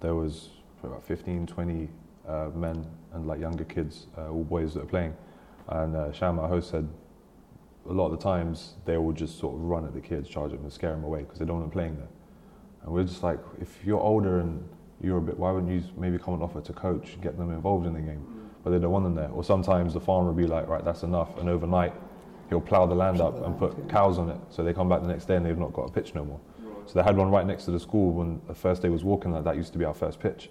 there 0.00 0.14
was 0.14 0.48
about 0.82 1.04
15, 1.04 1.46
20 1.46 1.88
uh, 2.26 2.48
men 2.54 2.86
and 3.12 3.26
like 3.26 3.40
younger 3.40 3.64
kids, 3.64 4.06
uh, 4.16 4.30
all 4.30 4.42
boys 4.42 4.72
that 4.72 4.84
are 4.84 4.86
playing. 4.86 5.14
And 5.68 5.94
uh, 5.94 6.10
Sham, 6.10 6.38
our 6.38 6.48
host, 6.48 6.70
said 6.70 6.88
a 7.86 7.92
lot 7.92 8.06
of 8.06 8.12
the 8.12 8.24
times 8.24 8.76
they 8.86 8.96
will 8.96 9.12
just 9.12 9.38
sort 9.38 9.54
of 9.54 9.60
run 9.60 9.84
at 9.84 9.92
the 9.92 10.00
kids, 10.00 10.30
charge 10.30 10.52
them, 10.52 10.62
and 10.62 10.72
scare 10.72 10.92
them 10.92 11.04
away 11.04 11.24
because 11.24 11.40
they 11.40 11.44
don't 11.44 11.60
want 11.60 11.70
them 11.70 11.78
playing 11.78 11.96
there. 11.96 12.08
And 12.84 12.90
we're 12.90 13.04
just 13.04 13.22
like, 13.22 13.38
if 13.60 13.84
you're 13.84 14.00
older 14.00 14.40
and 14.40 14.66
you're 15.00 15.18
a 15.18 15.22
bit, 15.22 15.38
why 15.38 15.50
wouldn't 15.52 15.72
you 15.72 15.82
maybe 15.96 16.18
come 16.18 16.34
and 16.34 16.42
offer 16.42 16.60
to 16.60 16.72
coach, 16.72 17.18
get 17.20 17.36
them 17.38 17.50
involved 17.50 17.86
in 17.86 17.94
the 17.94 18.00
game? 18.00 18.24
But 18.64 18.70
they 18.70 18.78
don't 18.78 18.90
want 18.90 19.04
them 19.04 19.14
there. 19.14 19.30
Or 19.30 19.44
sometimes 19.44 19.94
the 19.94 20.00
farmer 20.00 20.28
will 20.28 20.34
be 20.34 20.46
like, 20.46 20.66
right, 20.68 20.84
that's 20.84 21.02
enough. 21.04 21.38
And 21.38 21.48
overnight, 21.48 21.94
he'll 22.48 22.60
plough 22.60 22.86
the 22.86 22.94
land 22.94 23.20
up 23.20 23.44
and 23.44 23.56
put 23.58 23.88
cows 23.88 24.18
on 24.18 24.28
it. 24.30 24.38
So 24.50 24.64
they 24.64 24.74
come 24.74 24.88
back 24.88 25.00
the 25.00 25.06
next 25.08 25.26
day 25.26 25.36
and 25.36 25.46
they've 25.46 25.56
not 25.56 25.72
got 25.72 25.82
a 25.88 25.92
pitch 25.92 26.14
no 26.14 26.24
more. 26.24 26.40
So 26.86 26.94
they 26.94 27.02
had 27.02 27.16
one 27.16 27.30
right 27.30 27.46
next 27.46 27.66
to 27.66 27.70
the 27.70 27.78
school 27.80 28.12
when 28.12 28.40
the 28.48 28.54
first 28.54 28.80
day 28.82 28.88
was 28.88 29.04
walking. 29.04 29.30
That 29.32 29.44
that 29.44 29.56
used 29.56 29.72
to 29.74 29.78
be 29.78 29.84
our 29.84 29.92
first 29.92 30.20
pitch, 30.20 30.48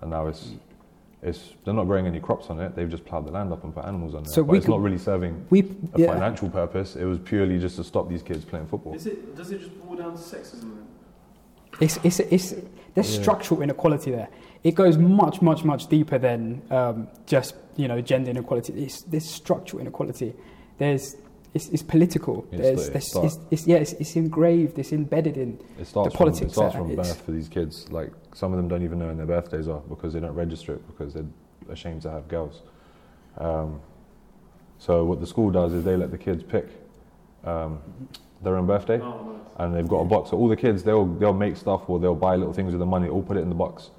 and 0.00 0.10
now 0.10 0.28
it's 0.28 0.52
it's 1.20 1.54
they're 1.64 1.74
not 1.74 1.86
growing 1.86 2.06
any 2.06 2.20
crops 2.20 2.48
on 2.48 2.60
it. 2.60 2.76
They've 2.76 2.88
just 2.88 3.04
ploughed 3.04 3.26
the 3.26 3.32
land 3.32 3.52
up 3.52 3.64
and 3.64 3.74
put 3.74 3.84
animals 3.84 4.14
on 4.14 4.22
it. 4.22 4.28
So 4.28 4.44
but 4.44 4.52
we 4.52 4.58
it's 4.58 4.66
could- 4.66 4.72
not 4.72 4.82
really 4.82 4.98
serving 4.98 5.44
we 5.50 5.62
a 5.94 6.00
yeah. 6.00 6.12
financial 6.12 6.48
purpose. 6.48 6.94
It 6.94 7.06
was 7.06 7.18
purely 7.18 7.58
just 7.58 7.74
to 7.76 7.82
stop 7.82 8.08
these 8.08 8.22
kids 8.22 8.44
playing 8.44 8.68
football. 8.68 8.94
Is 8.94 9.06
it? 9.06 9.34
Does 9.36 9.50
it 9.50 9.58
just 9.58 9.84
boil 9.84 9.96
down 9.96 10.12
to 10.12 10.18
sexism 10.18 10.60
then? 10.76 10.79
It's, 11.80 11.98
it's, 12.04 12.20
it's, 12.20 12.54
there's 12.94 13.14
Yeah. 13.16 13.22
structural 13.22 13.62
inequality 13.62 14.10
there. 14.10 14.28
It 14.62 14.74
goes 14.74 14.98
much, 14.98 15.40
much, 15.40 15.64
much 15.64 15.86
deeper 15.88 16.18
than 16.18 16.62
um, 16.70 17.08
just 17.26 17.54
you 17.76 17.88
know 17.88 18.00
gender 18.00 18.30
inequality. 18.30 18.74
It's, 18.74 19.02
there's 19.02 19.24
structural 19.24 19.80
inequality. 19.80 20.34
There's 20.78 21.16
it's, 21.54 21.68
it's 21.70 21.82
political. 21.82 22.46
It's 22.52 22.60
there's, 22.60 23.12
there's, 23.12 23.38
it's, 23.50 23.66
yeah, 23.66 23.78
it's, 23.78 24.16
engraved. 24.16 24.78
It's 24.78 24.92
embedded 24.92 25.36
in. 25.36 25.58
The 25.78 25.84
from, 25.84 26.10
politics 26.10 26.52
it 26.52 26.52
starts 26.52 26.76
from 26.76 26.94
birth 26.94 27.22
for 27.22 27.32
these 27.32 27.48
kids. 27.48 27.90
Like 27.90 28.12
some 28.34 28.52
of 28.52 28.58
them 28.58 28.68
don't 28.68 28.84
even 28.84 28.98
know 28.98 29.06
when 29.06 29.16
their 29.16 29.26
birthdays 29.26 29.66
are 29.66 29.80
because 29.80 30.12
they 30.12 30.20
don't 30.20 30.34
register 30.34 30.74
it 30.74 30.86
because 30.86 31.14
they're 31.14 31.24
ashamed 31.68 32.02
to 32.02 32.10
have 32.10 32.28
girls. 32.28 32.62
Um, 33.38 33.80
so 34.78 35.04
what 35.04 35.20
the 35.20 35.26
school 35.26 35.50
does 35.50 35.72
is 35.72 35.84
they 35.84 35.96
let 35.96 36.10
the 36.10 36.18
kids 36.18 36.42
pick 36.42 36.68
um, 37.44 37.80
their 38.42 38.56
own 38.56 38.66
birthday. 38.66 39.00
Oh, 39.00 39.08
nice. 39.32 39.40
and 39.58 39.74
they've 39.74 39.88
got 39.88 39.98
a 40.00 40.04
box. 40.04 40.30
So 40.30 40.36
all 40.36 40.48
the 40.48 40.56
kids, 40.56 40.82
they'll 40.82 41.06
they'll 41.06 41.32
make 41.32 41.56
stuff 41.56 41.88
or 41.88 41.98
they'll 42.00 42.14
buy 42.14 42.36
little 42.36 42.52
things 42.52 42.72
with 42.72 42.80
the 42.80 42.86
money, 42.86 43.08
all 43.08 43.22
put 43.22 43.36
it 43.36 43.40
in 43.40 43.48
the 43.48 43.54
box. 43.54 43.90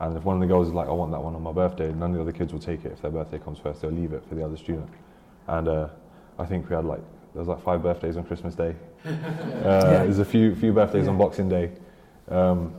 And 0.00 0.16
if 0.16 0.24
one 0.24 0.34
of 0.36 0.40
the 0.40 0.46
girls 0.48 0.68
is 0.68 0.72
like, 0.74 0.88
I 0.88 0.92
want 0.92 1.12
that 1.12 1.22
one 1.22 1.34
on 1.36 1.42
my 1.42 1.52
birthday, 1.52 1.92
none 1.92 2.10
of 2.10 2.16
the 2.16 2.22
other 2.22 2.32
kids 2.32 2.52
will 2.52 2.58
take 2.60 2.84
it. 2.84 2.92
If 2.92 3.02
their 3.02 3.10
birthday 3.12 3.38
comes 3.38 3.58
first, 3.60 3.82
they'll 3.82 3.92
leave 3.92 4.12
it 4.12 4.24
for 4.28 4.34
the 4.34 4.44
other 4.44 4.56
student. 4.56 4.88
And 5.46 5.68
uh, 5.68 5.88
I 6.38 6.44
think 6.46 6.68
we 6.68 6.74
had 6.74 6.84
like 6.84 7.00
there 7.34 7.40
was 7.40 7.48
like 7.48 7.62
five 7.62 7.82
birthdays 7.82 8.16
on 8.16 8.24
Christmas 8.24 8.54
Day. 8.54 8.74
Uh, 9.04 10.04
There's 10.04 10.18
a 10.18 10.24
few 10.24 10.54
few 10.56 10.72
birthdays 10.72 11.08
on 11.08 11.16
Boxing 11.18 11.48
Day. 11.48 11.70
Um, 12.28 12.74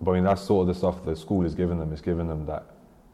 but 0.00 0.12
I 0.12 0.14
mean 0.14 0.24
that's 0.24 0.42
sort 0.42 0.62
of 0.62 0.68
the 0.68 0.74
stuff 0.78 1.04
the 1.04 1.16
school 1.16 1.44
is 1.44 1.54
giving 1.54 1.78
them. 1.78 1.92
It's 1.92 2.00
giving 2.02 2.28
them 2.28 2.46
that 2.46 2.64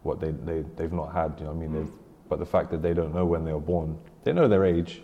what 0.03 0.21
they 0.21 0.31
they 0.33 0.65
they've 0.77 0.93
not 0.93 1.13
had. 1.13 1.35
You 1.39 1.47
know, 1.47 1.53
what 1.53 1.57
I 1.57 1.61
mean, 1.67 1.71
Mm. 1.71 1.75
they've 1.87 1.93
but 2.29 2.39
the 2.39 2.47
fact 2.47 2.71
that 2.71 2.83
they 2.83 2.95
don't 2.95 3.15
know 3.15 3.25
when 3.27 3.45
they 3.45 3.53
were 3.53 3.61
born, 3.61 3.99
they 4.25 4.33
know 4.33 4.49
their 4.49 4.65
age, 4.65 5.03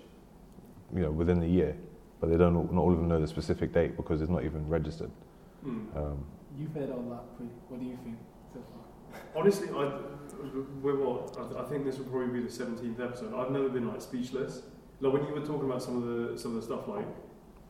you 0.94 1.02
know, 1.02 1.10
within 1.10 1.38
the 1.38 1.46
year, 1.46 1.76
but 2.20 2.30
they 2.30 2.36
don't. 2.36 2.54
Not 2.72 2.80
all 2.80 2.92
of 2.92 2.98
them 2.98 3.08
know 3.08 3.20
the 3.20 3.26
specific 3.26 3.72
date 3.72 3.96
because 3.96 4.20
it's 4.20 4.30
not 4.30 4.44
even 4.44 4.66
registered. 4.68 5.10
Mm. 5.64 5.96
Um, 5.96 6.24
You've 6.58 6.72
heard 6.74 6.90
all 6.90 7.02
that. 7.10 7.36
Pre. 7.36 7.46
What 7.68 7.80
do 7.80 7.86
you 7.86 7.98
think 8.04 8.16
so 8.52 8.60
far? 8.60 9.20
Honestly, 9.34 9.68
I, 9.70 10.00
we're 10.82 10.96
what? 10.96 11.36
I, 11.38 11.62
I 11.62 11.64
think 11.68 11.84
this 11.84 11.98
will 11.98 12.06
probably 12.06 12.40
be 12.40 12.46
the 12.46 12.52
seventeenth 12.52 13.00
episode. 13.00 13.34
I've 13.34 13.50
never 13.50 13.68
been 13.68 13.88
like 13.88 14.00
speechless. 14.02 14.62
Like 15.00 15.12
when 15.14 15.24
you 15.26 15.32
were 15.32 15.40
talking 15.46 15.68
about 15.68 15.82
some 15.82 15.96
of 16.02 16.04
the 16.32 16.38
some 16.38 16.54
of 16.54 16.60
the 16.60 16.66
stuff, 16.66 16.86
like 16.88 17.06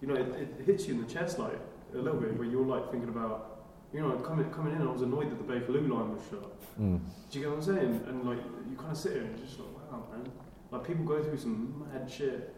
you 0.01 0.09
know, 0.09 0.15
it, 0.15 0.29
it 0.59 0.65
hits 0.67 0.87
you 0.89 0.95
in 0.95 1.01
the 1.03 1.07
chest 1.13 1.39
like 1.39 1.59
a 1.95 1.99
little 1.99 2.19
bit, 2.21 2.37
where 2.39 2.49
you're 2.49 2.65
like 2.65 2.91
thinking 2.91 3.09
about, 3.11 3.67
you 3.93 4.01
know, 4.01 4.13
coming 4.17 4.51
coming 4.51 4.75
in, 4.75 4.83
I 4.83 4.91
was 4.91 5.03
annoyed 5.03 5.31
that 5.31 5.39
the 5.47 5.53
Bakerloo 5.53 5.89
line 5.91 6.13
was 6.13 6.21
shut. 6.31 6.79
mm, 6.81 6.99
Do 7.31 7.39
you 7.39 7.45
get 7.45 7.51
what 7.51 7.57
I'm 7.59 7.63
saying? 7.63 8.05
And 8.09 8.25
like 8.25 8.39
you 8.69 8.77
kind 8.77 8.91
of 8.93 8.97
sit 8.97 9.13
here 9.13 9.23
and 9.23 9.37
you're 9.39 9.47
just 9.47 9.59
like, 9.61 9.93
wow, 9.93 10.05
man. 10.13 10.27
Like 10.71 10.87
people 10.87 11.05
go 11.05 11.23
through 11.23 11.37
some 11.39 11.85
mad 11.93 12.11
shit. 12.11 12.55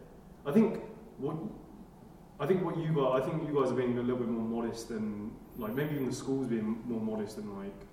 I 0.46 0.52
think 0.52 0.81
what 1.18 1.37
I 2.42 2.46
think 2.46 2.64
what 2.64 2.76
you 2.76 2.88
guys, 2.88 3.22
I 3.22 3.24
think 3.24 3.48
you 3.48 3.55
guys 3.55 3.70
are 3.70 3.76
being 3.76 3.96
a 3.98 4.00
little 4.00 4.16
bit 4.16 4.28
more 4.28 4.62
modest 4.62 4.88
than, 4.88 5.31
like 5.59 5.74
maybe 5.74 5.94
even 5.94 6.09
the 6.09 6.14
schools 6.14 6.48
being 6.48 6.83
more 6.87 7.00
modest 7.00 7.37
than 7.37 7.57
like 7.57 7.87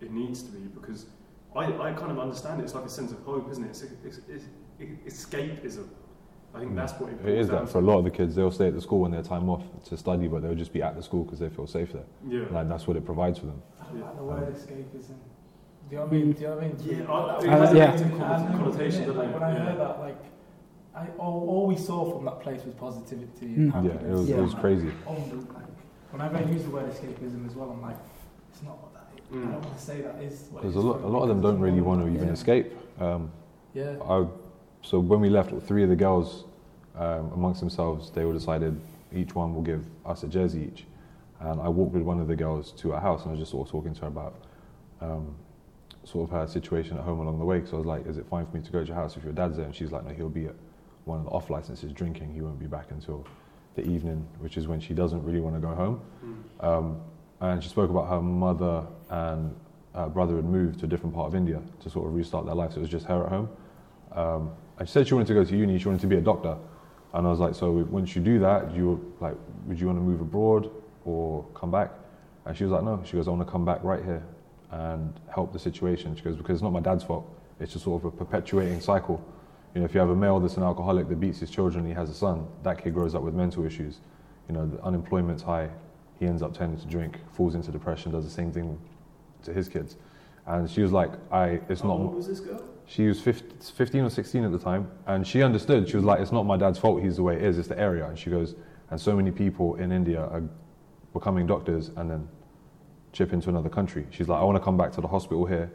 it 0.00 0.10
needs 0.10 0.42
to 0.42 0.50
be 0.50 0.58
because 0.58 1.06
I, 1.54 1.66
I 1.66 1.92
kind 1.92 2.10
of 2.10 2.18
understand 2.18 2.60
it. 2.60 2.64
It's 2.64 2.74
like 2.74 2.84
a 2.84 2.88
sense 2.88 3.12
of 3.12 3.20
hope, 3.20 3.48
isn't 3.48 3.62
it? 3.62 3.68
It's, 3.68 3.82
it's, 3.82 4.20
it's, 4.28 4.44
it's 4.80 5.24
escapism. 5.24 5.86
I 6.52 6.58
think 6.58 6.72
mm. 6.72 6.74
that's 6.74 6.94
what 6.94 7.12
it, 7.12 7.20
It 7.24 7.38
is 7.38 7.48
that 7.50 7.68
for 7.68 7.78
a 7.78 7.80
lot 7.80 7.98
of 7.98 8.04
the 8.04 8.10
kids. 8.10 8.34
They'll 8.34 8.50
stay 8.50 8.66
at 8.66 8.74
the 8.74 8.80
school 8.80 9.02
when 9.02 9.12
they're 9.12 9.22
time 9.22 9.48
off 9.48 9.62
to 9.84 9.96
study, 9.96 10.26
but 10.26 10.42
they'll 10.42 10.56
just 10.56 10.72
be 10.72 10.82
at 10.82 10.96
the 10.96 11.02
school 11.02 11.22
because 11.22 11.38
they 11.38 11.48
feel 11.48 11.68
safe 11.68 11.92
there. 11.92 12.02
Yeah. 12.28 12.46
Like 12.50 12.68
that's 12.68 12.88
what 12.88 12.96
it 12.96 13.04
provides 13.04 13.38
for 13.38 13.46
them. 13.46 13.62
I 13.80 13.84
don't 13.84 14.00
like 14.00 14.16
the 14.16 14.24
word 14.24 14.52
escapism. 14.52 15.14
Do 15.88 15.96
you 15.96 15.96
know 15.96 16.04
what 16.06 16.08
I 16.08 16.16
mean? 16.16 16.32
Do 16.32 16.42
you 16.42 16.48
know 16.48 16.54
what 16.56 16.64
I 16.64 16.68
mean? 16.68 16.76
Yeah, 16.80 17.12
I- 17.12 17.44
it 17.44 17.48
has 17.50 17.70
I- 17.70 17.72
negative 17.72 18.20
I 18.20 18.42
know, 18.42 18.58
connotations, 18.58 19.16
Like, 19.16 19.32
when 19.32 19.42
I 19.44 19.52
Yeah. 19.52 19.58
heard 19.58 19.78
that, 19.78 20.00
like, 20.00 20.24
I, 20.94 21.06
all, 21.18 21.48
all 21.48 21.66
we 21.66 21.76
saw 21.76 22.10
from 22.12 22.24
that 22.24 22.40
place 22.40 22.64
was 22.64 22.74
positivity 22.74 23.46
Mm. 23.54 23.74
and 23.74 23.84
Yeah, 23.86 23.92
it 23.92 24.10
was, 24.12 24.28
Yeah. 24.28 24.38
it 24.38 24.42
was 24.42 24.54
crazy. 24.54 24.90
Only, 25.06 25.22
like, 25.30 25.64
whenever 26.10 26.36
I 26.38 26.42
use 26.42 26.64
the 26.64 26.70
word 26.70 26.90
escapism 26.90 27.46
as 27.46 27.54
well, 27.54 27.70
I'm 27.70 27.80
like, 27.82 27.96
it's 28.52 28.62
not 28.62 28.76
what 28.82 28.92
that 28.94 29.06
is. 29.16 29.24
I 29.32 29.36
Mm. 29.36 29.52
don't 29.52 29.62
want 29.64 29.76
to 29.76 29.82
say 29.82 30.00
that 30.02 30.16
is 30.22 30.48
what 30.50 30.62
Because 30.62 30.76
a 30.76 30.80
lot, 30.80 31.00
a 31.02 31.06
lot 31.06 31.22
of 31.22 31.28
them 31.28 31.40
don't 31.40 31.60
really 31.60 31.80
want 31.80 32.02
to 32.02 32.08
even 32.08 32.26
yeah. 32.28 32.32
escape. 32.32 32.72
Um, 33.00 33.30
Yeah. 33.72 33.94
I, 34.04 34.26
so 34.82 34.98
when 34.98 35.20
we 35.20 35.28
left, 35.30 35.52
three 35.62 35.84
of 35.84 35.88
the 35.90 35.96
girls 35.96 36.44
um, 36.98 37.30
amongst 37.32 37.60
themselves, 37.60 38.10
they 38.10 38.24
all 38.24 38.32
decided 38.32 38.78
each 39.12 39.34
one 39.36 39.54
will 39.54 39.62
give 39.62 39.84
us 40.04 40.24
a 40.24 40.28
jersey 40.28 40.62
each. 40.72 40.86
And 41.38 41.60
I 41.60 41.68
walked 41.68 41.92
with 41.94 42.02
one 42.02 42.18
of 42.20 42.26
the 42.26 42.34
girls 42.36 42.72
to 42.72 42.90
her 42.90 43.00
house 43.00 43.22
and 43.22 43.28
I 43.28 43.32
was 43.32 43.38
just 43.40 43.52
sort 43.52 43.66
of 43.68 43.70
talking 43.70 43.94
to 43.94 44.00
her 44.02 44.06
about 44.08 44.34
um, 45.00 45.34
sort 46.04 46.28
of 46.28 46.30
her 46.36 46.46
situation 46.48 46.98
at 46.98 47.04
home 47.04 47.20
along 47.20 47.38
the 47.38 47.44
way. 47.44 47.62
So 47.64 47.76
I 47.76 47.78
was 47.78 47.86
like, 47.86 48.06
is 48.06 48.18
it 48.18 48.26
fine 48.28 48.44
for 48.46 48.56
me 48.56 48.62
to 48.64 48.72
go 48.72 48.80
to 48.80 48.86
your 48.86 48.96
house 48.96 49.16
if 49.16 49.22
your 49.22 49.32
dad's 49.32 49.56
there? 49.56 49.66
And 49.66 49.74
she's 49.74 49.92
like, 49.92 50.04
no, 50.04 50.12
he'll 50.12 50.28
be 50.28 50.46
at 50.46 50.54
one 51.10 51.18
of 51.18 51.24
the 51.24 51.30
off 51.30 51.50
licenses 51.50 51.92
drinking. 51.92 52.32
He 52.32 52.40
won't 52.40 52.58
be 52.58 52.66
back 52.66 52.90
until 52.90 53.26
the 53.74 53.82
evening, 53.82 54.26
which 54.38 54.56
is 54.56 54.66
when 54.66 54.80
she 54.80 54.94
doesn't 54.94 55.22
really 55.22 55.40
want 55.40 55.56
to 55.56 55.60
go 55.60 55.74
home. 55.74 56.00
Mm. 56.24 56.64
Um, 56.64 57.00
and 57.40 57.62
she 57.62 57.68
spoke 57.68 57.90
about 57.90 58.08
her 58.08 58.20
mother 58.20 58.86
and 59.08 59.54
her 59.94 60.08
brother 60.08 60.36
had 60.36 60.44
moved 60.44 60.80
to 60.80 60.86
a 60.86 60.88
different 60.88 61.14
part 61.14 61.26
of 61.26 61.34
India 61.34 61.60
to 61.80 61.90
sort 61.90 62.06
of 62.06 62.14
restart 62.14 62.46
their 62.46 62.54
life. 62.54 62.72
So 62.72 62.78
it 62.78 62.82
was 62.82 62.90
just 62.90 63.06
her 63.06 63.24
at 63.24 63.30
home. 63.30 63.48
Um, 64.12 64.50
and 64.78 64.88
she 64.88 64.92
said 64.92 65.08
she 65.08 65.14
wanted 65.14 65.28
to 65.28 65.34
go 65.34 65.44
to 65.44 65.56
uni. 65.56 65.78
She 65.78 65.86
wanted 65.86 66.00
to 66.02 66.06
be 66.06 66.16
a 66.16 66.20
doctor. 66.20 66.56
And 67.12 67.26
I 67.26 67.30
was 67.30 67.40
like, 67.40 67.54
so 67.54 67.72
once 67.90 68.14
you 68.14 68.22
do 68.22 68.38
that, 68.40 68.74
you 68.74 69.14
like, 69.20 69.34
would 69.66 69.80
you 69.80 69.86
want 69.86 69.98
to 69.98 70.02
move 70.02 70.20
abroad 70.20 70.70
or 71.04 71.44
come 71.54 71.70
back? 71.70 71.90
And 72.44 72.56
she 72.56 72.64
was 72.64 72.72
like, 72.72 72.84
no. 72.84 73.02
She 73.04 73.16
goes, 73.16 73.26
I 73.26 73.30
want 73.30 73.46
to 73.46 73.50
come 73.50 73.64
back 73.64 73.82
right 73.82 74.04
here 74.04 74.22
and 74.70 75.18
help 75.34 75.52
the 75.52 75.58
situation. 75.58 76.14
She 76.14 76.22
goes, 76.22 76.36
because 76.36 76.54
it's 76.54 76.62
not 76.62 76.72
my 76.72 76.80
dad's 76.80 77.02
fault. 77.02 77.26
It's 77.58 77.72
just 77.72 77.84
sort 77.84 78.02
of 78.02 78.04
a 78.06 78.16
perpetuating 78.16 78.80
cycle. 78.80 79.22
You 79.74 79.80
know, 79.80 79.84
if 79.84 79.94
you 79.94 80.00
have 80.00 80.10
a 80.10 80.16
male 80.16 80.40
that's 80.40 80.56
an 80.56 80.62
alcoholic 80.62 81.08
that 81.08 81.20
beats 81.20 81.38
his 81.38 81.50
children, 81.50 81.86
he 81.86 81.92
has 81.92 82.10
a 82.10 82.14
son, 82.14 82.46
that 82.62 82.82
kid 82.82 82.92
grows 82.92 83.14
up 83.14 83.22
with 83.22 83.34
mental 83.34 83.64
issues. 83.64 84.00
You 84.48 84.54
know, 84.54 84.66
the 84.66 84.82
unemployment's 84.82 85.42
high. 85.42 85.70
He 86.18 86.26
ends 86.26 86.42
up 86.42 86.54
turning 86.54 86.76
to 86.78 86.86
drink, 86.86 87.18
falls 87.32 87.54
into 87.54 87.70
depression, 87.70 88.12
does 88.12 88.24
the 88.24 88.30
same 88.30 88.52
thing 88.52 88.78
to 89.44 89.52
his 89.52 89.68
kids. 89.68 89.96
And 90.46 90.68
she 90.68 90.82
was 90.82 90.92
like, 90.92 91.10
I, 91.30 91.60
it's 91.68 91.82
How 91.82 91.88
not. 91.88 91.98
old 91.98 92.14
was 92.16 92.26
this 92.26 92.40
girl? 92.40 92.62
She 92.86 93.06
was 93.06 93.20
15, 93.20 93.58
15 93.60 94.04
or 94.04 94.10
16 94.10 94.44
at 94.44 94.50
the 94.50 94.58
time, 94.58 94.90
and 95.06 95.24
she 95.24 95.44
understood. 95.44 95.88
She 95.88 95.94
was 95.94 96.04
like, 96.04 96.18
"It's 96.18 96.32
not 96.32 96.44
my 96.44 96.56
dad's 96.56 96.76
fault. 96.76 97.00
He's 97.00 97.16
the 97.16 97.22
way 97.22 97.36
it 97.36 97.42
is. 97.42 97.56
It's 97.56 97.68
the 97.68 97.78
area." 97.78 98.04
And 98.08 98.18
she 98.18 98.30
goes, 98.30 98.56
"And 98.90 99.00
so 99.00 99.14
many 99.14 99.30
people 99.30 99.76
in 99.76 99.92
India 99.92 100.22
are 100.22 100.42
becoming 101.12 101.46
doctors 101.46 101.92
and 101.94 102.10
then 102.10 102.28
chip 103.12 103.32
into 103.32 103.48
another 103.48 103.68
country." 103.68 104.08
She's 104.10 104.26
like, 104.28 104.40
"I 104.40 104.44
want 104.44 104.56
to 104.56 104.64
come 104.64 104.76
back 104.76 104.90
to 104.94 105.00
the 105.00 105.06
hospital 105.06 105.46
here 105.46 105.70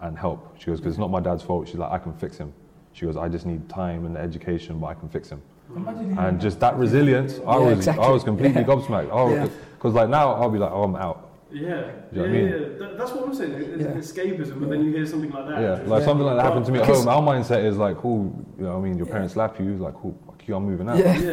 and 0.00 0.18
help." 0.18 0.58
She 0.58 0.66
goes, 0.66 0.80
"Because 0.80 0.94
it's 0.94 0.98
not 0.98 1.12
my 1.12 1.20
dad's 1.20 1.44
fault." 1.44 1.68
She's 1.68 1.76
like, 1.76 1.92
"I 1.92 1.98
can 1.98 2.12
fix 2.14 2.36
him." 2.36 2.52
She 2.96 3.04
goes, 3.04 3.18
"I 3.18 3.28
just 3.28 3.44
need 3.44 3.68
time 3.68 4.06
and 4.06 4.16
education, 4.16 4.78
but 4.78 4.86
I 4.86 4.94
can 4.94 5.10
fix 5.10 5.28
him." 5.28 5.42
And 5.76 6.16
that. 6.16 6.38
just 6.38 6.58
that 6.60 6.76
resilience, 6.78 7.38
I 7.46 7.58
Yeah, 7.58 7.64
was, 7.64 7.72
exactly. 7.78 8.04
I 8.06 8.10
was 8.10 8.24
completely 8.24 8.62
Yeah. 8.62 8.66
gobsmacked. 8.66 9.08
Oh, 9.12 9.28
Yeah. 9.34 9.48
because 9.74 9.92
like 9.92 10.08
now 10.08 10.32
I'll 10.32 10.48
be 10.48 10.58
like, 10.58 10.70
"Oh, 10.72 10.84
I'm 10.84 10.96
out." 10.96 11.28
Yeah, 11.52 11.60
you 11.60 11.66
know 11.66 11.84
yeah, 12.12 12.20
what 12.20 12.28
I 12.28 12.32
mean? 12.32 12.48
yeah. 12.48 12.58
That, 12.78 12.98
that's 12.98 13.12
what 13.12 13.24
I'm 13.26 13.34
saying. 13.34 13.52
It's 13.52 13.82
Yeah. 13.82 14.22
escapism, 14.22 14.60
but 14.60 14.70
then 14.70 14.82
you 14.84 14.92
hear 14.92 15.04
something 15.04 15.30
like 15.30 15.46
that. 15.46 15.60
Yeah, 15.60 15.72
like 15.92 16.00
Yeah. 16.00 16.06
something 16.06 16.26
like 16.26 16.36
that 16.36 16.44
happened 16.46 16.64
to 16.66 16.72
me 16.72 16.78
at 16.80 16.86
home. 16.86 17.06
Our 17.06 17.20
mindset 17.22 17.64
is 17.64 17.76
like, 17.76 17.98
cool, 17.98 18.32
you 18.58 18.64
know, 18.64 18.70
what 18.72 18.78
I 18.78 18.80
mean, 18.88 18.96
your 18.96 19.06
parents 19.06 19.34
slap 19.34 19.60
you, 19.60 19.76
like, 19.76 19.94
cool, 19.94 20.14
fuck 20.24 20.48
you, 20.48 20.56
I'm 20.56 20.64
moving 20.64 20.88
out. 20.88 20.96
Yeah. 20.96 21.12
yeah. 21.12 21.18
Do 21.18 21.22
you 21.22 21.32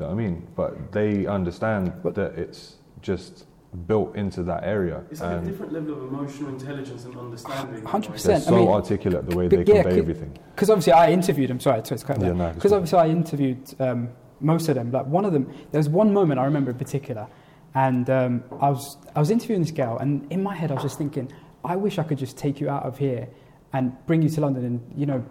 know 0.00 0.06
what 0.06 0.10
I 0.10 0.14
mean? 0.14 0.46
But 0.56 0.90
they 0.90 1.26
understand 1.26 1.92
But- 2.02 2.16
that 2.16 2.32
it's 2.36 2.76
just 3.02 3.46
built 3.74 4.14
into 4.16 4.42
that 4.44 4.62
area. 4.64 5.02
It's 5.10 5.20
like 5.20 5.42
a 5.42 5.44
different 5.44 5.72
level 5.72 5.94
of 5.94 6.02
emotional 6.04 6.50
intelligence 6.50 7.04
and 7.04 7.16
understanding. 7.16 7.82
100%. 7.82 8.22
they're 8.22 8.36
I 8.36 8.38
so 8.38 8.56
mean- 8.56 8.68
articulate 8.68 9.28
the 9.28 9.36
way 9.36 9.48
they 9.48 9.58
yeah, 9.64 9.82
convey 9.82 9.98
everything. 9.98 10.38
because 10.54 10.70
obviously 10.70 10.92
I 10.92 11.10
interviewed 11.10 11.50
him. 11.50 11.60
Sorry, 11.60 11.80
sorry 11.84 11.98
to 11.98 12.06
cut 12.06 12.20
Yeah, 12.20 12.28
that. 12.28 12.34
no, 12.36 12.46
it's 12.46 12.54
Because 12.56 12.72
obviously 12.72 12.98
I 13.00 13.08
interviewed 13.08 13.74
um, 13.80 14.08
most 14.40 14.68
of 14.68 14.76
them. 14.76 14.90
Like 14.92 15.06
one 15.06 15.24
of 15.24 15.32
them, 15.32 15.52
there 15.72 15.78
was 15.78 15.88
one 15.88 16.12
moment 16.12 16.38
I 16.40 16.44
remember 16.44 16.70
in 16.70 16.78
particular, 16.78 17.26
and 17.74 18.08
um, 18.10 18.44
I 18.60 18.70
was 18.70 18.96
I 19.16 19.20
was 19.20 19.30
interviewing 19.30 19.62
this 19.62 19.72
girl, 19.72 19.98
and 19.98 20.30
in 20.32 20.42
my 20.42 20.54
head 20.54 20.70
I 20.70 20.74
was 20.74 20.82
just 20.84 20.96
thinking, 20.98 21.32
I 21.64 21.74
wish 21.76 21.98
I 21.98 22.04
could 22.04 22.18
just 22.18 22.36
take 22.38 22.60
you 22.60 22.68
out 22.70 22.84
of 22.84 22.98
here 22.98 23.28
and 23.72 23.92
bring 24.06 24.22
you 24.22 24.28
to 24.28 24.40
London, 24.40 24.64
and 24.64 24.80
you 24.96 25.06
know, 25.06 25.24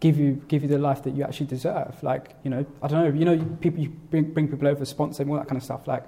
give 0.00 0.18
you 0.18 0.42
give 0.48 0.62
you 0.62 0.68
the 0.68 0.78
life 0.78 1.02
that 1.04 1.14
you 1.14 1.24
actually 1.24 1.46
deserve. 1.46 2.02
Like 2.02 2.36
you 2.42 2.50
know, 2.50 2.66
I 2.82 2.88
don't 2.88 3.02
know, 3.14 3.18
you 3.18 3.24
know, 3.24 3.42
people 3.60 3.80
you 3.80 3.88
bring, 4.10 4.24
bring 4.32 4.48
people 4.48 4.68
over, 4.68 4.84
sponsor 4.84 5.22
them, 5.24 5.30
all 5.32 5.38
that 5.38 5.48
kind 5.48 5.56
of 5.56 5.62
stuff. 5.64 5.86
Like, 5.86 6.06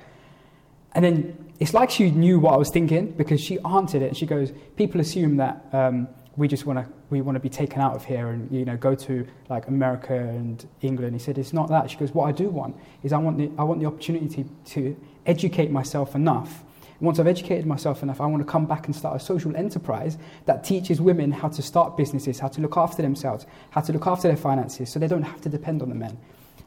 and 0.94 1.02
then 1.04 1.43
it's 1.60 1.74
like 1.74 1.90
she 1.90 2.10
knew 2.10 2.40
what 2.40 2.54
I 2.54 2.56
was 2.56 2.70
thinking 2.70 3.12
because 3.12 3.40
she 3.40 3.58
answered 3.60 4.02
it, 4.02 4.08
and 4.08 4.16
she 4.16 4.26
goes, 4.26 4.52
people 4.76 5.00
assume 5.00 5.36
that. 5.38 5.64
Um, 5.72 6.08
we 6.36 6.48
just 6.48 6.66
want 6.66 6.78
to 6.78 6.92
we 7.10 7.20
want 7.20 7.36
to 7.36 7.40
be 7.40 7.48
taken 7.48 7.80
out 7.80 7.94
of 7.94 8.04
here 8.04 8.28
and 8.28 8.50
you 8.50 8.64
know 8.64 8.76
go 8.76 8.94
to 8.94 9.26
like 9.48 9.68
America 9.68 10.14
and 10.14 10.66
England. 10.80 11.14
He 11.14 11.18
said 11.18 11.38
it's 11.38 11.52
not 11.52 11.68
that. 11.68 11.90
She 11.90 11.96
goes, 11.96 12.12
what 12.12 12.24
I 12.26 12.32
do 12.32 12.48
want 12.48 12.76
is 13.02 13.12
I 13.12 13.18
want 13.18 13.38
the 13.38 13.50
I 13.58 13.64
want 13.64 13.80
the 13.80 13.86
opportunity 13.86 14.44
to 14.66 14.96
educate 15.26 15.70
myself 15.70 16.14
enough. 16.14 16.64
Once 17.00 17.18
I've 17.18 17.26
educated 17.26 17.66
myself 17.66 18.02
enough, 18.02 18.20
I 18.20 18.26
want 18.26 18.44
to 18.44 18.50
come 18.50 18.66
back 18.66 18.86
and 18.86 18.94
start 18.94 19.16
a 19.16 19.20
social 19.20 19.54
enterprise 19.56 20.16
that 20.46 20.64
teaches 20.64 21.00
women 21.00 21.32
how 21.32 21.48
to 21.48 21.60
start 21.60 21.96
businesses, 21.96 22.38
how 22.38 22.48
to 22.48 22.60
look 22.60 22.76
after 22.76 23.02
themselves, 23.02 23.46
how 23.70 23.80
to 23.82 23.92
look 23.92 24.06
after 24.06 24.28
their 24.28 24.36
finances, 24.36 24.90
so 24.90 24.98
they 24.98 25.08
don't 25.08 25.22
have 25.22 25.40
to 25.42 25.48
depend 25.48 25.82
on 25.82 25.88
the 25.88 25.94
men. 25.94 26.16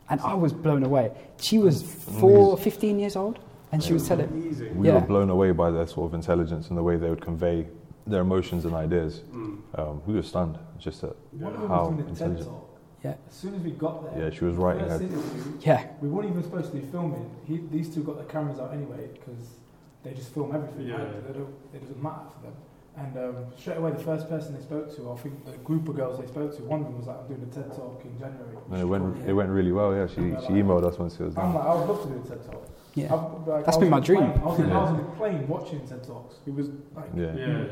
And 0.10 0.22
I 0.22 0.34
was 0.34 0.54
blown 0.54 0.84
away. 0.84 1.12
She 1.42 1.58
was 1.58 1.82
four, 1.82 2.58
15 2.58 3.00
years 3.00 3.16
old, 3.16 3.40
and 3.72 3.84
she 3.84 3.94
was 3.94 4.08
telling, 4.08 4.28
Amazing. 4.28 4.78
We 4.78 4.88
Yeah. 4.88 4.96
were 4.96 5.02
blown 5.02 5.30
away 5.30 5.52
by 5.52 5.72
their 5.72 5.88
sort 5.88 6.08
of 6.10 6.14
intelligence 6.14 6.70
and 6.70 6.78
the 6.78 6.84
way 6.84 6.98
they 6.98 7.10
would 7.10 7.22
convey 7.22 7.68
their 8.06 8.22
emotions 8.22 8.66
and 8.66 8.74
ideas. 8.74 9.22
Mm. 9.34 9.58
Um, 9.78 10.02
we 10.06 10.14
were 10.16 10.24
stunned 10.24 10.58
just 10.80 11.04
at 11.04 11.16
One 11.34 11.54
of 11.54 11.60
them 11.62 11.70
how 11.70 11.88
was 11.90 11.90
doing 11.90 12.00
a 12.00 12.04
TED 12.04 12.10
intelligent. 12.12 12.48
talk. 12.50 12.64
Yeah. 13.04 13.14
As 13.28 13.34
soon 13.36 13.54
as 13.56 13.62
we 13.62 13.72
got 13.72 14.04
there, 14.16 14.24
Yeah, 14.26 14.30
she 14.32 14.46
was 14.46 14.56
writing 14.56 14.86
first 14.88 15.02
her. 15.02 15.08
interview, 15.08 15.54
yeah, 15.62 15.88
we 16.02 16.10
weren't 16.10 16.30
even 16.30 16.44
supposed 16.44 16.72
to 16.72 16.78
be 16.78 16.86
filming. 16.88 17.30
He, 17.46 17.58
these 17.72 17.94
two 17.94 18.04
got 18.04 18.16
their 18.16 18.26
cameras 18.26 18.60
out 18.60 18.74
anyway 18.74 19.10
because 19.14 19.56
they 20.04 20.14
just 20.14 20.30
film 20.34 20.54
everything. 20.56 20.88
Yeah. 20.88 20.96
right? 21.04 21.28
They 21.28 21.34
don't, 21.34 21.54
it 21.74 21.82
doesn't 21.82 22.02
matter 22.02 22.26
for 22.36 22.44
them. 22.48 22.54
And 22.98 23.16
um, 23.18 23.36
straight 23.58 23.78
away, 23.78 23.92
the 23.92 24.00
first 24.04 24.28
person 24.28 24.56
they 24.56 24.62
spoke 24.62 24.94
to, 24.96 25.12
I 25.12 25.16
think 25.18 25.46
the 25.46 25.52
group 25.60 25.88
of 25.88 25.96
girls 25.96 26.20
they 26.20 26.26
spoke 26.26 26.56
to, 26.58 26.64
one 26.64 26.80
of 26.82 26.88
them 26.88 26.98
was 26.98 27.06
like, 27.06 27.18
I'm 27.20 27.28
doing 27.28 27.44
a 27.50 27.54
TED 27.54 27.72
talk 27.76 28.02
in 28.04 28.18
January. 28.18 28.58
And 28.72 28.82
it 28.82 28.86
went, 28.86 29.28
it 29.30 29.34
went 29.34 29.50
really 29.50 29.72
well. 29.72 29.94
Yeah, 29.96 30.08
she, 30.08 30.16
she 30.16 30.54
emailed 30.62 30.84
us 30.84 30.98
once 30.98 31.16
she 31.16 31.22
was 31.24 31.38
I'm 31.38 31.54
done. 31.54 31.56
like, 31.56 31.66
I 31.66 31.76
would 31.76 31.88
love 31.90 32.02
to 32.04 32.08
do 32.10 32.24
a 32.26 32.28
TED 32.28 32.52
talk. 32.52 32.68
yeah. 32.96 33.14
I've- 33.14 33.50
like, 33.52 33.66
That's 33.66 33.78
I 33.78 33.80
been 33.82 33.90
my 33.92 34.00
dream. 34.00 34.32
plane- 34.32 34.42
I 34.42 34.46
was, 34.48 34.60
in, 34.60 34.72
I 34.72 34.82
was 34.82 34.90
on 34.90 34.98
the 34.98 35.04
plane 35.12 35.48
watching 35.48 35.88
TED 35.88 36.04
talks. 36.04 36.36
It 36.48 36.54
was 36.56 36.70
like 36.96 37.10
Yeah. 37.16 37.36
Yeah. 37.36 37.64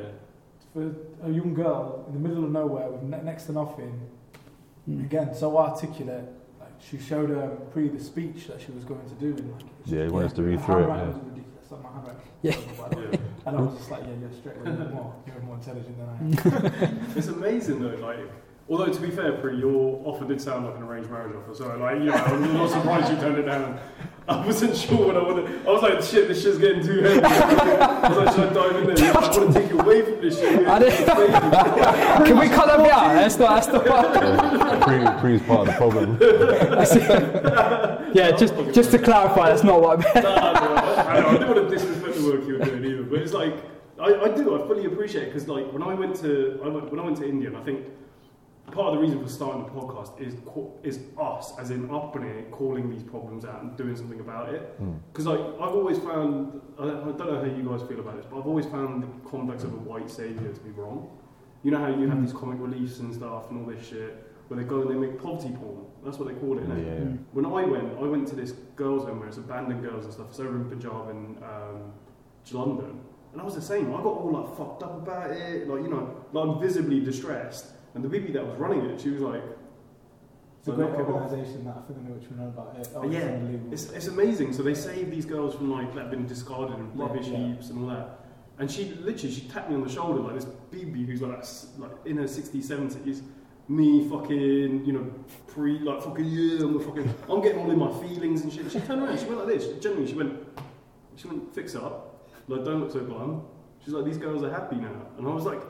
for 0.73 0.93
a 1.23 1.29
young 1.31 1.55
girl 1.55 2.05
in 2.07 2.13
the 2.13 2.19
middle 2.29 2.43
of 2.43 2.51
nowhere 2.51 2.91
with 2.91 3.01
ne- 3.01 3.23
next 3.23 3.45
to 3.45 3.53
nothing. 3.53 3.99
Mm. 4.87 5.05
Again, 5.05 5.33
so 5.33 5.57
articulate. 5.57 6.25
Like 6.59 6.69
she 6.79 6.99
showed 6.99 7.29
her 7.31 7.47
pre 7.71 7.87
the 7.87 7.99
speech 7.99 8.45
that 8.47 8.61
she 8.61 8.71
was 8.73 8.83
going 8.83 9.09
to 9.09 9.15
do. 9.15 9.29
And 9.41 9.51
like, 9.53 9.61
Yeah, 9.85 10.03
he 10.03 10.09
wanted 10.09 10.27
us 10.27 10.33
to 10.33 10.41
her 10.43 10.47
read 10.49 10.61
through 10.61 10.83
it. 10.83 11.34
Handwriting 11.69 11.71
Yeah. 11.71 11.71
was 11.71 11.71
ridiculous. 11.71 11.71
Like 11.71 11.83
my 11.83 11.91
handwriting. 11.91 12.21
Yeah. 12.41 12.55
By 12.77 12.89
the 12.89 12.95
way. 12.97 13.07
Yeah. 13.11 13.47
And 13.47 13.57
I 13.57 13.61
was 13.61 13.77
just 13.77 13.91
like, 13.91 14.01
yeah, 14.03 14.15
you're 14.21 14.31
straight 14.33 14.57
away 14.57 14.71
you're 14.77 14.89
more, 14.89 15.15
you're 15.27 15.41
more 15.41 15.55
intelligent 15.55 15.97
than 15.97 16.09
I 16.09 16.87
am. 16.87 17.09
It's 17.15 17.27
amazing 17.27 17.79
though, 17.81 17.95
like, 18.07 18.19
although 18.69 18.87
to 18.91 18.99
be 18.99 19.09
fair, 19.11 19.33
Pri, 19.33 19.53
your 19.55 20.01
offer 20.05 20.25
did 20.25 20.41
sound 20.41 20.65
like 20.65 20.75
an 20.75 20.83
arranged 20.83 21.09
marriage 21.09 21.35
offer, 21.35 21.53
so 21.55 21.67
like, 21.77 21.99
you 21.99 22.05
know, 22.05 22.13
I'm 22.13 22.53
not 22.53 22.69
surprised 22.75 23.11
you 23.11 23.17
turned 23.17 23.37
it 23.37 23.43
down. 23.43 23.79
I 24.27 24.43
wasn't 24.43 24.75
sure 24.75 25.05
what 25.05 25.15
I 25.17 25.21
wanted. 25.21 25.67
I 25.67 25.71
was 25.71 25.83
like, 25.83 26.01
shit, 26.01 26.27
this 26.27 26.41
shit's 26.41 26.57
getting 26.57 26.83
too 26.83 26.99
heavy. 26.99 27.21
I 27.21 28.09
was 28.09 28.17
like, 28.17 28.35
should 28.35 28.49
I 28.49 28.53
dive 28.53 28.89
in 28.89 28.95
there? 28.95 29.13
I 29.15 29.19
want 29.19 29.53
to 29.53 29.53
take 29.59 29.69
you 29.69 29.79
away 29.79 30.01
from 30.01 30.19
this 30.19 30.39
shit. 30.39 30.67
I 30.67 30.79
didn't- 30.79 31.05
Can 32.25 32.39
we 32.39 32.47
cut 32.47 32.65
that 32.65 32.79
bit 32.79 32.91
out? 32.91 33.13
That's 33.13 33.37
not, 33.37 33.63
that's 33.63 33.67
not 33.67 34.81
Pri, 34.81 35.19
Pri's 35.21 35.41
part 35.43 35.67
of 35.67 35.67
the 35.67 35.73
problem. 35.73 36.17
Yeah, 38.15 38.31
just, 38.31 38.55
just 38.73 38.91
to 38.91 38.97
clarify, 38.99 39.49
that's 39.49 39.63
not 39.63 39.79
what 39.81 39.99
I 39.99 40.01
meant. 40.03 40.15
Nah, 40.25 40.53
no, 40.53 40.73
I, 40.73 41.03
I, 41.03 41.19
know, 41.19 41.27
I 41.27 41.37
don't 41.37 41.55
want 41.55 41.69
to 41.69 41.75
disrespect 41.75 42.15
the 42.15 42.23
work 42.25 42.47
you 42.47 42.53
were 42.57 42.65
doing 42.65 42.83
either, 42.85 43.03
but 43.03 43.19
it's 43.21 43.33
like 43.33 43.53
I, 43.99 44.05
I 44.23 44.29
do. 44.29 44.55
I 44.55 44.67
fully 44.67 44.85
appreciate 44.85 45.23
it 45.23 45.33
because 45.33 45.47
like 45.47 45.71
when 45.71 45.83
I 45.83 45.93
went 45.93 46.15
to 46.21 46.59
I 46.63 46.67
went, 46.69 46.89
when 46.91 46.99
I 46.99 47.03
went 47.03 47.17
to 47.17 47.27
India, 47.27 47.49
and 47.49 47.57
I 47.57 47.63
think 47.63 47.85
part 48.71 48.87
of 48.89 48.93
the 48.95 48.99
reason 48.99 49.21
for 49.21 49.29
starting 49.29 49.63
the 49.63 49.71
podcast 49.71 50.19
is 50.19 50.33
is 50.83 50.99
us 51.19 51.53
as 51.59 51.71
in 51.71 51.89
up 51.91 52.15
in 52.15 52.23
it, 52.23 52.51
calling 52.51 52.89
these 52.89 53.03
problems 53.03 53.45
out 53.45 53.61
and 53.61 53.77
doing 53.77 53.95
something 53.95 54.19
about 54.19 54.53
it. 54.53 54.81
Mm. 54.81 54.99
Because 55.11 55.27
like 55.27 55.39
I've 55.39 55.75
always 55.75 55.99
found 55.99 56.61
I, 56.79 56.83
I 56.83 56.87
don't 56.87 57.19
know 57.19 57.39
how 57.39 57.45
you 57.45 57.63
guys 57.63 57.87
feel 57.87 57.99
about 57.99 58.17
this, 58.17 58.25
but 58.29 58.39
I've 58.39 58.47
always 58.47 58.65
found 58.65 59.03
the 59.03 59.29
complex 59.29 59.63
of 59.63 59.73
a 59.73 59.77
white 59.77 60.09
savior 60.09 60.51
to 60.51 60.59
be 60.61 60.71
wrong. 60.71 61.09
You 61.63 61.71
know 61.71 61.79
how 61.79 61.87
you 61.87 62.07
have 62.09 62.21
these 62.21 62.33
comic 62.33 62.59
reliefs 62.59 62.99
and 62.99 63.13
stuff 63.13 63.49
and 63.49 63.59
all 63.59 63.71
this 63.71 63.87
shit. 63.87 64.23
where 64.47 64.59
they 64.59 64.67
go 64.67 64.81
and 64.81 64.91
they 64.91 65.07
make 65.07 65.19
poverty 65.21 65.53
porn. 65.55 65.85
That's 66.03 66.17
what 66.19 66.27
they 66.27 66.35
call 66.35 66.57
it. 66.59 66.65
Yeah, 66.67 66.75
innit? 66.75 66.85
yeah. 66.85 67.05
Mm. 67.05 67.23
When 67.33 67.45
I 67.45 67.65
went, 67.65 67.97
I 67.97 68.03
went 68.03 68.27
to 68.29 68.35
this 68.35 68.51
girls' 68.75 69.05
home 69.05 69.19
where 69.19 69.27
it's 69.27 69.37
abandoned 69.37 69.81
girls 69.83 70.05
and 70.05 70.13
stuff. 70.13 70.27
It's 70.29 70.39
over 70.39 70.55
in 70.55 70.65
Punjab 70.69 71.09
in 71.09 71.37
um, 71.43 71.93
London, 72.51 72.99
and 73.31 73.41
I 73.41 73.43
was 73.43 73.55
the 73.55 73.61
same. 73.61 73.93
I 73.93 73.97
got 73.97 74.05
all 74.05 74.31
like 74.31 74.57
fucked 74.57 74.83
up 74.83 74.95
about 75.01 75.31
it, 75.31 75.67
like 75.67 75.81
you 75.81 75.89
know, 75.89 76.15
like 76.31 76.47
I'm 76.47 76.59
visibly 76.59 76.99
distressed. 76.99 77.67
And 77.95 78.03
the 78.03 78.09
baby 78.09 78.31
that 78.33 78.45
was 78.45 78.57
running 78.57 78.81
it, 78.85 78.99
she 79.01 79.09
was 79.09 79.21
like, 79.21 79.41
It's 80.59 80.67
a 80.67 80.71
great 80.71 80.89
knock 80.91 80.99
it 80.99 81.01
off. 81.03 81.09
organisation 81.09 81.63
that 81.65 81.77
I 81.77 81.81
think 81.87 81.99
I 81.99 82.01
know 82.09 82.15
which 82.15 82.29
one 82.29 82.47
about 82.47 82.77
it. 82.77 82.87
Oh, 82.95 83.03
Yeah, 83.09 83.19
it's 83.19 83.33
unbelievable. 83.41 83.73
It's, 83.73 83.85
it's 83.91 84.07
amazing. 84.07 84.53
So 84.53 84.63
they 84.63 84.73
save 84.75 85.09
these 85.09 85.25
girls 85.25 85.55
from 85.55 85.71
like 85.71 85.95
that 85.95 86.11
been 86.11 86.27
discarded 86.27 86.77
in 86.77 86.91
Yeah, 86.95 87.05
rubbish 87.05 87.27
yeah. 87.27 87.37
heaps 87.37 87.69
and 87.69 87.79
all 87.81 87.87
that. 87.89 88.19
And 88.59 88.69
she 88.69 88.85
literally 89.01 89.33
she 89.33 89.41
tapped 89.47 89.69
me 89.69 89.75
on 89.75 89.83
the 89.83 89.89
shoulder 89.89 90.19
like 90.21 90.35
this 90.35 90.45
BB 90.71 91.05
who's 91.07 91.21
like 91.21 91.43
like 91.77 91.91
in 92.05 92.17
her 92.17 92.23
60s, 92.23 92.65
70s. 92.67 93.21
Me 93.67 94.07
fucking, 94.09 94.85
you 94.85 94.93
know, 94.93 95.11
pre 95.47 95.79
like 95.79 96.01
fucking 96.01 96.25
yeah, 96.25 96.63
I'm 96.65 96.79
fucking 96.79 97.13
I'm 97.29 97.41
getting 97.41 97.59
all 97.59 97.71
in 97.71 97.79
my 97.79 97.91
feelings 98.01 98.41
and 98.41 98.53
shit. 98.53 98.71
She 98.71 98.79
turned 98.81 99.01
around, 99.01 99.17
she 99.19 99.25
went 99.25 99.39
like 99.39 99.47
this. 99.47 99.63
She, 99.65 99.79
genuinely, 99.79 100.07
she 100.11 100.15
went, 100.17 100.33
she 101.15 101.27
went 101.27 101.53
fix 101.55 101.75
up, 101.75 102.29
like 102.47 102.63
don't 102.63 102.79
look 102.81 102.91
so 102.91 102.99
glum. 103.03 103.41
She's 103.83 103.93
like 103.93 104.05
these 104.05 104.17
girls 104.19 104.43
are 104.43 104.51
happy 104.51 104.75
now, 104.75 105.07
and 105.17 105.27
I 105.27 105.31
was 105.33 105.45
like, 105.45 105.61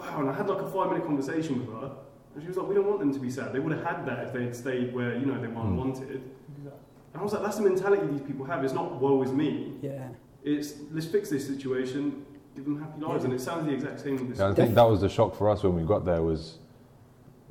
wow. 0.00 0.20
And 0.20 0.30
I 0.30 0.32
had 0.32 0.48
like 0.48 0.60
a 0.60 0.70
five 0.70 0.90
minute 0.90 1.04
conversation 1.06 1.60
with 1.60 1.68
her, 1.80 1.90
and 2.34 2.42
she 2.42 2.48
was 2.48 2.56
like, 2.56 2.68
we 2.68 2.74
don't 2.74 2.86
want 2.86 3.00
them 3.00 3.12
to 3.12 3.18
be 3.20 3.30
sad. 3.30 3.52
They 3.52 3.58
would 3.58 3.72
have 3.72 3.84
had 3.84 4.06
that 4.06 4.24
if 4.26 4.32
they 4.32 4.44
had 4.44 4.56
stayed 4.56 4.94
where 4.94 5.16
you 5.16 5.26
know 5.26 5.40
they 5.40 5.48
weren't 5.48 5.70
Mm. 5.74 5.76
wanted. 5.76 6.22
Exactly. 6.56 6.72
And 7.12 7.20
I 7.20 7.22
was 7.22 7.32
like, 7.32 7.42
that's 7.42 7.56
the 7.56 7.62
mentality 7.64 8.06
these 8.06 8.20
people 8.22 8.44
have. 8.46 8.64
It's 8.64 8.72
not 8.74 9.00
woe 9.00 9.22
is 9.22 9.32
me. 9.32 9.74
Yeah. 9.82 10.08
It's 10.44 10.74
let's 10.92 11.06
fix 11.06 11.28
this 11.30 11.46
situation, 11.46 12.24
give 12.54 12.64
them 12.64 12.80
happy 12.80 13.00
lives. 13.00 13.22
Yeah. 13.22 13.30
And 13.30 13.34
it 13.34 13.40
sounds 13.42 13.66
the 13.66 13.72
exact 13.72 14.00
same 14.00 14.16
with 14.16 14.28
this. 14.30 14.38
Yeah, 14.38 14.48
I 14.48 14.54
think 14.54 14.74
that 14.74 14.88
was 14.88 15.00
the 15.00 15.08
shock 15.08 15.34
for 15.36 15.50
us 15.50 15.62
when 15.62 15.74
we 15.74 15.82
got 15.82 16.04
there 16.04 16.22
was 16.22 16.58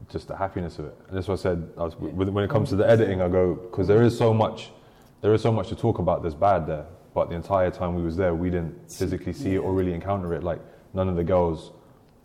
just 0.09 0.27
the 0.27 0.35
happiness 0.35 0.79
of 0.79 0.85
it. 0.85 0.97
And 1.07 1.17
that's 1.17 1.27
what 1.27 1.39
I 1.39 1.43
said. 1.43 1.69
I 1.77 1.83
was, 1.83 1.95
with- 1.97 2.29
when 2.29 2.43
it 2.43 2.49
comes 2.49 2.69
to 2.69 2.75
the 2.75 2.89
editing, 2.89 3.21
I 3.21 3.27
go 3.27 3.53
because 3.53 3.87
there 3.87 4.01
is 4.01 4.17
so 4.17 4.33
much, 4.33 4.71
there 5.21 5.33
is 5.33 5.41
so 5.41 5.51
much 5.51 5.67
to 5.69 5.75
talk 5.75 5.99
about 5.99 6.23
that's 6.23 6.33
bad 6.35 6.65
there. 6.65 6.85
But 7.13 7.29
the 7.29 7.35
entire 7.35 7.69
time 7.69 7.95
we 7.95 8.01
was 8.03 8.15
there, 8.15 8.33
we 8.33 8.49
didn't 8.49 8.89
physically 8.91 9.33
see 9.33 9.55
it 9.55 9.57
or 9.59 9.73
really 9.73 9.93
encounter 9.93 10.33
it. 10.33 10.41
Like 10.43 10.59
none 10.93 11.09
of 11.09 11.15
the 11.15 11.23
girls 11.23 11.71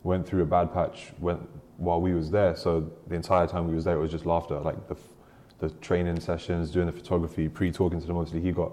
went 0.05 0.27
through 0.27 0.43
a 0.43 0.47
bad 0.47 0.73
patch 0.73 1.13
went 1.19 1.41
while 1.79 2.01
we 2.01 2.15
was 2.15 2.31
there. 2.31 2.55
So 2.55 2.89
the 3.09 3.17
entire 3.17 3.49
time 3.49 3.67
we 3.69 3.75
was 3.75 3.85
there, 3.85 3.97
it 3.97 4.01
was 4.01 4.13
just 4.13 4.27
laughter. 4.27 4.61
Like 4.61 4.89
the 4.89 4.97
the 5.59 5.71
training 5.81 6.21
sessions, 6.21 6.71
doing 6.71 6.87
the 6.87 6.93
photography, 6.93 7.49
pre-talking 7.49 8.01
to 8.01 8.07
them. 8.07 8.17
Obviously, 8.17 8.41
he 8.41 8.53
got 8.53 8.73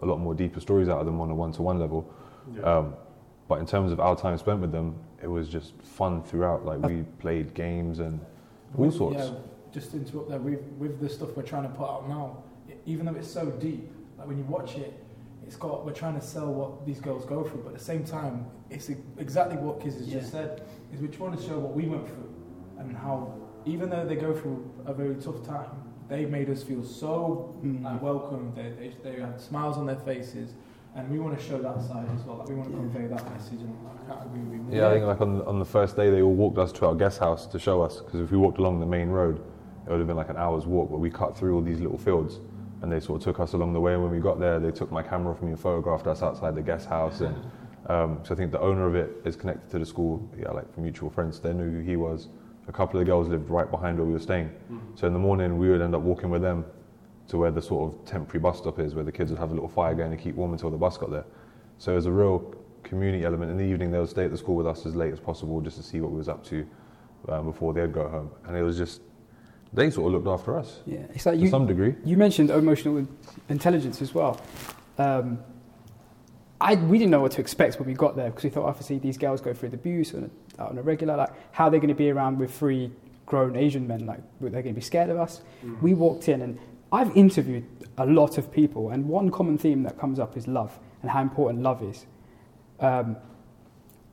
a 0.00 0.06
lot 0.06 0.18
more 0.18 0.34
deeper 0.34 0.60
stories 0.60 0.88
out 0.88 0.98
of 0.98 1.06
them 1.06 1.20
on 1.20 1.30
a 1.30 1.34
one-to-one 1.34 1.78
level. 1.78 2.12
Yeah. 2.54 2.62
Um, 2.62 2.94
but 3.48 3.58
in 3.58 3.66
terms 3.66 3.92
of 3.92 4.00
our 4.00 4.16
time 4.16 4.38
spent 4.38 4.60
with 4.60 4.72
them, 4.72 4.94
it 5.22 5.26
was 5.26 5.48
just 5.48 5.74
fun 5.82 6.22
throughout. 6.22 6.64
Like 6.64 6.78
we 6.80 7.02
played 7.18 7.52
games 7.52 7.98
and 7.98 8.20
all 8.78 8.90
sorts. 8.90 9.18
Yeah, 9.18 9.32
just 9.72 9.90
to 9.90 9.98
interrupt 9.98 10.30
there, 10.30 10.38
with, 10.38 10.62
with 10.78 11.00
the 11.00 11.08
stuff 11.08 11.36
we're 11.36 11.42
trying 11.42 11.64
to 11.64 11.68
put 11.70 11.88
out 11.88 12.08
now, 12.08 12.42
even 12.86 13.06
though 13.06 13.14
it's 13.14 13.30
so 13.30 13.50
deep, 13.50 13.90
like 14.16 14.28
when 14.28 14.38
you 14.38 14.44
watch 14.44 14.76
it, 14.76 14.94
it's 15.44 15.56
got, 15.56 15.84
we're 15.84 15.92
trying 15.92 16.14
to 16.14 16.24
sell 16.24 16.52
what 16.52 16.86
these 16.86 17.00
girls 17.00 17.24
go 17.26 17.42
through, 17.42 17.62
but 17.64 17.72
at 17.72 17.78
the 17.78 17.84
same 17.84 18.04
time, 18.04 18.46
it's 18.70 18.90
exactly 19.18 19.56
what 19.56 19.80
Kiz 19.80 19.94
has 19.98 20.08
Yeah. 20.08 20.20
just 20.20 20.32
said, 20.32 20.62
is 20.92 21.00
we're 21.00 21.08
trying 21.08 21.36
to 21.36 21.42
show 21.42 21.58
what 21.58 21.74
we 21.74 21.86
went 21.88 22.06
through 22.06 22.28
and 22.78 22.96
how, 22.96 23.32
even 23.66 23.90
though 23.90 24.04
they 24.04 24.16
go 24.16 24.32
through 24.32 24.68
a 24.86 24.92
very 24.94 25.14
tough 25.16 25.42
time, 25.44 25.70
they 26.08 26.24
made 26.26 26.48
us 26.50 26.62
feel 26.62 26.82
so 26.82 27.54
Mm. 27.64 27.84
like, 27.84 28.02
welcome, 28.02 28.52
they, 28.54 28.70
they, 28.78 28.92
they 29.10 29.20
had 29.20 29.40
smiles 29.40 29.76
on 29.76 29.86
their 29.86 29.96
faces, 29.96 30.54
and 30.96 31.08
we 31.10 31.18
want 31.20 31.38
to 31.38 31.44
show 31.44 31.58
that 31.58 31.80
side 31.82 32.06
as 32.14 32.24
well, 32.24 32.38
like 32.38 32.48
we 32.48 32.54
want 32.54 32.68
to 32.68 32.74
Yeah. 32.74 32.80
convey 32.80 33.06
that 33.06 33.30
message, 33.32 33.60
and 33.60 33.74
I 33.86 34.12
can't 34.12 34.26
agree 34.26 34.40
with 34.40 34.52
you 34.54 34.58
more. 34.62 34.74
Yeah, 34.74 34.88
I 34.88 34.92
think 34.94 35.06
like 35.06 35.20
on, 35.20 35.42
on 35.42 35.58
the 35.58 35.64
first 35.64 35.96
day 35.96 36.10
they 36.10 36.22
all 36.22 36.34
walked 36.34 36.58
us 36.58 36.72
to 36.72 36.86
our 36.86 36.94
guest 36.94 37.18
house 37.20 37.46
to 37.46 37.58
show 37.58 37.82
us 37.82 38.00
because 38.00 38.20
if 38.20 38.30
we 38.32 38.38
walked 38.38 38.58
along 38.58 38.80
the 38.80 38.86
main 38.86 39.08
road, 39.10 39.40
it 39.86 39.90
would 39.90 39.98
have 39.98 40.06
been 40.08 40.16
like 40.16 40.30
an 40.30 40.36
hour's 40.36 40.66
walk. 40.66 40.90
But 40.90 40.98
we 40.98 41.10
cut 41.10 41.36
through 41.36 41.54
all 41.54 41.62
these 41.62 41.80
little 41.80 41.98
fields, 41.98 42.40
and 42.82 42.90
they 42.90 42.98
sort 43.00 43.20
of 43.20 43.24
took 43.24 43.40
us 43.40 43.52
along 43.52 43.72
the 43.72 43.80
way. 43.80 43.94
And 43.94 44.02
when 44.02 44.10
we 44.12 44.18
got 44.20 44.38
there, 44.40 44.58
they 44.58 44.70
took 44.72 44.90
my 44.90 45.02
camera 45.02 45.34
from 45.34 45.46
me 45.46 45.52
and 45.52 45.60
photographed 45.60 46.06
us 46.06 46.22
outside 46.22 46.54
the 46.54 46.62
guest 46.62 46.88
house. 46.88 47.20
And 47.20 47.36
um, 47.86 48.20
so 48.22 48.34
I 48.34 48.36
think 48.36 48.52
the 48.52 48.60
owner 48.60 48.86
of 48.86 48.94
it 48.94 49.10
is 49.24 49.36
connected 49.36 49.70
to 49.70 49.78
the 49.78 49.86
school. 49.86 50.28
Yeah, 50.38 50.50
like 50.50 50.72
for 50.74 50.80
mutual 50.80 51.10
friends, 51.10 51.40
they 51.40 51.52
knew 51.52 51.70
who 51.70 51.80
he 51.80 51.96
was. 51.96 52.28
A 52.68 52.72
couple 52.72 53.00
of 53.00 53.06
the 53.06 53.10
girls 53.10 53.28
lived 53.28 53.50
right 53.50 53.70
behind 53.70 53.98
where 53.98 54.06
we 54.06 54.12
were 54.12 54.20
staying. 54.20 54.50
Mm. 54.70 54.80
So 54.94 55.06
in 55.06 55.12
the 55.12 55.18
morning, 55.18 55.58
we 55.58 55.70
would 55.70 55.80
end 55.80 55.94
up 55.94 56.02
walking 56.02 56.30
with 56.30 56.42
them 56.42 56.64
to 57.28 57.38
where 57.38 57.50
the 57.50 57.62
sort 57.62 57.92
of 57.92 58.04
temporary 58.04 58.40
bus 58.40 58.58
stop 58.58 58.78
is, 58.78 58.94
where 58.94 59.04
the 59.04 59.12
kids 59.12 59.30
would 59.30 59.38
have 59.40 59.50
a 59.50 59.54
little 59.54 59.68
fire 59.68 59.94
going 59.94 60.10
to 60.10 60.16
keep 60.16 60.34
warm 60.34 60.52
until 60.52 60.70
the 60.70 60.76
bus 60.76 60.96
got 60.98 61.10
there. 61.10 61.24
So 61.78 61.92
it 61.92 61.96
was 61.96 62.06
a 62.06 62.12
real 62.12 62.54
community 62.82 63.24
element. 63.24 63.50
In 63.50 63.56
the 63.56 63.64
evening, 63.64 63.90
they 63.90 63.98
would 63.98 64.08
stay 64.08 64.24
at 64.24 64.30
the 64.30 64.36
school 64.36 64.56
with 64.56 64.66
us 64.66 64.84
as 64.86 64.94
late 64.94 65.12
as 65.12 65.20
possible 65.20 65.60
just 65.60 65.76
to 65.78 65.82
see 65.82 66.00
what 66.00 66.10
we 66.10 66.18
was 66.18 66.28
up 66.28 66.44
to 66.46 66.66
um, 67.28 67.46
before 67.46 67.72
they'd 67.72 67.92
go 67.92 68.08
home. 68.08 68.30
And 68.46 68.56
it 68.56 68.62
was 68.62 68.76
just, 68.76 69.00
they 69.72 69.90
sort 69.90 70.08
of 70.08 70.12
looked 70.12 70.26
after 70.28 70.58
us 70.58 70.80
Yeah. 70.86 70.98
It's 71.14 71.26
like 71.26 71.36
to 71.36 71.44
you, 71.44 71.48
some 71.48 71.66
degree. 71.66 71.94
you 72.04 72.16
mentioned 72.16 72.50
emotional 72.50 73.06
intelligence 73.48 74.02
as 74.02 74.14
well. 74.14 74.40
Um, 74.98 75.38
I, 76.60 76.74
we 76.74 76.98
didn't 76.98 77.10
know 77.10 77.20
what 77.20 77.32
to 77.32 77.40
expect 77.40 77.78
when 77.78 77.88
we 77.88 77.94
got 77.94 78.16
there 78.16 78.28
because 78.28 78.44
we 78.44 78.50
thought 78.50 78.66
obviously 78.66 78.98
these 78.98 79.16
girls 79.16 79.40
go 79.40 79.54
through 79.54 79.70
the 79.70 79.76
abuse 79.76 80.14
on 80.14 80.30
a, 80.58 80.62
on 80.62 80.76
a 80.78 80.82
regular. 80.82 81.16
Like, 81.16 81.30
how 81.52 81.66
are 81.66 81.70
they 81.70 81.78
going 81.78 81.88
to 81.88 81.94
be 81.94 82.10
around 82.10 82.38
with 82.38 82.52
three 82.54 82.92
grown 83.24 83.56
Asian 83.56 83.86
men? 83.86 84.04
Like, 84.04 84.20
were 84.40 84.50
they 84.50 84.62
going 84.62 84.74
to 84.74 84.80
be 84.80 84.84
scared 84.84 85.08
of 85.08 85.18
us? 85.18 85.40
Mm. 85.64 85.80
We 85.80 85.94
walked 85.94 86.28
in, 86.28 86.42
and 86.42 86.58
I've 86.92 87.16
interviewed 87.16 87.64
a 87.96 88.04
lot 88.04 88.36
of 88.36 88.52
people, 88.52 88.90
and 88.90 89.08
one 89.08 89.30
common 89.30 89.56
theme 89.56 89.82
that 89.84 89.98
comes 89.98 90.18
up 90.18 90.36
is 90.36 90.46
love 90.46 90.78
and 91.02 91.10
how 91.10 91.22
important 91.22 91.62
love 91.62 91.82
is. 91.82 92.04
Um, 92.78 93.16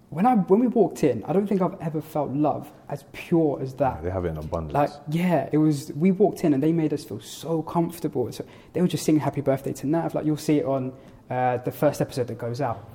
when 0.10 0.26
I 0.26 0.36
when 0.36 0.62
we 0.62 0.68
walked 0.68 1.04
in, 1.04 1.22
I 1.26 1.34
don't 1.34 1.48
think 1.48 1.62
I've 1.62 1.80
ever 1.82 2.00
felt 2.00 2.32
love 2.32 2.72
as 2.88 3.04
pure 3.12 3.60
as 3.62 3.74
that. 3.76 4.02
They 4.04 4.10
have 4.10 4.24
it 4.24 4.30
in 4.30 4.38
abundance. 4.38 4.74
Like, 4.74 4.90
yeah, 5.10 5.50
it 5.52 5.58
was. 5.58 5.92
We 5.94 6.12
walked 6.12 6.46
in 6.46 6.54
and 6.54 6.64
they 6.64 6.72
made 6.72 6.94
us 6.94 7.04
feel 7.04 7.20
so 7.20 7.62
comfortable. 7.62 8.32
So 8.32 8.46
they 8.72 8.82
were 8.82 8.88
just 8.88 9.04
singing 9.04 9.20
"Happy 9.20 9.42
Birthday" 9.42 9.74
to 9.74 9.88
Nav. 9.88 10.16
Like 10.16 10.26
you'll 10.26 10.38
see 10.38 10.60
it 10.60 10.66
on 10.66 10.94
uh, 11.30 11.58
the 11.58 11.72
first 11.72 12.02
episode 12.02 12.28
that 12.28 12.38
goes 12.38 12.62
out. 12.62 12.90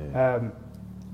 yeah. 0.00 0.34
Um, 0.36 0.52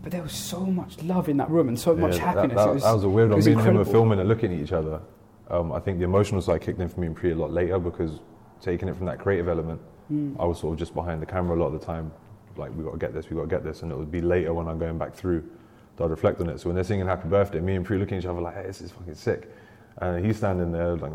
but 0.03 0.11
there 0.11 0.23
was 0.23 0.33
so 0.33 0.61
much 0.67 1.01
love 1.03 1.29
in 1.29 1.37
that 1.37 1.49
room 1.49 1.69
and 1.69 1.79
so 1.79 1.95
Yeah, 1.95 2.01
much 2.01 2.19
happiness. 2.19 2.57
That, 2.57 2.69
it 2.69 2.75
was, 2.75 2.83
that 2.83 2.93
was 2.93 3.05
a 3.05 3.09
weird 3.09 3.31
one. 3.31 3.45
Me 3.45 3.53
and 3.53 3.61
him 3.61 3.75
were 3.77 3.85
filming 3.85 4.19
and 4.19 4.29
looking 4.29 4.53
at 4.53 4.59
each 4.61 4.73
other. 4.73 5.01
Um, 5.49 5.71
I 5.71 5.79
think 5.79 5.99
the 5.99 6.05
emotional 6.05 6.41
side 6.41 6.61
kicked 6.61 6.81
in 6.81 6.89
for 6.89 6.99
me 6.99 7.07
and 7.07 7.15
Pri 7.15 7.31
a 7.31 7.37
lot 7.37 7.53
later 7.53 7.79
because 7.79 8.19
taking 8.61 8.89
it 8.89 8.97
from 8.97 9.07
that 9.07 9.19
creative 9.19 9.49
element, 9.49 9.81
Mm. 10.11 10.37
I 10.39 10.45
was 10.45 10.59
sort 10.59 10.73
of 10.75 10.79
just 10.79 10.95
behind 10.95 11.23
the 11.23 11.27
camera 11.27 11.57
a 11.57 11.61
lot 11.61 11.69
of 11.73 11.79
the 11.79 11.87
time. 11.87 12.13
Like, 12.57 12.77
we 12.77 12.83
got 12.85 12.91
to 12.91 12.99
get 12.99 13.15
this, 13.15 13.31
we 13.31 13.37
got 13.37 13.43
to 13.43 13.49
get 13.49 13.65
this. 13.65 13.83
And 13.83 13.93
it 13.93 13.97
would 13.97 14.11
be 14.11 14.21
later 14.21 14.53
when 14.53 14.67
I'm 14.69 14.79
going 14.79 14.99
back 14.99 15.15
through 15.15 15.49
that 15.97 16.05
I'd 16.05 16.11
reflect 16.11 16.41
on 16.41 16.49
it. 16.49 16.61
So 16.61 16.69
when 16.69 16.75
they're 16.75 16.85
singing 16.85 17.07
Happy 17.07 17.29
Birthday, 17.29 17.61
me 17.61 17.77
and 17.77 17.85
Pri 17.87 17.99
looking 17.99 18.19
at 18.19 18.25
each 18.25 18.27
other 18.29 18.41
like, 18.41 18.55
hey, 18.55 18.65
this 18.65 18.81
is 18.81 18.91
fucking 18.91 19.15
sick. 19.15 19.51
And 19.99 20.25
he's 20.25 20.37
standing 20.39 20.73
there, 20.73 20.97
like, 20.97 21.13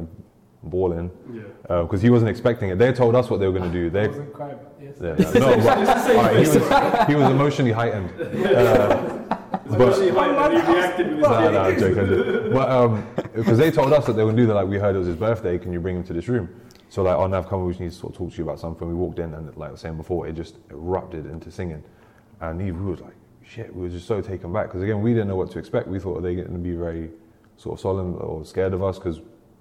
bawling 0.64 1.12
Yeah. 1.32 1.82
because 1.82 2.02
he 2.02 2.10
wasn't 2.10 2.30
expecting 2.30 2.70
it. 2.70 2.78
They 2.78 2.92
told 2.92 3.16
us 3.16 3.30
what 3.30 3.40
they 3.40 3.48
were 3.48 3.58
going 3.58 3.72
to 3.72 3.78
do. 3.78 3.90
They, 3.90 4.08
wasn't 4.08 4.34
crying, 4.34 4.58
but 4.58 4.76
yes. 4.82 4.96
yeah, 5.02 5.16
yeah. 5.18 5.40
no, 5.40 5.58
but, 5.58 5.88
all 6.10 6.16
right, 6.16 6.34
he, 6.34 6.40
was, 6.40 7.08
he 7.08 7.16
was 7.16 7.32
emotionally 7.32 7.72
heightened. 7.72 8.12
Uh, 9.68 9.70
Especially 9.70 10.10
how 10.12 10.50
he 10.50 10.58
reacted 10.58 11.08
with 11.08 11.18
his 11.18 11.28
no, 11.28 11.52
no, 11.52 11.62
I'm 11.62 11.80
joking. 11.80 12.00
I'm. 12.00 12.54
But 12.54 12.70
um, 12.70 13.08
because 13.34 13.58
they 13.58 13.72
told 13.72 13.92
us 13.94 14.06
that 14.06 14.14
they 14.14 14.24
were 14.24 14.32
going 14.32 14.38
to 14.38 14.44
do 14.44 14.48
that, 14.48 14.54
like 14.54 14.68
we 14.68 14.78
heard 14.78 14.96
it 14.96 15.00
was 15.00 15.08
his 15.08 15.16
birthday. 15.16 15.58
Can 15.58 15.74
you 15.74 15.80
bring 15.80 15.98
him 15.98 16.04
to 16.06 16.14
this 16.14 16.28
room? 16.28 16.50
So 16.90 17.04
like, 17.04 17.16
oh, 17.16 17.28
Nav, 17.28 17.50
come, 17.50 17.66
we 17.66 17.72
just 17.72 17.82
need 17.82 17.92
to 17.92 17.96
sort 17.96 18.14
of 18.14 18.18
talk 18.18 18.32
to 18.32 18.38
you 18.38 18.44
about 18.44 18.60
something. 18.60 18.88
We 18.88 18.94
walked 18.94 19.20
in, 19.20 19.34
and 19.34 19.56
like 19.58 19.70
I 19.70 19.72
was 19.72 19.82
saying 19.82 19.98
before, 19.98 20.28
it 20.28 20.34
just 20.34 20.58
erupted 20.70 21.26
into 21.26 21.52
singing, 21.52 21.84
and 22.40 22.62
he, 22.62 22.72
we 22.72 22.92
was 22.92 23.02
like, 23.02 23.16
shit, 23.44 23.74
we 23.76 23.84
were 23.84 23.90
just 23.90 24.08
so 24.08 24.22
taken 24.22 24.54
back 24.54 24.68
because 24.68 24.82
again, 24.84 25.02
we 25.02 25.14
didn't 25.14 25.28
know 25.28 25.36
what 25.36 25.52
to 25.52 25.60
expect. 25.60 25.88
We 25.88 26.00
thought 26.00 26.22
they 26.22 26.36
were 26.36 26.44
going 26.44 26.54
to 26.54 26.60
be 26.60 26.76
very 26.76 27.10
sort 27.58 27.78
of 27.78 27.82
solemn 27.82 28.16
or 28.20 28.46
scared 28.46 28.74
of 28.74 28.84
us 28.84 28.98
because 28.98 29.20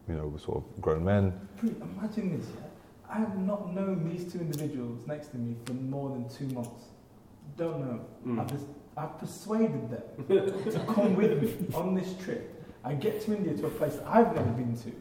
you 0.08 0.14
know 0.14 0.26
we're 0.26 0.38
sort 0.38 0.58
of 0.58 0.80
grown 0.80 1.04
men. 1.04 1.32
Imagine 1.62 2.38
this, 2.38 2.46
yeah. 2.54 2.62
I 3.08 3.18
have 3.18 3.38
not 3.38 3.74
known 3.74 4.08
these 4.08 4.30
two 4.32 4.40
individuals 4.40 5.06
next 5.06 5.28
to 5.28 5.36
me 5.36 5.56
for 5.64 5.72
more 5.74 6.10
than 6.10 6.28
two 6.28 6.46
months. 6.54 6.84
Don't 7.56 7.80
know. 7.80 8.00
Mm. 8.26 8.40
I've, 8.40 8.50
just, 8.50 8.64
I've 8.96 9.18
persuaded 9.18 9.90
them 9.90 10.02
to 10.72 10.92
come 10.92 11.14
with 11.14 11.42
me 11.42 11.74
on 11.74 11.94
this 11.94 12.14
trip. 12.22 12.52
I 12.84 12.94
get 12.94 13.20
to 13.22 13.36
India 13.36 13.54
to 13.54 13.66
a 13.66 13.70
place 13.70 13.94
that 13.96 14.06
I've 14.06 14.34
never 14.34 14.50
been 14.50 14.76
to, 14.78 14.92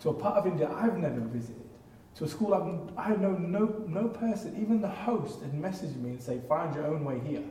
to 0.00 0.08
a 0.10 0.14
part 0.14 0.36
of 0.36 0.46
India 0.46 0.70
I've 0.74 0.96
never 0.96 1.20
visited, 1.20 1.62
to 2.16 2.24
a 2.24 2.28
school 2.28 2.54
I've, 2.54 2.96
I 2.96 3.16
know 3.16 3.32
no, 3.32 3.84
no 3.88 4.08
person, 4.08 4.56
even 4.60 4.80
the 4.80 4.88
host 4.88 5.42
had 5.42 5.52
messaged 5.52 5.96
me 5.96 6.10
and 6.10 6.22
say, 6.22 6.40
find 6.48 6.74
your 6.74 6.86
own 6.86 7.04
way 7.04 7.20
here. 7.26 7.42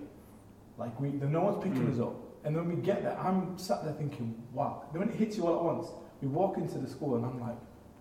Like, 0.77 0.97
we, 0.99 1.09
no 1.09 1.41
one's 1.41 1.63
picking 1.63 1.85
Mm. 1.87 1.93
us 1.93 1.99
up. 1.99 2.15
And 2.45 2.55
then 2.55 2.69
we 2.69 2.75
get 2.81 3.03
there, 3.03 3.17
I'm 3.19 3.57
sat 3.57 3.83
there 3.83 3.93
thinking, 3.93 4.33
wow. 4.53 4.83
Then 4.93 5.01
when 5.01 5.09
it 5.09 5.15
hits 5.15 5.35
you 5.35 5.45
all 5.45 5.57
at 5.59 5.63
once, 5.75 5.87
we 6.21 6.27
walk 6.27 6.57
into 6.57 6.77
the 6.77 6.87
school 6.87 7.15
and 7.15 7.25
I'm 7.25 7.39
like, 7.39 7.55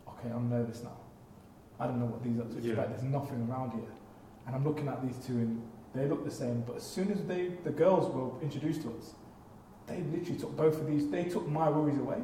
okay, 0.08 0.30
I'm 0.34 0.48
nervous 0.50 0.82
now. 0.82 0.96
I 1.80 1.86
don't 1.86 2.00
know 2.00 2.06
what 2.06 2.22
these 2.22 2.38
are 2.38 2.60
to 2.60 2.60
Yeah. 2.66 2.86
There's 2.86 3.02
nothing 3.04 3.46
around 3.48 3.72
here. 3.72 3.90
And 4.46 4.56
I'm 4.56 4.64
looking 4.64 4.88
at 4.88 5.06
these 5.06 5.16
two 5.24 5.34
and 5.34 5.62
they 5.94 6.06
look 6.06 6.24
the 6.24 6.30
same. 6.30 6.62
But 6.66 6.76
as 6.76 6.82
soon 6.82 7.12
as 7.12 7.22
they, 7.24 7.52
the 7.64 7.70
girls 7.70 8.12
were 8.12 8.30
introduced 8.42 8.82
to 8.82 8.88
us, 8.98 9.12
they 9.86 10.02
literally 10.12 10.38
took 10.38 10.56
both 10.56 10.78
of 10.80 10.86
these, 10.86 11.08
they 11.08 11.24
took 11.24 11.46
my 11.48 11.68
worries 11.70 11.98
away. 11.98 12.18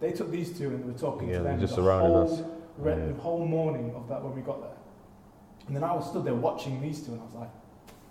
They 0.00 0.12
took 0.12 0.30
these 0.30 0.56
two 0.56 0.68
and 0.68 0.82
they 0.82 0.86
were 0.92 0.98
talking 0.98 1.28
Yeah, 1.28 1.38
to 1.38 1.42
they 1.44 1.50
them 1.50 1.60
just 1.60 1.76
the 1.76 1.82
surrounded 1.82 2.08
whole, 2.12 2.32
us. 2.34 2.42
re- 2.78 2.92
Yeah. 2.92 3.06
the 3.06 3.14
whole 3.14 3.46
morning 3.46 3.94
of 3.94 4.08
that 4.08 4.22
when 4.22 4.34
we 4.34 4.42
got 4.42 4.60
there. 4.60 4.70
And 5.68 5.74
then 5.76 5.84
I 5.84 5.94
was 5.94 6.08
stood 6.08 6.24
there 6.24 6.34
watching 6.34 6.80
these 6.82 7.00
two 7.02 7.12
and 7.12 7.20
I 7.20 7.24
was 7.24 7.34
like, 7.34 7.50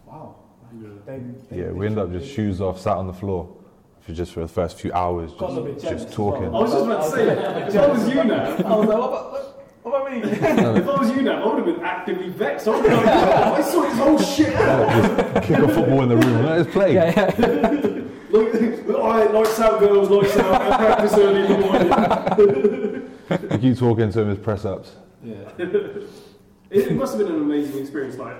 wow. 0.07 0.35
Like, 0.63 0.81
Yeah. 0.81 0.89
they, 1.05 1.19
they 1.55 1.61
Yeah, 1.65 1.71
we 1.71 1.85
ended 1.85 1.99
up 2.03 2.11
just 2.11 2.31
shoes 2.33 2.61
off, 2.61 2.79
sat 2.79 2.97
on 2.97 3.05
the 3.07 3.13
floor, 3.13 3.54
for 4.05 4.13
just 4.13 4.33
for 4.33 4.41
the 4.41 4.47
first 4.47 4.77
few 4.79 4.93
hours, 4.93 5.31
Got 5.33 5.49
a 5.49 5.53
little 5.53 5.63
bit 5.65 5.73
just, 5.81 5.89
just 5.91 6.07
as 6.09 6.17
well. 6.17 6.31
talking. 6.31 6.47
I 6.47 6.59
was 6.59 6.71
just 6.71 6.85
about 6.85 7.03
to 7.03 7.09
say, 7.09 7.27
if 7.67 7.75
I 7.75 7.87
was 7.87 8.07
you 8.07 8.23
now, 8.23 8.43
I 8.43 8.49
was 8.53 8.87
like, 8.87 8.97
what 8.99 9.07
about, 9.07 9.31
what, 9.31 9.67
what 9.81 10.01
about 10.01 10.11
me? 10.11 10.21
if 10.31 10.87
I 10.87 10.99
was 10.99 11.09
you 11.15 11.21
now, 11.23 11.43
I 11.43 11.47
would 11.47 11.65
have 11.65 11.75
been 11.75 11.83
actively 11.83 12.29
vexed. 12.29 12.67
I 12.67 12.71
would 12.71 12.85
have 12.85 12.99
been 12.99 13.05
like, 13.05 13.25
"Oh, 13.25 13.53
I 13.53 13.61
saw 13.61 13.83
his 13.89 13.97
whole 13.97 14.19
shit 14.19 14.53
out. 14.55 15.33
just 15.33 15.47
kick 15.47 15.57
a 15.57 15.67
football 15.67 16.03
in 16.03 16.09
the 16.09 16.17
room. 16.17 16.43
Let 16.45 16.59
us 16.67 16.73
play. 16.73 16.93
Yeah, 16.93 17.33
yeah. 17.39 18.01
Like, 18.31 18.89
all 18.99 19.09
right, 19.09 19.33
lights 19.33 19.59
out, 19.59 19.79
girls, 19.79 20.09
lights 20.09 20.37
out. 20.37 20.61
I 20.61 20.77
practice 20.77 21.13
early 21.13 21.45
in 21.45 21.51
the 21.51 21.57
morning. 23.39 23.49
You 23.51 23.57
keep 23.57 23.77
talking 23.79 24.11
to 24.11 24.21
him 24.21 24.29
as 24.29 24.37
press 24.37 24.65
ups. 24.65 24.91
Yeah. 25.23 25.35
It, 25.57 26.89
it 26.89 26.91
must 26.93 27.15
have 27.17 27.25
been 27.25 27.35
an 27.35 27.41
amazing 27.41 27.79
experience. 27.81 28.17
Like, 28.17 28.35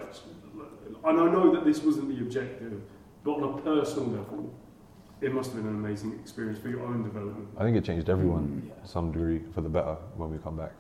and 1.06 1.20
I 1.20 1.32
know 1.32 1.52
that 1.56 1.64
this 1.66 1.82
wasn't 1.82 2.10
the 2.10 2.22
objective, 2.22 2.82
but 3.24 3.32
on 3.34 3.58
a 3.58 3.62
personal 3.62 4.10
level, 4.10 4.54
it 5.22 5.34
must 5.34 5.52
have 5.54 5.62
been 5.64 5.68
an 5.72 5.76
amazing 5.76 6.14
experience 6.20 6.60
for 6.60 6.70
your 6.70 6.82
own 6.86 7.04
development. 7.04 7.48
I 7.58 7.64
think 7.64 7.78
it 7.78 7.84
changed 7.86 8.10
everyone 8.10 8.64
Yeah. 8.68 8.84
some 8.86 9.12
degree 9.12 9.40
for 9.54 9.62
the 9.62 9.70
better 9.70 9.96
when 10.18 10.32
we 10.32 10.38
come 10.38 10.58
back. 10.58 10.74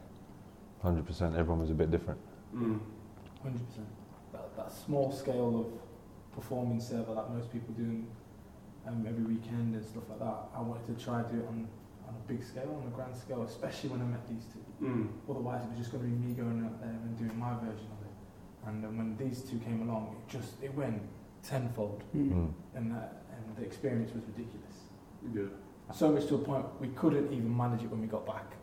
100%. 0.83 1.35
Everyone 1.35 1.59
was 1.61 1.71
a 1.71 1.73
bit 1.73 1.89
different. 1.91 2.19
Mm. 2.53 2.79
Hundred 3.41 3.65
percent. 3.67 3.87
That 4.33 4.55
that 4.57 4.71
small 4.71 5.11
scale 5.11 5.59
of 5.61 5.67
performing 6.35 6.79
server 6.79 7.13
that 7.15 7.31
most 7.31 7.51
people 7.51 7.73
do 7.75 8.03
um, 8.87 9.05
every 9.07 9.23
weekend 9.23 9.73
and 9.75 9.83
stuff 9.85 10.03
like 10.09 10.19
that. 10.19 10.37
I 10.55 10.61
wanted 10.61 10.85
to 10.97 11.03
try 11.03 11.21
to 11.23 11.29
do 11.29 11.39
it 11.39 11.47
on 11.47 11.67
on 12.07 12.13
a 12.13 12.27
big 12.31 12.43
scale, 12.43 12.79
on 12.79 12.87
a 12.87 12.95
grand 12.95 13.15
scale, 13.15 13.41
especially 13.43 13.89
when 13.89 14.01
I 14.01 14.05
met 14.05 14.27
these 14.29 14.45
two. 14.53 14.85
Mm. 14.85 15.07
Otherwise, 15.27 15.63
it 15.63 15.69
was 15.69 15.79
just 15.79 15.91
going 15.91 16.03
to 16.03 16.09
be 16.09 16.15
me 16.27 16.33
going 16.35 16.63
out 16.63 16.79
there 16.79 16.89
and 16.91 17.17
doing 17.17 17.35
my 17.39 17.53
version 17.55 17.89
of 17.95 17.99
it. 18.05 18.13
And 18.67 18.85
um, 18.85 18.97
when 18.99 19.17
these 19.17 19.41
two 19.41 19.57
came 19.57 19.81
along, 19.89 20.15
it 20.15 20.31
just 20.31 20.61
it 20.61 20.73
went 20.75 21.01
tenfold, 21.41 22.03
Mm. 22.15 22.29
Mm. 22.31 22.53
and 22.75 22.91
that, 22.91 23.23
and 23.24 23.24
the 23.57 23.63
experience 23.63 24.13
was 24.13 24.23
ridiculous. 24.25 24.75
Yeah. 25.33 25.93
So 25.93 26.11
much 26.11 26.27
to 26.27 26.35
a 26.35 26.39
point 26.39 26.65
we 26.79 26.89
couldn't 26.89 27.31
even 27.31 27.55
manage 27.55 27.83
it 27.83 27.89
when 27.89 28.01
we 28.01 28.07
got 28.07 28.25
back. 28.25 28.53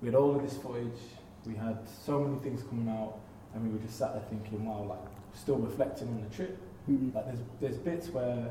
We 0.00 0.08
had 0.08 0.14
all 0.14 0.34
of 0.36 0.42
this 0.42 0.56
footage, 0.56 1.00
we 1.46 1.54
had 1.54 1.78
so 2.04 2.20
many 2.20 2.38
things 2.40 2.62
coming 2.62 2.88
out, 2.88 3.18
and 3.54 3.64
we 3.64 3.70
were 3.70 3.82
just 3.82 3.98
sat 3.98 4.12
there 4.14 4.22
thinking, 4.28 4.66
wow, 4.66 4.82
like 4.82 4.98
still 5.34 5.56
reflecting 5.56 6.08
on 6.08 6.22
the 6.28 6.34
trip. 6.34 6.58
Mm. 6.90 7.14
Like 7.14 7.26
there's 7.26 7.40
there's 7.60 7.76
bits 7.78 8.08
where 8.08 8.50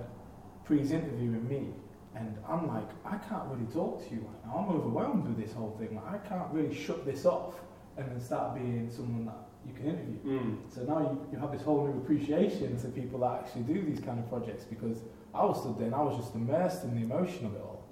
Pri's 0.65 0.91
interviewing 0.91 1.47
me, 1.47 1.67
and 2.15 2.37
I'm 2.47 2.67
like, 2.67 2.89
I 3.05 3.17
can't 3.17 3.43
really 3.51 3.71
talk 3.71 4.07
to 4.07 4.15
you 4.15 4.21
right 4.21 4.45
now. 4.45 4.65
I'm 4.65 4.75
overwhelmed 4.75 5.27
with 5.27 5.37
this 5.37 5.53
whole 5.53 5.75
thing. 5.79 5.95
Like 5.95 6.21
I 6.23 6.27
can't 6.27 6.51
really 6.51 6.73
shut 6.73 7.05
this 7.05 7.25
off 7.25 7.55
and 7.97 8.09
then 8.09 8.19
start 8.19 8.55
being 8.55 8.89
someone 8.89 9.25
that 9.25 9.45
you 9.65 9.73
can 9.73 9.85
interview. 9.87 10.19
Mm. 10.25 10.57
So 10.73 10.81
now 10.83 10.99
you, 10.99 11.27
you 11.31 11.39
have 11.39 11.51
this 11.51 11.61
whole 11.61 11.87
new 11.87 11.97
appreciation 11.97 12.79
to 12.81 12.87
people 12.89 13.19
that 13.21 13.43
actually 13.43 13.63
do 13.63 13.81
these 13.83 13.99
kind 13.99 14.19
of 14.19 14.29
projects 14.29 14.63
because 14.63 14.99
I 15.35 15.45
was 15.45 15.59
stood 15.61 15.77
there 15.77 15.85
and 15.87 15.95
I 15.95 16.01
was 16.01 16.17
just 16.17 16.33
immersed 16.35 16.83
in 16.83 16.95
the 16.95 17.01
emotion 17.03 17.45
of 17.45 17.53
it 17.55 17.61
all. 17.61 17.83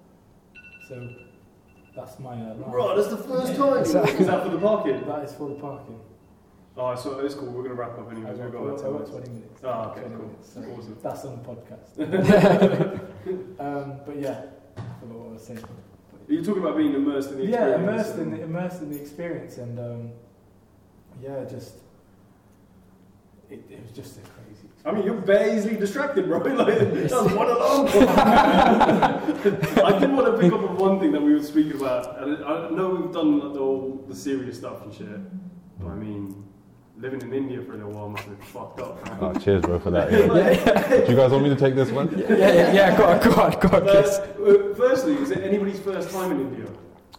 So 0.88 1.10
that's 1.96 2.18
my 2.20 2.34
uh. 2.34 2.56
Right, 2.56 2.96
that's 2.96 3.10
the 3.10 3.18
first 3.18 3.56
time. 3.56 3.78
Is 3.78 3.88
Is 3.90 3.94
that- 3.94 4.18
that 4.28 4.44
for 4.44 4.50
the 4.50 4.58
parking? 4.60 5.06
That 5.06 5.24
is 5.26 5.34
for 5.34 5.50
the 5.50 5.56
parking. 5.56 6.00
Oh, 6.76 6.96
so 6.96 7.20
it's 7.20 7.36
cool. 7.36 7.52
We're 7.52 7.62
gonna 7.64 7.76
wrap 7.76 8.00
up 8.00 8.08
I 8.10 8.12
anyways. 8.14 8.40
We've 8.40 8.52
got 8.52 8.62
I 8.62 8.66
about 8.66 8.80
10 8.82 8.92
minutes. 8.94 9.12
20 9.12 9.30
minutes. 9.30 9.62
Ah, 9.64 9.92
okay, 9.92 10.02
20 10.02 10.16
cool. 10.16 10.26
minutes. 10.26 10.54
So 10.54 10.60
Awesome. 10.62 10.98
That's 11.04 11.26
on 11.26 11.36
the 11.38 11.44
podcast. 11.50 11.92
um, 13.60 14.00
but 14.06 14.16
yeah, 14.20 14.42
I 14.78 14.82
forgot 15.00 15.18
what 15.20 15.30
I 15.30 15.34
was 15.34 15.44
saying. 15.46 15.64
You're 16.28 16.44
talking 16.44 16.64
about 16.64 16.78
being 16.78 16.94
immersed 16.96 17.30
in 17.32 17.38
the 17.38 17.44
experience. 17.44 17.78
Yeah, 17.78 17.84
immersed 17.84 18.16
in 18.16 18.20
and- 18.22 18.34
the, 18.34 18.42
immersed 18.44 18.82
in 18.82 18.90
the 18.90 19.00
experience, 19.02 19.58
and 19.58 19.80
um, 19.80 20.12
yeah, 21.22 21.44
just 21.46 21.76
it, 23.50 23.64
it 23.70 23.82
was 23.84 23.92
just 23.92 24.18
a 24.18 24.22
crazy. 24.22 24.53
I 24.86 24.92
mean, 24.92 25.06
you're 25.06 25.16
bare 25.16 25.56
easily 25.56 25.78
distracted, 25.78 26.28
bro. 26.28 26.40
Like, 26.44 26.78
that's 26.80 27.14
one 27.14 27.48
alarm 27.50 27.88
clock. 27.88 28.18
I 28.18 30.00
did 30.00 30.12
want 30.12 30.26
to 30.28 30.38
pick 30.40 30.52
up 30.52 30.60
on 30.62 30.78
one 30.78 31.00
thing 31.00 31.12
that 31.14 31.22
we 31.22 31.34
were 31.34 31.42
speaking 31.42 31.76
about. 31.80 32.22
And 32.22 32.44
I 32.44 32.70
know 32.70 32.90
we've 32.90 33.12
done 33.14 33.40
like, 33.40 33.60
all 33.60 34.04
the 34.08 34.16
serious 34.16 34.58
stuff 34.58 34.84
and 34.84 34.94
shit. 34.94 35.80
But 35.80 35.88
I 35.88 35.96
mean, 35.96 36.44
living 36.98 37.22
in 37.22 37.34
India 37.34 37.62
for 37.62 37.74
a 37.74 37.78
little 37.78 37.92
while 37.94 38.10
must 38.10 38.26
have 38.26 38.38
been 38.38 38.46
fucked 38.48 38.82
up. 38.82 39.06
man. 39.06 39.18
Oh, 39.22 39.34
cheers, 39.40 39.62
bro, 39.62 39.80
for 39.80 39.92
that. 39.92 40.12
Yeah. 40.12 41.06
Do 41.06 41.12
you 41.12 41.18
guys 41.18 41.32
want 41.32 41.44
me 41.44 41.50
to 41.50 41.56
take 41.56 41.76
this 41.76 41.90
one? 41.90 42.10
Yeah, 42.18 42.28
yeah, 42.38 42.74
yeah. 42.74 42.98
Go 42.98 43.06
on, 43.06 43.24
go 43.24 43.32
on, 43.42 43.52
go 43.52 43.78
on, 43.78 43.84
But, 43.86 43.88
uh, 43.88 44.74
firstly, 44.76 45.14
is 45.16 45.32
it 45.32 45.44
anybody's 45.44 45.80
first 45.80 46.10
time 46.12 46.32
in 46.34 46.42
India? 46.42 46.66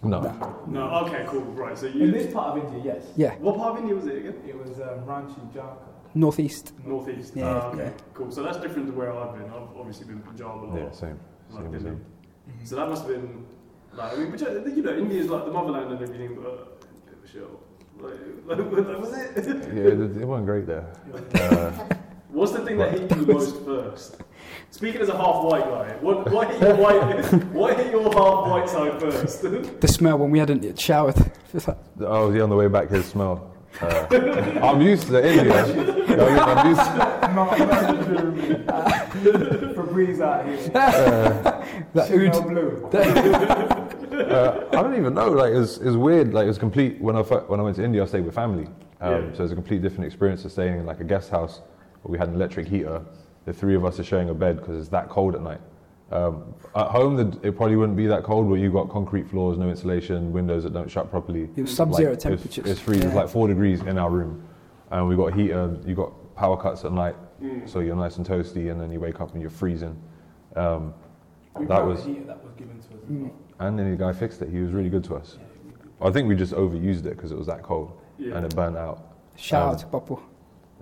No. 0.03 0.21
No. 0.69 0.91
Okay, 1.07 1.25
cool. 1.29 1.41
Right. 1.41 1.79
So 1.79 1.87
In 1.87 2.13
this 2.13 2.31
part 2.33 2.59
of 2.59 2.65
India, 2.65 2.95
yes, 2.95 3.07
Yeah, 3.17 3.37
What 3.37 3.57
part 3.57 3.73
of 3.73 3.79
India 3.81 3.95
was 3.97 4.07
it 4.07 4.19
again? 4.19 4.35
it 4.47 4.57
was 4.59 4.79
um, 4.81 5.01
Ranchi 5.07 5.41
Jharkhand. 5.55 5.94
Northeast. 6.15 6.73
Northeast. 6.85 7.33
Yeah, 7.35 7.47
Ah, 7.49 7.69
okay. 7.69 7.85
yeah. 7.85 7.91
Cool. 8.15 8.31
So 8.31 8.43
that's 8.43 8.59
different 8.59 8.87
to 8.89 8.93
where 8.95 9.13
I've 9.13 9.35
been. 9.37 9.47
I've 9.51 9.77
obviously 9.77 10.07
been 10.07 10.21
Punjab 10.21 10.47
a 10.47 10.67
lot. 10.67 10.79
Yeah, 10.79 10.91
same. 10.93 11.19
like 11.51 11.63
Same, 11.65 11.73
Delhi. 11.73 11.85
same. 11.85 12.05
So 12.65 12.77
that 12.77 12.89
must 12.89 13.07
have 13.07 13.13
been 13.15 13.45
like 13.93 14.13
I 14.13 14.17
mean, 14.17 14.33
which, 14.33 14.41
you 14.43 14.83
know, 14.83 14.97
India's 14.97 15.29
like 15.29 15.45
the 15.45 15.53
motherland 15.53 15.93
and 15.93 16.03
everything, 16.03 16.35
but 16.35 16.81
a 16.83 17.07
bit 17.07 17.17
of 17.19 17.25
a 17.25 17.29
shell. 17.29 17.61
Like, 18.01 18.15
like, 18.47 18.87
that 18.87 19.01
was 19.01 19.13
it. 19.17 19.37
Yeah, 19.73 19.83
it, 19.93 20.23
it 20.23 20.25
wasn't 20.27 20.47
great 20.47 20.67
there. 20.67 20.87
Uh, 21.35 21.95
What's 22.31 22.51
the 22.51 22.65
thing 22.65 22.79
that 22.79 22.91
hit 22.91 23.03
you 23.17 23.25
the 23.25 23.33
most 23.33 23.63
first? 23.65 24.17
Speaking 24.73 25.01
as 25.01 25.09
a 25.09 25.17
half 25.17 25.45
white 25.45 25.63
guy, 25.65 25.93
what, 26.01 26.29
what 26.33 26.51
hit 26.51 26.61
your 26.61 26.75
white, 26.75 27.33
what 27.53 27.77
hit 27.79 27.93
your 27.93 28.03
half 28.13 28.49
white 28.51 28.69
side 28.69 29.01
first? 29.01 29.43
The 29.43 29.87
smell 29.89 30.19
when 30.19 30.33
we 30.33 30.41
hadn't 30.41 30.79
showered. 30.81 31.15
It's 31.53 31.69
like, 31.69 31.79
oh, 32.01 32.33
yeah, 32.33 32.43
on 32.43 32.51
the 32.51 32.57
way 32.57 32.67
back, 32.67 32.91
his 32.91 33.07
smell. 33.07 33.54
Uh, 33.81 34.61
I'm 34.63 34.81
used 34.81 35.09
to 35.09 35.27
India. 35.27 35.65
I'm 35.65 36.69
used 36.69 36.81
to, 36.81 37.25
Febreze 39.75 40.21
out 40.21 40.47
here. 40.47 40.71
uh, 40.75 41.65
that 41.95 42.09
Chanel 42.09 42.37
oud. 42.37 42.49
blue. 42.49 42.89
uh, 44.31 44.69
I 44.73 44.77
don't 44.83 44.97
even 44.97 45.15
know. 45.15 45.31
Like, 45.31 45.53
it's, 45.53 45.79
it's 45.79 45.97
weird. 45.97 46.33
Like, 46.35 46.45
it 46.45 46.49
was 46.49 46.59
complete. 46.59 47.01
When 47.01 47.17
I, 47.17 47.21
when 47.23 47.61
I 47.61 47.63
went 47.63 47.77
to 47.77 47.85
India, 47.85 48.03
I 48.03 48.07
stayed 48.07 48.25
with 48.25 48.35
family. 48.35 48.67
Um, 49.01 49.29
Yeah. 49.31 49.35
So 49.35 49.43
it's 49.45 49.53
a 49.53 49.57
complete 49.57 49.83
different 49.83 50.07
experience 50.07 50.43
to 50.43 50.51
staying 50.51 50.79
in 50.79 50.87
like 50.87 51.01
a 51.01 51.05
guest 51.05 51.31
house 51.31 51.61
where 52.03 52.13
we 52.13 52.19
had 52.19 52.29
an 52.29 52.35
electric 52.35 52.67
heater. 52.69 53.03
The 53.45 53.53
three 53.53 53.75
of 53.75 53.85
us 53.85 53.99
are 53.99 54.05
sharing 54.05 54.31
a 54.31 54.35
bed 54.35 54.57
because 54.59 54.79
it's 54.79 54.89
that 54.91 55.09
cold 55.09 55.35
at 55.35 55.43
night. 55.43 55.61
Um, 56.11 56.55
at 56.77 56.89
home, 56.89 57.17
the, 57.17 57.39
it 57.47 57.57
probably 57.57 57.77
wouldn't 57.77 57.97
be 57.97 58.07
that 58.07 58.23
cold, 58.25 58.49
but 58.49 58.57
you've 58.57 58.73
got 58.75 58.89
concrete 58.91 59.29
floors, 59.29 59.59
no 59.59 59.69
insulation, 59.69 60.33
windows 60.33 60.63
that 60.65 60.73
don't 60.73 60.91
shut 60.91 61.11
properly. 61.11 61.49
It 61.57 61.63
was 61.63 61.75
sub-zero 61.75 62.11
Like, 62.11 62.19
it's- 62.19 62.23
temperatures. 62.23 62.71
It's, 62.71 62.81
freezing. 62.81 63.07
It's 63.07 63.15
Yeah. 63.15 63.21
like 63.23 63.31
four 63.31 63.49
degrees 63.49 63.81
in 63.81 63.99
our 63.99 64.11
room, 64.11 64.43
and 64.91 65.09
we 65.09 65.17
got 65.17 65.33
heater. 65.35 65.77
You 65.87 65.95
got 65.95 66.13
power 66.37 66.57
cuts 66.57 66.85
at 66.85 66.93
night, 66.93 67.17
Mm. 67.43 67.69
so 67.69 67.81
you're 67.81 67.97
nice 67.97 68.17
and 68.19 68.27
toasty, 68.27 68.71
and 68.71 68.81
then 68.81 68.91
you 68.93 69.01
wake 69.01 69.21
up 69.21 69.33
and 69.33 69.41
you're 69.41 69.51
freezing. 69.51 69.97
Um, 70.57 70.95
We 71.57 71.67
That 71.67 71.87
was- 71.87 72.03
heater 72.05 72.25
that 72.25 72.43
was 72.45 72.53
given 72.55 72.75
to 72.81 72.95
us 72.97 73.05
Mm. 73.09 73.31
and 73.61 73.79
then 73.79 73.89
the 73.93 73.97
guy 73.97 74.13
fixed 74.13 74.43
it. 74.43 74.49
He 74.49 74.59
was 74.61 74.73
really 74.73 74.91
good 74.91 75.05
to 75.05 75.15
us. 75.15 75.39
Yeah, 75.41 76.07
I 76.09 76.11
think 76.11 76.27
we 76.27 76.35
just 76.35 76.53
overused 76.53 77.07
it 77.07 77.11
because 77.17 77.31
it 77.31 77.39
was 77.39 77.47
that 77.47 77.63
cold 77.63 77.93
Yeah. 78.19 78.35
and 78.37 78.45
it 78.45 78.57
burnt 78.57 78.77
out. 78.77 78.99
Shout 79.37 79.63
Um, 79.63 79.69
out 79.71 79.79
to 79.79 79.87
Popo. 79.87 80.21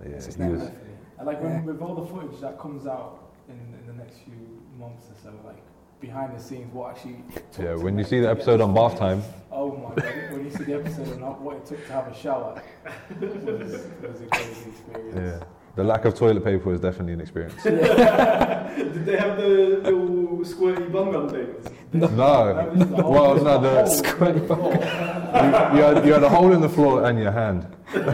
Yeah, 0.00 0.08
he 0.08 0.14
was. 0.50 0.70
And 1.18 1.26
like 1.26 1.42
when, 1.42 1.52
Yeah. 1.52 1.64
with 1.64 1.82
all 1.82 1.94
the 1.94 2.06
footage 2.06 2.40
that 2.40 2.58
comes 2.58 2.86
out 2.86 3.18
in, 3.49 3.57
in 3.80 3.86
the 3.86 3.93
next 4.03 4.18
few 4.18 4.34
months 4.78 5.07
or 5.11 5.14
so, 5.22 5.32
like 5.47 5.62
behind 6.01 6.36
the 6.36 6.43
scenes, 6.43 6.72
what 6.72 6.90
actually. 6.97 7.16
Yeah, 7.59 7.74
when 7.74 7.97
you 7.99 8.05
see 8.05 8.20
the 8.20 8.30
episode 8.30 8.61
on 8.61 8.74
bath 8.74 8.93
footage, 8.99 8.99
time, 8.99 9.22
Oh 9.53 9.70
my 9.76 9.95
god! 10.03 10.32
When 10.32 10.45
you 10.45 10.51
see 10.51 10.64
the 10.64 10.74
episode 10.74 11.22
on 11.22 11.43
what 11.45 11.57
it 11.57 11.66
took 11.66 11.86
to 11.86 11.93
have 11.93 12.09
a 12.09 12.14
shower, 12.14 12.62
it 13.20 13.20
was, 13.61 13.74
it 13.74 14.11
was 14.11 14.20
a 14.22 14.26
crazy 14.26 14.70
experience. 14.70 15.14
yeah, 15.16 15.47
the 15.76 15.84
lack 15.84 16.05
of 16.07 16.14
toilet 16.14 16.43
paper 16.43 16.70
was 16.70 16.80
definitely 16.80 17.12
an 17.12 17.20
experience. 17.20 17.62
Did 17.62 19.05
they 19.07 19.16
have 19.18 19.36
the 19.36 19.80
little 19.82 20.38
squirty 20.38 20.90
bum 20.90 21.12
gun 21.12 21.28
things? 21.28 21.68
no, 21.93 22.07
That 22.55 22.72
was 22.74 22.88
the 22.88 22.95
well, 22.97 23.34
no, 23.36 23.61
the, 23.61 23.84
whole 23.84 24.03
Squirty 24.03 24.49
bum. 24.49 24.59
you, 24.64 25.78
you, 25.78 25.84
had, 25.84 26.07
you 26.07 26.12
had 26.14 26.22
a 26.22 26.28
hole 26.28 26.53
in 26.53 26.61
the 26.62 26.68
floor 26.68 27.05
and 27.05 27.18
your 27.18 27.32
hand. 27.32 27.66
Leave 27.95 28.05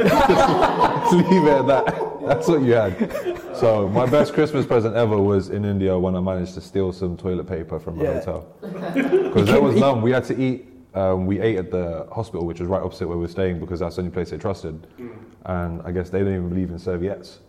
it 1.47 1.53
at 1.53 1.67
that. 1.69 2.08
That's 2.27 2.49
what 2.49 2.63
you 2.63 2.73
had. 2.73 3.57
So 3.57 3.89
my 3.89 4.07
best 4.07 4.33
Christmas 4.35 4.67
present 4.67 4.95
ever 4.97 5.19
was 5.19 5.51
in 5.51 5.65
India 5.65 5.99
when 5.99 6.15
I 6.17 6.21
managed 6.21 6.55
to 6.55 6.61
steal 6.61 6.93
some 6.93 7.17
toilet 7.17 7.47
paper 7.47 7.79
from 7.79 7.99
the 7.99 8.05
Yeah. 8.05 8.15
hotel. 8.21 8.47
Because 9.29 9.47
there 9.47 9.61
was 9.63 9.77
none. 9.77 10.03
We 10.03 10.11
had 10.11 10.25
to 10.25 10.39
eat. 10.41 10.67
Um, 10.95 11.27
we 11.27 11.39
ate 11.41 11.59
at 11.59 11.71
the 11.71 12.07
hospital, 12.11 12.47
which 12.47 12.61
was 12.61 12.69
right 12.69 12.83
opposite 12.83 13.07
where 13.07 13.17
we 13.17 13.23
were 13.23 13.29
staying, 13.29 13.61
because 13.61 13.81
that's 13.81 13.97
the 13.97 14.03
only 14.03 14.11
place 14.13 14.31
they 14.31 14.39
trusted. 14.39 14.87
Mm. 14.99 15.17
And 15.45 15.83
I 15.85 15.93
guess 15.93 16.09
they 16.11 16.21
don't 16.21 16.29
even 16.35 16.49
believe 16.49 16.71
in 16.71 16.79
serviettes. 16.79 17.41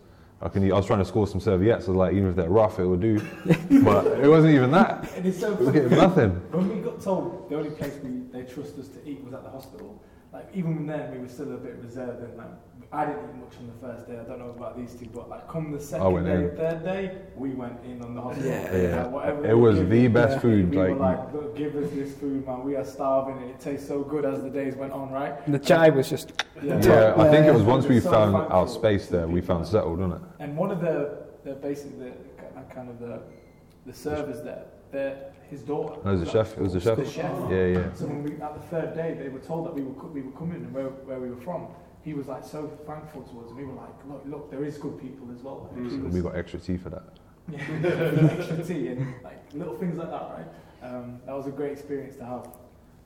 I, 0.42 0.48
can, 0.48 0.64
eat- 0.64 0.72
I 0.72 0.76
was 0.76 0.86
trying 0.86 1.00
to 1.00 1.04
score 1.04 1.26
some 1.26 1.40
serviettes. 1.40 1.86
I 1.86 1.90
was 1.90 1.96
like, 1.96 2.12
even 2.14 2.28
if 2.30 2.36
they're 2.36 2.48
rough, 2.50 2.78
it 2.78 2.86
would 2.86 3.00
do. 3.00 3.18
but 3.82 4.06
it 4.06 4.28
wasn't 4.28 4.54
even 4.54 4.70
that. 4.72 5.10
And 5.16 5.26
it's 5.26 5.40
so 5.40 5.52
We 5.54 5.66
were 5.66 5.72
funny. 5.72 5.80
getting 5.80 5.98
nothing. 5.98 6.30
When 6.52 6.68
we 6.68 6.80
got 6.82 7.00
told 7.00 7.48
the 7.50 7.56
only 7.56 7.70
place 7.70 7.94
we 8.04 8.10
they 8.30 8.42
trust 8.44 8.78
us 8.78 8.88
to 8.88 9.08
eat 9.08 9.24
was 9.24 9.32
at 9.34 9.42
the 9.42 9.50
hospital, 9.50 10.00
like 10.32 10.48
even 10.54 10.86
then 10.86 11.10
we 11.12 11.18
were 11.18 11.28
still 11.28 11.52
a 11.52 11.56
bit 11.56 11.76
reserved 11.82 12.22
and 12.22 12.36
like 12.38 12.46
I 12.92 13.04
didn't 13.06 13.20
eat 13.22 13.36
much 13.36 13.54
on 13.60 13.66
the 13.68 13.86
first 13.86 14.08
day. 14.08 14.18
I 14.18 14.24
don't 14.24 14.40
know 14.40 14.50
about 14.50 14.76
these 14.76 14.94
two, 14.94 15.06
but 15.14 15.28
like 15.28 15.46
come 15.48 15.70
the 15.70 15.78
second 15.80 16.12
went 16.12 16.26
day, 16.26 16.32
in. 16.34 16.56
third 16.56 16.84
day, 16.84 17.18
we 17.36 17.50
went 17.50 17.78
in 17.84 18.02
on 18.02 18.16
the 18.16 18.20
hospital. 18.20 18.50
Yeah. 18.50 18.76
Yeah. 18.76 19.02
Like, 19.04 19.12
whatever 19.12 19.46
It 19.48 19.54
was 19.54 19.78
the 19.88 20.08
best 20.08 20.32
Yeah. 20.34 20.38
food. 20.40 20.70
We 20.70 20.76
were 20.76 20.94
Like, 20.96 21.18
like, 21.18 21.32
look, 21.32 21.56
give 21.56 21.76
us 21.76 21.88
this 21.92 22.16
food, 22.16 22.44
man. 22.44 22.64
We 22.64 22.74
are 22.74 22.84
starving, 22.84 23.36
and 23.38 23.50
it 23.50 23.60
tastes 23.60 23.86
so 23.86 24.02
good 24.02 24.24
as 24.24 24.42
the 24.42 24.50
days 24.50 24.74
went 24.74 24.92
on, 24.92 25.12
right? 25.12 25.34
And 25.46 25.54
the 25.54 25.60
chai 25.60 25.88
was 25.90 26.10
just. 26.10 26.32
Yeah. 26.60 26.80
yeah, 26.82 27.14
I 27.16 27.30
think 27.30 27.46
it 27.46 27.54
was 27.54 27.62
once 27.62 27.86
we 27.86 28.00
So 28.00 28.10
found 28.10 28.32
thankful 28.34 28.56
our 28.56 28.66
space 28.66 29.06
there, 29.06 29.28
we 29.28 29.40
found 29.40 29.66
settled, 29.68 30.00
wasn't 30.00 30.20
it? 30.20 30.28
And 30.40 30.56
one 30.56 30.72
of 30.72 30.80
the, 30.80 31.26
the 31.44 31.54
basically 31.54 32.10
the 32.10 32.12
kind 32.74 32.88
of 32.90 32.98
the 32.98 33.22
the 33.86 33.94
servers 33.94 34.42
there, 34.42 34.64
their 34.90 35.32
his 35.48 35.62
daughter. 35.62 35.94
Oh, 35.96 36.02
no, 36.04 36.10
it 36.10 36.18
was 36.18 36.24
the 36.24 36.30
chef. 36.30 36.52
It 36.58 36.60
was 36.60 36.72
the 36.72 36.80
chef. 36.80 36.96
The 36.96 37.04
chef. 37.08 37.32
Yeah, 37.50 37.66
yeah. 37.66 37.92
So 37.94 38.06
when 38.06 38.22
we, 38.24 38.32
at 38.42 38.54
the 38.60 38.66
third 38.68 38.94
day, 38.94 39.14
they 39.18 39.28
were 39.28 39.40
told 39.40 39.66
that 39.66 39.74
we 39.74 39.82
were 39.82 39.94
we 40.08 40.22
were 40.22 40.32
coming 40.32 40.56
and 40.56 40.72
where, 40.74 40.86
where 41.08 41.20
we 41.20 41.30
were 41.30 41.40
from. 41.40 41.68
He 42.02 42.14
was 42.14 42.28
like 42.28 42.44
so 42.44 42.66
thankful 42.86 43.22
towards 43.22 43.50
us. 43.50 43.56
We 43.56 43.64
were 43.64 43.74
like, 43.74 43.90
look, 44.08 44.22
look, 44.26 44.50
there 44.50 44.64
is 44.64 44.78
good 44.78 44.98
people 45.00 45.28
as 45.34 45.42
well. 45.42 45.70
Mm. 45.74 46.04
was- 46.04 46.14
We 46.14 46.20
got 46.22 46.36
extra 46.36 46.58
tea 46.58 46.76
for 46.78 46.90
that. 46.90 47.02
yeah, 47.50 48.38
extra 48.38 48.62
tea 48.64 48.88
and 48.88 49.14
like 49.24 49.42
little 49.54 49.76
things 49.76 49.98
like 49.98 50.10
that, 50.10 50.30
right? 50.30 50.46
Um, 50.82 51.20
that 51.26 51.34
was 51.34 51.46
a 51.46 51.50
great 51.50 51.72
experience 51.72 52.16
to 52.16 52.24
have 52.24 52.46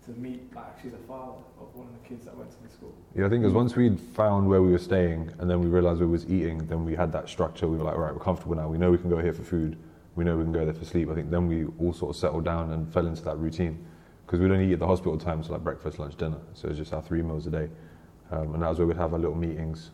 to 0.04 0.10
meet 0.20 0.54
like 0.54 0.66
actually 0.66 0.90
the 0.90 0.98
father 1.08 1.38
of 1.58 1.74
one 1.74 1.86
of 1.86 1.92
the 2.02 2.06
kids 2.08 2.26
that 2.26 2.36
went 2.36 2.50
to 2.50 2.56
the 2.62 2.68
school. 2.68 2.94
Yeah, 3.16 3.26
I 3.26 3.28
think 3.30 3.42
because 3.42 3.54
once 3.54 3.74
we'd 3.74 3.98
found 3.98 4.48
where 4.48 4.60
we 4.62 4.70
were 4.70 4.78
staying 4.78 5.32
and 5.38 5.48
then 5.50 5.60
we 5.60 5.66
realised 5.68 6.00
we 6.00 6.06
was 6.06 6.26
eating, 6.26 6.58
then 6.66 6.84
we 6.84 6.94
had 6.94 7.10
that 7.12 7.28
structure. 7.28 7.66
We 7.66 7.78
were 7.78 7.84
like, 7.84 7.96
right, 7.96 8.12
we're 8.12 8.20
comfortable 8.20 8.54
now. 8.54 8.68
We 8.68 8.76
know 8.78 8.90
we 8.90 8.98
can 8.98 9.08
go 9.10 9.18
here 9.18 9.32
for 9.32 9.42
food. 9.44 9.78
We 10.14 10.24
know 10.24 10.36
we 10.36 10.44
can 10.44 10.52
go 10.52 10.64
there 10.64 10.74
for 10.74 10.84
sleep. 10.84 11.10
I 11.10 11.14
think 11.14 11.30
then 11.30 11.48
we 11.48 11.64
all 11.80 11.92
sort 11.94 12.10
of 12.14 12.16
settled 12.20 12.44
down 12.44 12.70
and 12.72 12.92
fell 12.92 13.06
into 13.06 13.22
that 13.22 13.38
routine 13.38 13.84
because 14.26 14.40
we'd 14.40 14.50
only 14.52 14.68
eat 14.68 14.74
at 14.74 14.78
the 14.78 14.86
hospital 14.86 15.18
times, 15.18 15.46
so 15.46 15.54
like 15.54 15.64
breakfast, 15.64 15.98
lunch, 15.98 16.16
dinner. 16.16 16.38
So 16.52 16.66
it 16.66 16.70
was 16.70 16.78
just 16.78 16.92
our 16.92 17.02
three 17.02 17.22
meals 17.22 17.46
a 17.46 17.50
day. 17.50 17.68
Um, 18.30 18.54
and 18.54 18.62
that 18.62 18.68
was 18.70 18.78
where 18.78 18.86
we'd 18.86 18.96
have 18.96 19.12
our 19.12 19.18
little 19.18 19.36
meetings. 19.36 19.90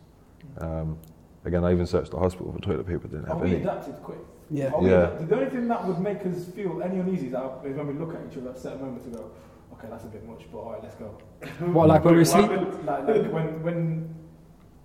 Um, 0.59 0.97
again, 1.45 1.63
I 1.63 1.71
even 1.71 1.85
searched 1.85 2.11
the 2.11 2.17
hospital 2.19 2.51
for 2.51 2.59
toilet 2.59 2.87
paper, 2.87 3.07
didn't 3.07 3.25
Oh, 3.29 3.33
have 3.33 3.41
we 3.41 3.49
any. 3.49 3.57
adapted 3.61 3.95
quick. 4.03 4.17
Yeah. 4.49 4.71
Oh, 4.73 4.85
Yeah. 4.85 4.91
adapted. 5.07 5.29
The 5.29 5.35
only 5.35 5.49
thing 5.49 5.67
that 5.67 5.87
would 5.87 5.99
make 5.99 6.25
us 6.25 6.45
feel 6.47 6.81
any 6.81 6.99
uneasy 6.99 7.27
is 7.27 7.33
when 7.33 7.87
we 7.87 7.93
look 7.93 8.15
at 8.15 8.21
each 8.31 8.37
other 8.37 8.49
at 8.49 8.57
certain 8.57 8.81
moments 8.81 9.05
and 9.05 9.15
go, 9.15 9.31
okay, 9.73 9.87
that's 9.89 10.05
a 10.05 10.07
bit 10.07 10.27
much, 10.27 10.45
but 10.51 10.57
all 10.59 10.71
right, 10.71 10.83
let's 10.83 10.95
go. 10.95 11.17
What, 11.73 11.87
like 11.89 12.03
when 12.03 12.13
we 12.15 12.19
were 12.19 12.25
What 12.25 12.31
sleeping? 12.31 12.85
like, 12.85 13.07
like 13.07 13.33
when 13.33 13.63
when 13.63 14.15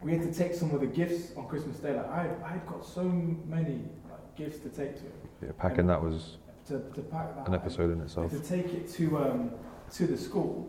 we 0.02 0.12
had 0.12 0.22
to 0.22 0.32
take 0.32 0.54
some 0.54 0.70
of 0.72 0.80
the 0.80 0.86
gifts 0.86 1.32
on 1.36 1.46
Christmas 1.48 1.78
Day, 1.78 1.94
like 1.96 2.08
I 2.10 2.30
I 2.44 2.48
had 2.48 2.66
got 2.66 2.84
so 2.84 3.02
many 3.02 3.80
like 4.10 4.36
gifts 4.36 4.58
to 4.60 4.68
take 4.68 4.96
to 4.96 5.02
him 5.02 5.12
Yeah, 5.42 5.48
packing 5.58 5.86
that 5.86 6.02
was 6.02 6.36
to, 6.66 6.78
to 6.94 7.00
pack 7.02 7.34
that 7.36 7.48
an 7.48 7.54
episode 7.54 7.90
in 7.92 8.00
itself. 8.00 8.30
to 8.30 8.40
take 8.40 8.72
it 8.74 8.88
to 8.92 9.18
um 9.18 9.50
to 9.92 10.06
the 10.06 10.16
school. 10.16 10.68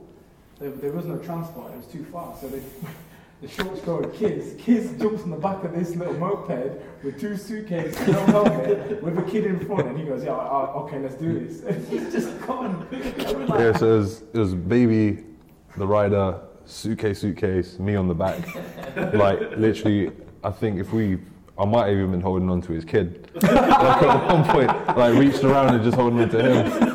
There, 0.59 0.71
there 0.71 0.91
was 0.91 1.05
no 1.05 1.17
transport; 1.17 1.71
it 1.71 1.77
was 1.77 1.85
too 1.87 2.03
far. 2.05 2.35
So 2.41 2.47
they, 2.47 2.61
the 3.41 3.47
short 3.47 3.77
story 3.77 4.07
kids 4.17 4.59
kids 4.59 4.99
jumps 4.99 5.21
on 5.21 5.29
the 5.29 5.37
back 5.37 5.63
of 5.63 5.73
this 5.73 5.95
little 5.95 6.15
moped 6.15 7.03
with 7.03 7.19
two 7.19 7.37
suitcases, 7.37 8.07
no 8.07 8.25
helmet, 8.25 9.03
with 9.03 9.19
a 9.19 9.21
kid 9.21 9.45
in 9.45 9.59
front, 9.65 9.87
and 9.87 9.97
he 9.97 10.05
goes, 10.05 10.23
"Yeah, 10.23 10.33
okay, 10.33 10.99
let's 10.99 11.15
do 11.15 11.45
this." 11.45 11.61
And 11.67 11.87
he's 11.87 12.11
just 12.11 12.41
gone. 12.41 12.87
Like, 12.91 13.59
Yeah, 13.59 13.77
so 13.77 13.95
it 13.95 13.97
was, 13.99 14.21
it 14.33 14.39
was 14.39 14.55
baby, 14.55 15.23
the 15.77 15.85
rider, 15.85 16.39
suitcase, 16.65 17.19
suitcase, 17.19 17.77
me 17.77 17.95
on 17.95 18.07
the 18.07 18.15
back. 18.15 18.39
like 19.13 19.39
literally, 19.57 20.11
I 20.43 20.49
think 20.49 20.79
if 20.79 20.91
we, 20.91 21.19
I 21.59 21.65
might 21.65 21.87
have 21.89 21.97
even 21.97 22.11
been 22.11 22.21
holding 22.21 22.49
on 22.49 22.61
to 22.63 22.71
his 22.71 22.83
kid. 22.83 23.29
like 23.35 23.51
at 23.53 24.27
one 24.27 24.43
point, 24.45 24.97
like 24.97 25.13
reached 25.13 25.43
around 25.43 25.75
and 25.75 25.83
just 25.83 25.95
holding 25.95 26.19
on 26.21 26.29
to 26.29 26.41
him. 26.41 26.86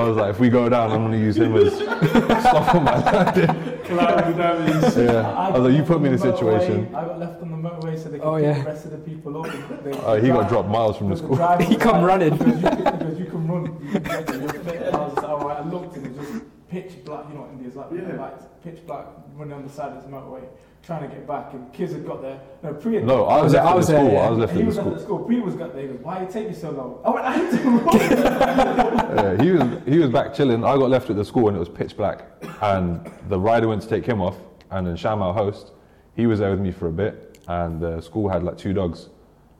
I 0.00 0.04
was 0.08 0.16
like, 0.16 0.30
if 0.30 0.40
we 0.40 0.48
go 0.48 0.68
down, 0.68 0.90
I'm 0.92 1.02
gonna 1.02 1.16
use 1.18 1.36
him 1.36 1.54
as 1.56 1.74
stuff 1.74 2.74
on 2.74 2.84
my 2.84 2.98
landing. 2.98 3.78
Collateral 3.84 4.32
damage. 4.36 4.96
Yeah, 4.96 5.30
I 5.30 5.50
was 5.50 5.62
like, 5.68 5.76
you 5.76 5.82
put 5.82 6.00
me 6.00 6.08
in 6.08 6.14
a 6.14 6.18
got 6.18 6.26
left 6.26 6.42
on 6.42 6.52
the 6.54 6.58
situation. 6.60 6.94
I 6.94 7.04
got 7.04 7.18
left 7.18 7.42
on 7.42 7.50
the 7.50 7.56
motorway 7.68 7.98
so 8.02 8.08
they 8.08 8.18
could 8.18 8.26
Oh, 8.26 8.36
yeah. 8.36 8.58
the 8.58 8.64
rest 8.64 8.84
of 8.86 8.90
the 8.92 8.98
people 8.98 9.44
up. 9.44 9.52
They- 9.84 9.92
Uh, 9.92 10.14
he 10.14 10.28
got 10.28 10.48
dropped 10.48 10.68
miles 10.68 10.96
from 10.96 11.08
the 11.10 11.16
the 11.16 11.22
school. 11.22 11.36
driver 11.36 11.62
He 11.64 11.76
come 11.76 12.02
like- 12.02 12.06
running. 12.06 12.36
Because 12.38 12.54
you 12.54 12.68
can, 12.68 12.76
he 12.76 12.82
goes, 13.04 13.18
you 13.18 13.24
can 13.26 13.48
run. 13.48 13.64
You 13.64 13.90
can 13.90 14.02
get 14.02 14.26
there. 14.26 14.40
You're 14.40 14.48
fit. 14.48 14.94
I 14.94 14.96
was 14.98 15.16
like, 15.16 15.28
all 15.28 15.38
right. 15.48 15.58
I 15.58 15.68
looked 15.68 15.96
and 15.96 16.06
it 16.06 16.16
was 16.16 16.28
just 16.28 16.44
pitch 16.70 17.04
black. 17.04 17.24
You 17.28 17.34
know 17.34 17.40
what 17.42 17.50
India's 17.50 17.76
like? 17.76 17.86
Yeah. 17.92 18.20
Like 18.20 18.62
pitch 18.64 18.86
black 18.86 19.06
running 19.36 19.54
on 19.54 19.64
the 19.66 19.70
side 19.72 19.92
of 19.92 20.02
this 20.02 20.10
motorway, 20.10 20.44
trying 20.82 21.08
to 21.08 21.14
get 21.14 21.26
back. 21.26 21.52
And 21.52 21.72
kids 21.72 21.92
had 21.92 22.06
got 22.06 22.22
there. 22.22 22.40
No, 22.62 22.74
Pri 22.74 22.94
had 22.96 23.04
No, 23.04 23.24
I 23.26 23.40
was 23.42 23.52
left 23.52 23.66
I 23.66 23.68
at 23.68 23.72
the 23.72 23.76
was 23.78 23.86
there, 23.88 23.98
school. 24.00 24.12
yeah. 24.12 24.20
I 24.20 24.30
was 24.30 24.38
left 24.38 24.52
at 24.52 24.58
the 24.58 24.66
at 24.66 24.72
school. 24.74 24.90
the 24.94 25.00
school. 25.00 25.18
Pri 25.20 25.40
was 25.40 25.54
got 25.54 25.72
there. 25.74 25.82
He 25.82 25.88
goes, 25.88 26.00
why 26.02 26.24
take 26.24 26.48
you 26.48 26.54
so 26.54 26.70
long? 26.70 27.00
I 27.04 27.10
went, 27.10 27.26
I 27.26 27.32
had 27.32 27.50
to. 27.52 29.00
Yeah, 29.20 29.42
he 29.42 29.50
was 29.50 29.62
he 29.86 29.98
was 29.98 30.08
back 30.10 30.32
chilling. 30.34 30.64
I 30.64 30.76
got 30.76 30.88
left 30.90 31.10
at 31.10 31.16
the 31.16 31.24
school 31.24 31.48
and 31.48 31.56
it 31.56 31.60
was 31.60 31.68
pitch 31.68 31.96
black. 31.96 32.24
And 32.62 33.10
the 33.28 33.38
rider 33.38 33.68
went 33.68 33.82
to 33.82 33.88
take 33.88 34.06
him 34.06 34.20
off, 34.20 34.36
and 34.70 34.86
then 34.86 34.96
Sham, 34.96 35.20
our 35.22 35.34
host, 35.34 35.72
he 36.14 36.26
was 36.26 36.38
there 36.38 36.50
with 36.50 36.60
me 36.60 36.70
for 36.70 36.86
a 36.88 36.92
bit. 36.92 37.38
And 37.48 37.80
the 37.80 38.00
school 38.00 38.28
had 38.28 38.42
like 38.44 38.56
two 38.56 38.72
dogs 38.72 39.08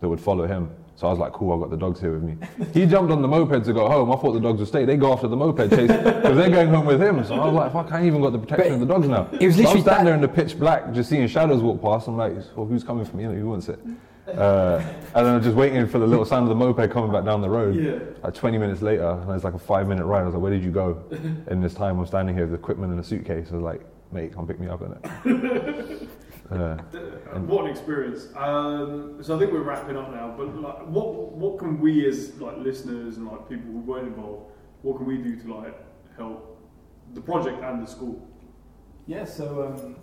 that 0.01 0.09
would 0.09 0.21
follow 0.21 0.47
him. 0.47 0.71
So 1.01 1.07
I 1.07 1.11
was 1.13 1.19
like, 1.19 1.33
cool, 1.33 1.55
I've 1.55 1.61
got 1.61 1.71
the 1.71 1.79
dogs 1.79 1.99
here 1.99 2.13
with 2.13 2.23
me. 2.23 2.37
He 2.75 2.85
jumped 2.85 3.11
on 3.11 3.23
the 3.23 3.27
moped 3.27 3.65
to 3.65 3.73
go 3.73 3.89
home. 3.89 4.13
I 4.13 4.17
thought 4.17 4.33
the 4.33 4.41
dogs 4.41 4.59
would 4.59 4.69
stay. 4.69 4.85
They 4.85 4.99
go 4.99 5.15
after 5.15 5.29
the 5.29 5.37
moped 5.37 5.71
chase 5.71 5.89
because 5.91 6.37
they're 6.37 6.51
going 6.51 6.69
home 6.69 6.85
with 6.85 7.01
him. 7.01 7.25
So 7.25 7.37
I 7.41 7.47
was 7.47 7.55
like, 7.55 7.73
fuck, 7.73 7.91
I 7.91 7.97
ain't 8.01 8.07
even 8.09 8.21
got 8.21 8.33
the 8.35 8.39
protection 8.39 8.75
of 8.75 8.81
the 8.81 8.85
dogs 8.87 9.09
now. 9.09 9.27
It 9.41 9.47
was 9.47 9.55
so 9.57 9.63
I'm 9.63 9.65
literally 9.65 9.81
standing 9.81 9.85
that- 9.87 10.05
there 10.05 10.15
in 10.15 10.21
the 10.21 10.29
pitch 10.29 10.59
black, 10.59 10.93
just 10.93 11.09
seeing 11.09 11.27
shadows 11.27 11.63
walk 11.63 11.81
past. 11.81 12.07
I'm 12.07 12.19
like, 12.19 12.35
well, 12.55 12.67
who's 12.67 12.85
coming 12.85 13.07
for 13.07 13.17
me? 13.17 13.25
Who 13.25 13.49
wants 13.49 13.71
it? 13.71 13.81
Uh, 14.29 14.83
and 15.15 15.27
then 15.27 15.37
I'm 15.37 15.43
just 15.43 15.57
waiting 15.57 15.89
for 15.89 15.99
the 15.99 16.07
little 16.07 16.27
sound 16.27 16.43
of 16.43 16.51
the 16.51 16.55
moped 16.55 16.91
coming 16.93 17.11
back 17.11 17.25
down 17.25 17.41
the 17.41 17.49
road. 17.49 17.77
Yeah. 17.77 17.99
Like 18.23 18.35
20 18.35 18.59
minutes 18.59 18.83
later, 18.83 19.09
and 19.09 19.31
it's 19.31 19.43
like 19.43 19.55
a 19.55 19.59
five 19.59 19.89
minute 19.89 20.05
ride. 20.05 20.21
I 20.21 20.25
was 20.25 20.35
like, 20.35 20.43
where 20.43 20.53
did 20.53 20.63
you 20.63 20.71
go? 20.71 21.03
In 21.49 21.63
this 21.63 21.73
time, 21.73 21.99
I'm 21.99 22.05
standing 22.05 22.35
here 22.37 22.45
with 22.45 22.61
equipment 22.61 22.93
and 22.93 23.01
a 23.01 23.05
suitcase. 23.05 23.49
I 23.53 23.55
was 23.55 23.63
like, 23.65 23.81
mate, 24.13 24.35
come 24.35 24.47
pick 24.47 24.61
me 24.61 24.69
up 24.69 24.83
in 24.83 24.93
it. 24.93 26.09
Uh, 26.51 26.77
what 27.47 27.65
an 27.65 27.71
experience. 27.71 28.29
Um, 28.37 29.23
so 29.23 29.37
I 29.37 29.39
think 29.39 29.53
we're 29.53 29.63
wrapping 29.63 29.97
up 29.97 30.11
now. 30.11 30.35
But 30.37 30.57
like, 30.57 30.87
what 30.87 31.33
what 31.33 31.59
can 31.59 31.81
we 31.81 32.07
as 32.07 32.35
like 32.41 32.57
listeners 32.59 33.19
and 33.19 33.27
like 33.27 33.49
people 33.49 33.71
who 33.71 33.79
weren't 33.81 34.09
involved, 34.09 34.51
what 34.83 34.97
can 34.97 35.07
we 35.07 35.19
do 35.19 35.37
to 35.37 35.55
like 35.55 35.75
help 36.17 36.59
the 37.15 37.21
project 37.21 37.63
and 37.63 37.87
the 37.87 37.91
school? 37.91 38.27
Yeah, 39.07 39.25
so 39.25 39.65
um, 39.65 39.97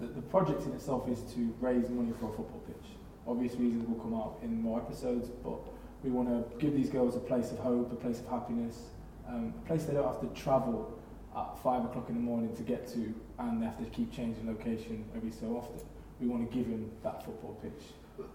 the, 0.00 0.06
the 0.06 0.22
project 0.22 0.62
in 0.62 0.72
itself 0.72 1.08
is 1.08 1.20
to 1.34 1.54
raise 1.60 1.88
money 1.90 2.12
for 2.18 2.30
a 2.30 2.32
football 2.32 2.62
pitch. 2.66 2.90
Obvious 3.26 3.54
reasons 3.54 3.86
will 3.86 4.02
come 4.02 4.14
out 4.14 4.38
in 4.42 4.60
more 4.62 4.80
episodes, 4.80 5.28
but 5.42 5.58
we 6.02 6.10
want 6.10 6.28
to 6.28 6.58
give 6.58 6.74
these 6.74 6.90
girls 6.90 7.16
a 7.16 7.20
place 7.20 7.50
of 7.50 7.58
hope, 7.58 7.92
a 7.92 7.96
place 7.96 8.20
of 8.20 8.28
happiness, 8.28 8.90
um, 9.28 9.54
a 9.62 9.66
place 9.66 9.84
they 9.84 9.94
don't 9.94 10.06
have 10.06 10.20
to 10.20 10.28
travel 10.40 10.98
at 11.36 11.58
five 11.62 11.84
o'clock 11.84 12.08
in 12.08 12.14
the 12.14 12.20
morning 12.20 12.54
to 12.56 12.62
get 12.62 12.86
to, 12.88 13.14
and 13.38 13.60
they 13.60 13.66
have 13.66 13.78
to 13.78 13.84
keep 13.86 14.12
changing 14.12 14.46
location 14.46 15.04
every 15.16 15.30
so 15.30 15.46
often. 15.56 15.80
We 16.20 16.28
want 16.28 16.48
to 16.48 16.56
give 16.56 16.68
them 16.68 16.90
that 17.02 17.24
football 17.24 17.58
pitch. 17.62 17.82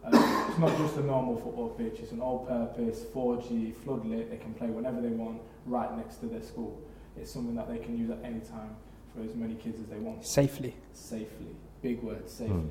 Um, 0.04 0.46
it's 0.50 0.60
not 0.60 0.78
just 0.78 0.98
a 0.98 1.04
normal 1.04 1.38
football 1.38 1.70
pitch; 1.70 2.00
it's 2.00 2.12
an 2.12 2.20
all-purpose 2.22 3.06
4G 3.14 3.74
floodlit. 3.76 4.30
They 4.30 4.38
can 4.38 4.54
play 4.54 4.68
whenever 4.68 5.00
they 5.02 5.10
want, 5.10 5.42
right 5.66 5.96
next 5.98 6.18
to 6.18 6.26
their 6.26 6.42
school. 6.42 6.82
It's 7.18 7.32
something 7.32 7.56
that 7.56 7.70
they 7.70 7.78
can 7.78 7.98
use 7.98 8.10
at 8.10 8.20
any 8.24 8.40
time 8.42 8.76
for 9.16 9.24
as 9.24 9.36
many 9.36 9.56
kids 9.56 9.80
as 9.80 9.88
they 9.88 9.98
want 9.98 10.26
Safely. 10.26 10.76
safely. 10.94 11.56
Big 11.82 12.02
word, 12.04 12.30
safely. 12.30 12.56
Mm. 12.56 12.70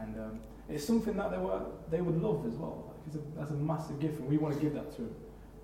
And 0.00 0.16
um, 0.20 0.40
it's 0.68 0.84
something 0.84 1.16
that 1.16 1.30
they 1.30 1.38
were 1.38 1.60
they 1.90 2.00
would 2.00 2.20
love 2.20 2.46
as 2.46 2.54
well. 2.54 2.84
Like 2.88 2.96
it's 3.06 3.16
a, 3.16 3.38
that's 3.38 3.50
a 3.50 3.54
massive 3.54 4.00
gift, 4.00 4.18
and 4.20 4.28
we 4.28 4.38
want 4.38 4.54
to 4.54 4.60
give 4.60 4.74
that 4.74 4.90
to 4.96 5.02
them. 5.02 5.14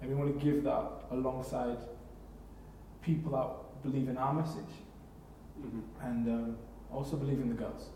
And 0.01 0.11
we 0.11 0.17
want 0.17 0.39
to 0.39 0.45
give 0.45 0.65
that 0.65 0.85
alongside 1.11 1.79
people 3.03 3.33
that 3.33 3.62
believe 3.83 4.09
in 4.09 4.17
our 4.17 4.33
message 4.35 4.75
and 6.03 6.29
um, 6.29 6.57
also 6.93 7.17
believe 7.17 7.39
in 7.41 7.49
the 7.49 7.55
girls. 7.55 7.89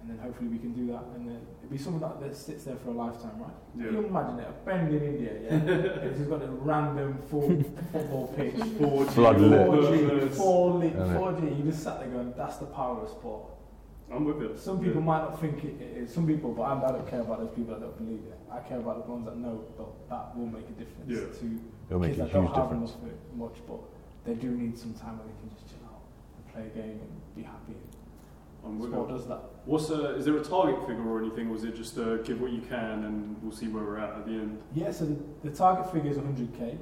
And 0.00 0.10
then 0.10 0.18
hopefully 0.18 0.48
we 0.50 0.58
can 0.58 0.74
do 0.74 0.86
that, 0.92 1.02
and 1.14 1.26
then 1.26 1.40
it'll 1.62 1.70
be 1.70 1.78
something 1.78 2.00
that, 2.00 2.20
that 2.20 2.36
sits 2.36 2.64
there 2.64 2.76
for 2.76 2.90
a 2.90 2.92
lifetime, 2.92 3.38
right? 3.40 3.50
Yeah. 3.74 3.84
Can 3.86 3.94
you 3.94 4.06
imagine 4.06 4.38
it? 4.38 4.48
A 4.48 4.66
bend 4.66 4.94
in 4.94 5.02
India, 5.02 5.32
yeah. 5.42 5.56
it's 6.04 6.18
just 6.18 6.28
got 6.28 6.42
a 6.42 6.48
random 6.50 7.16
full 7.30 7.48
football 7.90 8.26
pitch, 8.36 8.54
4G, 8.54 8.76
4G, 8.76 10.08
purpose. 10.08 10.38
4G, 10.38 10.82
Yeah, 10.94 11.04
mate. 11.06 11.16
4G. 11.16 11.56
You 11.58 11.64
just 11.70 11.82
sat 11.82 12.00
there 12.00 12.08
going, 12.10 12.34
"That's 12.36 12.58
the 12.58 12.66
power 12.66 13.00
of 13.00 13.08
sport." 13.08 13.44
I'm 14.12 14.26
with 14.26 14.40
you. 14.42 14.54
Some 14.58 14.84
people 14.84 15.00
might 15.00 15.20
not 15.22 15.40
think 15.40 15.64
it 15.64 15.80
it 15.80 15.96
is. 15.96 16.12
Some 16.12 16.26
people, 16.26 16.52
but 16.52 16.62
I, 16.64 16.86
I 16.86 16.92
don't 16.92 17.08
care 17.08 17.20
about 17.22 17.38
those 17.40 17.56
people 17.56 17.72
that 17.72 17.80
don't 17.80 17.96
believe 17.96 18.20
it. 18.28 18.38
I 18.52 18.58
care 18.60 18.80
about 18.80 19.06
the 19.06 19.10
ones 19.10 19.24
that 19.24 19.38
know 19.38 19.64
that 19.78 20.10
that 20.10 20.36
will 20.36 20.46
make 20.48 20.68
a 20.68 20.72
difference 20.72 21.08
Yeah. 21.08 21.40
to 21.40 21.60
it'll 21.88 21.98
make 21.98 22.10
kids 22.10 22.20
a 22.20 22.24
that 22.24 22.32
don't 22.34 22.44
huge 22.44 22.56
have 22.56 22.68
difference. 22.68 22.90
enough 22.90 23.34
much, 23.36 23.56
but 23.66 23.80
they 24.24 24.34
do 24.34 24.50
need 24.50 24.78
some 24.78 24.94
time 24.94 25.18
where 25.18 25.26
they 25.26 25.38
can 25.40 25.50
just 25.50 25.68
chill 25.68 25.84
out 25.86 26.02
and 26.36 26.52
play 26.52 26.66
a 26.66 26.86
game 26.86 27.00
and 27.00 27.36
be 27.36 27.42
happy. 27.42 27.74
Sport 28.82 29.10
does 29.10 29.26
that. 29.28 29.40
What's 29.66 29.90
a, 29.90 30.16
is 30.16 30.24
there 30.24 30.36
a 30.38 30.42
target 30.42 30.80
figure 30.86 31.06
or 31.06 31.20
anything, 31.20 31.50
or 31.50 31.56
is 31.56 31.64
it 31.64 31.76
just 31.76 31.98
uh, 31.98 32.16
give 32.18 32.40
what 32.40 32.50
you 32.50 32.62
can 32.62 33.04
and 33.04 33.42
we'll 33.42 33.52
see 33.52 33.68
where 33.68 33.84
we're 33.84 33.98
at 33.98 34.16
at 34.16 34.26
the 34.26 34.32
end? 34.32 34.62
Yeah, 34.74 34.90
so 34.90 35.04
the, 35.04 35.18
the 35.42 35.54
target 35.54 35.92
figure 35.92 36.10
is 36.10 36.16
100k, 36.16 36.78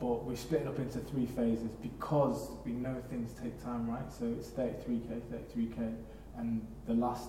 but 0.00 0.24
we 0.24 0.34
split 0.34 0.62
it 0.62 0.66
up 0.66 0.78
into 0.78 0.98
three 0.98 1.26
phases 1.26 1.70
because 1.82 2.50
we 2.64 2.72
know 2.72 3.02
things 3.10 3.34
take 3.42 3.62
time, 3.62 3.88
right? 3.88 4.10
So 4.10 4.24
it's 4.26 4.48
33k, 4.48 5.20
33k, 5.30 5.94
and 6.38 6.66
the 6.86 6.94
last 6.94 7.28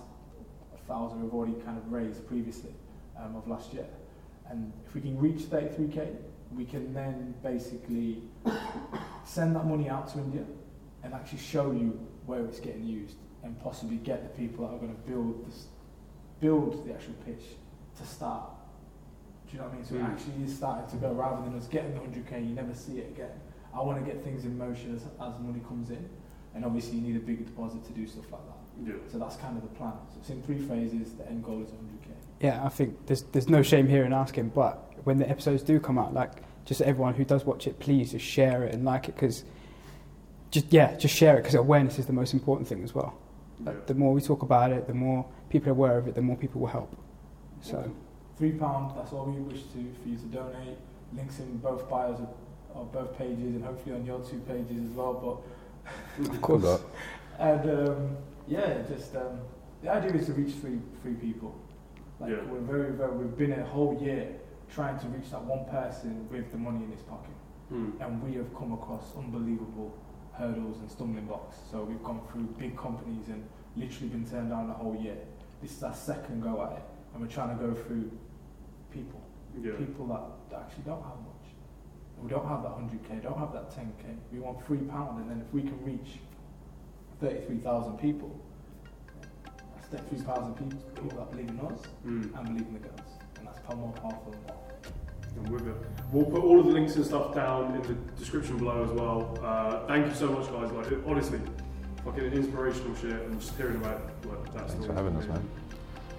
thousand 0.86 1.22
we've 1.22 1.34
already 1.34 1.60
kind 1.64 1.76
of 1.76 1.92
raised 1.92 2.26
previously 2.26 2.74
um, 3.18 3.36
of 3.36 3.46
last 3.46 3.74
year. 3.74 3.86
And 4.48 4.72
if 4.86 4.94
we 4.94 5.02
can 5.02 5.18
reach 5.18 5.42
33k, 5.42 6.16
we 6.56 6.64
can 6.64 6.92
then 6.94 7.34
basically 7.42 8.22
send 9.24 9.54
that 9.56 9.66
money 9.66 9.88
out 9.88 10.08
to 10.12 10.18
India 10.18 10.44
and 11.02 11.14
actually 11.14 11.38
show 11.38 11.70
you 11.72 11.98
where 12.26 12.44
it's 12.44 12.60
getting 12.60 12.84
used 12.84 13.16
and 13.44 13.58
possibly 13.60 13.96
get 13.96 14.22
the 14.22 14.28
people 14.42 14.66
that 14.66 14.74
are 14.74 14.78
going 14.78 14.94
to 14.94 15.00
build 15.10 15.46
this, 15.46 15.66
build 16.40 16.86
the 16.86 16.92
actual 16.92 17.14
pitch 17.24 17.44
to 17.98 18.06
start. 18.06 18.50
Do 19.48 19.52
you 19.56 19.58
know 19.60 19.64
what 19.66 19.74
I 19.74 19.76
mean? 19.76 19.84
So 19.84 19.94
it 19.94 20.00
Mm. 20.02 20.10
actually 20.12 20.44
is 20.44 20.56
starting 20.56 20.90
to 20.90 20.96
go 21.06 21.12
rather 21.12 21.42
than 21.42 21.56
us 21.56 21.66
getting 21.68 21.94
the 21.94 22.00
100k, 22.00 22.40
you 22.48 22.54
never 22.54 22.74
see 22.74 22.98
it 22.98 23.08
again. 23.10 23.30
I 23.74 23.80
want 23.82 23.98
to 23.98 24.04
get 24.10 24.22
things 24.24 24.44
in 24.44 24.56
motion 24.58 24.94
as, 24.94 25.02
as 25.04 25.38
money 25.40 25.60
comes 25.66 25.90
in, 25.90 26.08
and 26.54 26.64
obviously 26.64 26.98
you 26.98 27.06
need 27.12 27.16
a 27.16 27.24
bigger 27.24 27.44
deposit 27.44 27.84
to 27.84 27.92
do 27.92 28.06
stuff 28.06 28.30
like 28.32 28.40
that. 28.46 28.54
Yeah. 28.90 28.94
So 29.10 29.18
that's 29.18 29.36
kind 29.36 29.56
of 29.56 29.62
the 29.62 29.68
plan. 29.76 29.92
So 30.12 30.16
it's 30.20 30.30
in 30.30 30.42
three 30.42 30.58
phases. 30.58 31.12
The 31.14 31.26
end 31.28 31.44
goal 31.44 31.62
is 31.62 31.70
100k. 31.70 32.10
Yeah, 32.40 32.64
I 32.64 32.68
think 32.68 33.06
there's 33.06 33.22
there's 33.22 33.48
no 33.48 33.62
shame 33.62 33.88
here 33.88 34.04
in 34.04 34.12
asking, 34.12 34.50
but 34.50 34.87
when 35.04 35.18
the 35.18 35.28
episodes 35.28 35.62
do 35.62 35.78
come 35.80 35.98
out, 35.98 36.14
like, 36.14 36.32
just 36.64 36.80
everyone 36.82 37.14
who 37.14 37.24
does 37.24 37.44
watch 37.44 37.66
it, 37.66 37.78
please 37.78 38.12
just 38.12 38.24
share 38.24 38.64
it 38.64 38.74
and 38.74 38.84
like 38.84 39.08
it 39.08 39.14
because 39.14 39.44
just 40.50 40.72
yeah, 40.72 40.96
just 40.96 41.14
share 41.14 41.34
it 41.36 41.42
because 41.42 41.54
awareness 41.54 41.98
is 41.98 42.06
the 42.06 42.12
most 42.12 42.32
important 42.34 42.68
thing 42.68 42.82
as 42.84 42.94
well. 42.94 43.16
Like, 43.64 43.74
Yeah. 43.76 43.80
The 43.86 43.94
more 43.94 44.12
we 44.12 44.20
talk 44.20 44.42
about 44.42 44.72
it, 44.72 44.86
the 44.86 44.94
more 44.94 45.24
people 45.50 45.68
are 45.70 45.72
aware 45.72 45.98
of 45.98 46.08
it, 46.08 46.14
the 46.14 46.22
more 46.22 46.36
people 46.36 46.60
will 46.60 46.68
help. 46.68 46.94
So 47.60 47.90
Three 48.36 48.52
pound. 48.52 48.92
That's 48.96 49.12
all 49.12 49.24
we 49.26 49.40
wish 49.40 49.62
to 49.62 49.92
for 50.02 50.08
you 50.08 50.16
to 50.16 50.26
donate. 50.26 50.78
Links 51.16 51.38
in 51.40 51.56
both 51.58 51.88
bios 51.90 52.20
of, 52.20 52.28
of 52.74 52.92
both 52.92 53.16
pages, 53.18 53.54
and 53.56 53.64
hopefully 53.64 53.94
on 53.96 54.04
your 54.06 54.20
two 54.20 54.38
pages 54.40 54.90
as 54.90 54.96
well. 54.96 55.42
But 56.18 56.30
of 56.30 56.40
course, 56.42 56.62
That. 56.62 56.80
And 57.38 57.88
um, 57.88 58.16
yeah, 58.46 58.82
just 58.88 59.16
um, 59.16 59.40
the 59.82 59.90
idea 59.90 60.12
is 60.12 60.26
to 60.26 60.32
reach 60.34 60.54
three 60.56 60.78
three 61.02 61.14
people. 61.14 61.54
Like 62.20 62.30
Yeah. 62.30 62.42
we're 62.50 62.60
very 62.60 62.92
very 62.92 63.10
we've 63.16 63.36
been 63.36 63.52
a 63.52 63.64
whole 63.64 63.98
year 64.00 64.28
trying 64.70 64.98
to 65.00 65.06
reach 65.08 65.30
that 65.30 65.42
one 65.44 65.64
person 65.66 66.28
with 66.30 66.50
the 66.52 66.58
money 66.58 66.84
in 66.84 66.90
his 66.92 67.02
pocket, 67.02 67.34
Mm. 67.72 68.00
and 68.00 68.22
we 68.22 68.34
have 68.34 68.54
come 68.54 68.72
across 68.72 69.14
unbelievable 69.16 69.92
hurdles 70.32 70.78
and 70.78 70.90
stumbling 70.90 71.26
blocks. 71.26 71.56
So 71.70 71.84
we've 71.84 72.02
gone 72.02 72.20
through 72.30 72.44
big 72.58 72.76
companies 72.76 73.28
and 73.28 73.44
literally 73.76 74.08
been 74.08 74.24
turned 74.26 74.50
down 74.50 74.68
the 74.68 74.74
whole 74.74 74.94
year. 74.96 75.18
This 75.60 75.76
is 75.76 75.82
our 75.82 75.94
second 75.94 76.42
go 76.42 76.62
at 76.64 76.72
it, 76.72 76.82
and 77.12 77.22
we're 77.22 77.28
trying 77.28 77.56
to 77.58 77.62
go 77.64 77.74
through 77.74 78.10
people, 78.90 79.20
Yeah. 79.60 79.72
people 79.76 80.06
that, 80.06 80.22
that 80.50 80.60
actually 80.62 80.84
don't 80.84 81.02
have 81.02 81.18
much. 81.18 81.34
We 82.22 82.28
don't 82.28 82.46
have 82.46 82.62
that 82.62 82.72
100k, 82.72 83.20
don't 83.20 83.38
have 83.38 83.52
that 83.52 83.70
10k. 83.70 84.16
We 84.32 84.40
want 84.40 84.62
three 84.64 84.78
pound, 84.78 85.20
and 85.20 85.30
then 85.30 85.40
if 85.40 85.52
we 85.52 85.62
can 85.62 85.82
reach 85.84 86.20
33,000 87.20 87.96
people, 87.98 88.30
that's 89.74 89.88
33,000 89.88 90.54
people, 90.54 90.78
people 90.94 91.18
that 91.18 91.30
believe 91.30 91.48
in 91.50 91.60
us 91.60 91.82
Mm. 92.06 92.34
and 92.36 92.46
believe 92.46 92.66
in 92.68 92.72
the 92.74 92.78
girls, 92.80 93.07
and 93.70 93.82
that's 93.82 94.00
far 94.00 94.10
more 94.10 94.12
powerful 94.12 94.32
than 94.32 94.46
that. 94.46 94.56
I'm 95.44 95.52
with 95.52 95.68
it. 95.68 95.74
We'll 96.12 96.24
put 96.24 96.42
all 96.42 96.58
of 96.58 96.66
the 96.66 96.72
links 96.72 96.96
and 96.96 97.04
stuff 97.04 97.34
down 97.34 97.74
in 97.76 97.82
the 97.82 97.94
description 98.18 98.58
below 98.58 98.82
as 98.84 98.90
well. 98.90 99.38
Uh, 99.42 99.86
thank 99.86 100.06
you 100.06 100.14
so 100.14 100.26
much, 100.32 100.50
guys. 100.50 100.72
Like, 100.72 100.90
it- 100.92 101.02
honestly, 101.06 101.40
fucking 102.04 102.24
inspirational 102.32 102.94
shit, 102.96 103.10
and 103.12 103.40
just 103.40 103.56
hearing 103.56 103.76
about 103.76 104.00
like 104.26 104.44
that 104.54 104.68
Thanks 104.68 104.72
story. 104.72 104.86
for 104.86 104.94
having 104.94 105.16
us, 105.16 105.26
man. 105.26 105.48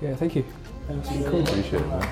yeah, 0.02 0.16
thank 0.16 0.36
you. 0.36 0.46
Thank 0.88 1.12
you. 1.12 1.24
Cool. 1.26 1.42
Appreciate 1.42 1.82
it, 1.82 1.88
man. 1.88 2.08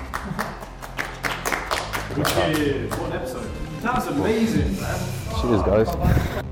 Cheers! 2.24 2.90
What 2.92 3.10
an 3.10 3.12
episode! 3.12 3.50
That 3.82 3.94
was 3.94 4.06
amazing, 4.08 4.80
man. 4.80 5.00
Cheers, 5.40 5.62
guys. 5.86 6.44